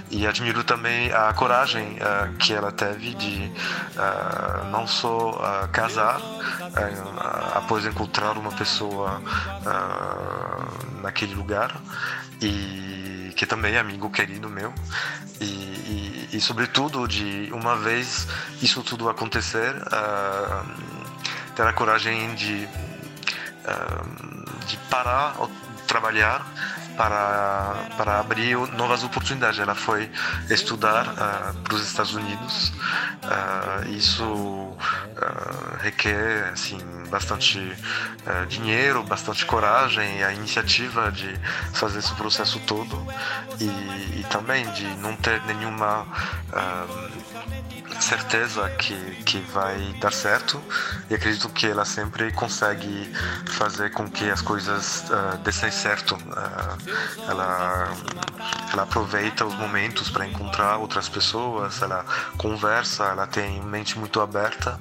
e 0.10 0.28
admiro 0.28 0.64
também 0.64 1.12
a 1.12 1.34
coragem 1.34 1.98
que 2.40 2.54
ela 2.54 2.72
teve 2.72 3.14
de 3.16 3.52
não 4.72 4.86
só 4.88 5.68
casar 5.72 6.20
após 7.56 7.86
encontrar 7.86 8.38
uma 8.38 8.52
pessoa 8.58 9.22
naquele 11.02 11.36
lugar 11.36 11.80
e 12.42 13.32
que 13.36 13.46
também 13.46 13.76
é 13.76 13.80
amigo 13.80 14.10
querido 14.10 14.50
meu. 14.50 14.74
E, 15.40 15.46
e, 15.46 16.30
e 16.34 16.42
sobretudo 16.42 17.08
de 17.08 17.50
uma 17.54 17.76
vez 17.76 18.28
isso 18.62 18.82
tudo 18.84 19.10
acontecer 19.10 19.76
ter 21.56 21.64
a 21.64 21.74
coragem 21.74 22.34
de 22.36 22.68
de 24.66 24.78
parar 24.90 25.36
trabalhar 25.88 26.46
para, 26.98 27.76
para 27.96 28.20
abrir 28.20 28.58
novas 28.74 29.04
oportunidades. 29.04 29.60
Ela 29.60 29.76
foi 29.76 30.10
estudar 30.50 31.08
uh, 31.08 31.54
para 31.60 31.76
os 31.76 31.88
Estados 31.88 32.14
Unidos. 32.14 32.74
Uh, 33.24 33.90
isso 33.90 34.24
uh, 34.24 34.78
requer 35.80 36.50
assim, 36.52 36.80
bastante 37.10 37.58
dinheiro, 38.50 39.04
bastante 39.04 39.46
coragem 39.46 40.20
e 40.20 40.24
a 40.24 40.34
iniciativa 40.34 41.10
de 41.12 41.34
fazer 41.74 42.00
esse 42.00 42.14
processo 42.16 42.60
todo 42.62 43.08
e, 43.60 43.66
e 44.20 44.26
também 44.30 44.70
de 44.72 44.86
não 44.98 45.16
ter 45.16 45.42
nenhuma 45.46 46.06
certeza 48.02 48.70
que, 48.72 48.96
que 49.24 49.40
vai 49.52 49.96
dar 50.00 50.14
certo 50.14 50.62
e 51.10 51.16
acredito 51.16 51.50
que 51.50 51.68
ela 51.68 51.86
sempre 51.86 52.32
consegue 52.32 53.12
fazer 53.46 53.92
com 53.92 54.10
que 54.10 54.30
as 54.30 54.42
coisas 54.42 55.06
uh, 55.10 55.38
dessem 55.40 55.72
certo. 55.72 56.16
Uh, 56.16 56.87
ela, 57.28 57.94
ela 58.72 58.84
aproveita 58.84 59.46
os 59.46 59.54
momentos 59.56 60.10
para 60.10 60.26
encontrar 60.26 60.78
outras 60.78 61.10
pessoas, 61.10 61.82
ela 61.82 62.06
conversa, 62.38 63.06
ela 63.06 63.28
tem 63.28 63.62
mente 63.62 63.98
muito 63.98 64.22
aberta, 64.22 64.80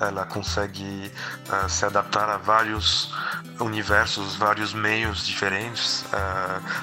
ela 0.00 0.24
consegue 0.26 1.12
uh, 1.48 1.68
se 1.68 1.84
adaptar 1.84 2.28
a 2.28 2.36
vários 2.36 3.14
universos, 3.60 4.36
vários 4.36 4.72
meios 4.72 5.26
diferentes, 5.26 6.04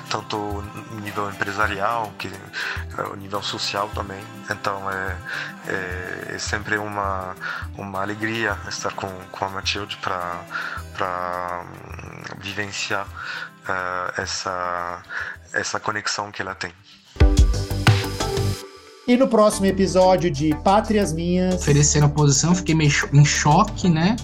tanto 0.09 0.35
no 0.37 0.99
nível 0.99 1.29
empresarial, 1.29 2.13
que 2.17 2.29
o 3.11 3.15
nível 3.15 3.41
social 3.41 3.89
também. 3.95 4.21
Então 4.49 4.91
é, 4.91 5.17
é 5.67 6.35
é, 6.35 6.37
sempre 6.37 6.77
uma, 6.77 7.35
uma 7.77 8.01
alegria 8.01 8.57
estar 8.67 8.93
com, 8.93 9.09
com 9.31 9.45
a 9.45 9.49
Matilde 9.49 9.97
para 9.97 11.63
hum, 11.63 12.39
vivenciar 12.39 13.07
uh, 13.67 14.21
essa, 14.21 15.01
essa 15.53 15.79
conexão 15.79 16.31
que 16.31 16.41
ela 16.41 16.55
tem. 16.55 16.71
E 19.07 19.15
no 19.15 19.27
próximo 19.27 19.67
episódio 19.67 20.31
de 20.31 20.55
Pátrias 20.63 21.13
Minhas. 21.13 21.55
Ofereceram 21.55 22.07
a 22.07 22.09
posição, 22.09 22.55
fiquei 22.55 22.73
meio 22.73 22.91
em 23.13 23.23
choque, 23.23 23.87
né? 23.87 24.15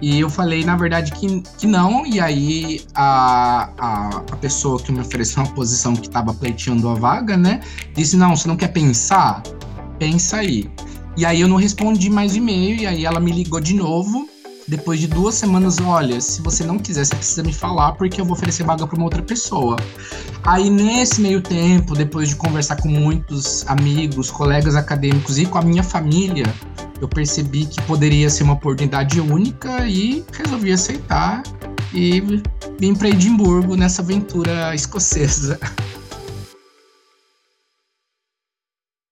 E 0.00 0.18
eu 0.18 0.28
falei, 0.28 0.64
na 0.64 0.74
verdade, 0.74 1.12
que, 1.12 1.42
que 1.58 1.66
não. 1.66 2.06
E 2.06 2.18
aí 2.18 2.84
a, 2.94 3.70
a, 3.78 4.08
a 4.16 4.36
pessoa 4.36 4.82
que 4.82 4.90
me 4.90 5.00
ofereceu 5.00 5.42
uma 5.44 5.52
posição 5.52 5.94
que 5.94 6.08
estava 6.08 6.32
pleiteando 6.34 6.88
a 6.88 6.94
vaga, 6.94 7.36
né? 7.36 7.60
Disse: 7.94 8.16
não, 8.16 8.34
você 8.34 8.48
não 8.48 8.56
quer 8.56 8.68
pensar? 8.68 9.42
Pensa 9.98 10.38
aí. 10.38 10.68
E 11.16 11.26
aí 11.26 11.42
eu 11.42 11.46
não 11.46 11.56
respondi 11.56 12.08
mais 12.08 12.34
e-mail, 12.34 12.76
e 12.76 12.86
aí 12.86 13.04
ela 13.04 13.20
me 13.20 13.30
ligou 13.30 13.60
de 13.60 13.74
novo. 13.74 14.28
Depois 14.66 15.00
de 15.00 15.06
duas 15.06 15.34
semanas, 15.34 15.78
olha, 15.80 16.20
se 16.20 16.40
você 16.40 16.64
não 16.64 16.78
quiser, 16.78 17.04
você 17.04 17.16
precisa 17.16 17.42
me 17.42 17.52
falar, 17.52 17.92
porque 17.92 18.20
eu 18.20 18.24
vou 18.24 18.36
oferecer 18.36 18.64
vaga 18.64 18.86
para 18.86 18.96
uma 18.96 19.04
outra 19.04 19.22
pessoa. 19.22 19.76
Aí, 20.44 20.70
nesse 20.70 21.20
meio 21.20 21.40
tempo, 21.40 21.94
depois 21.94 22.28
de 22.28 22.36
conversar 22.36 22.76
com 22.76 22.88
muitos 22.88 23.66
amigos, 23.66 24.30
colegas 24.30 24.76
acadêmicos 24.76 25.38
e 25.38 25.46
com 25.46 25.58
a 25.58 25.62
minha 25.62 25.82
família, 25.82 26.46
eu 27.00 27.08
percebi 27.08 27.66
que 27.66 27.82
poderia 27.82 28.30
ser 28.30 28.44
uma 28.44 28.54
oportunidade 28.54 29.20
única 29.20 29.86
e 29.88 30.24
resolvi 30.32 30.72
aceitar 30.72 31.42
e 31.92 32.42
vim 32.78 32.94
para 32.94 33.08
Edimburgo 33.08 33.76
nessa 33.76 34.02
aventura 34.02 34.74
escocesa. 34.74 35.58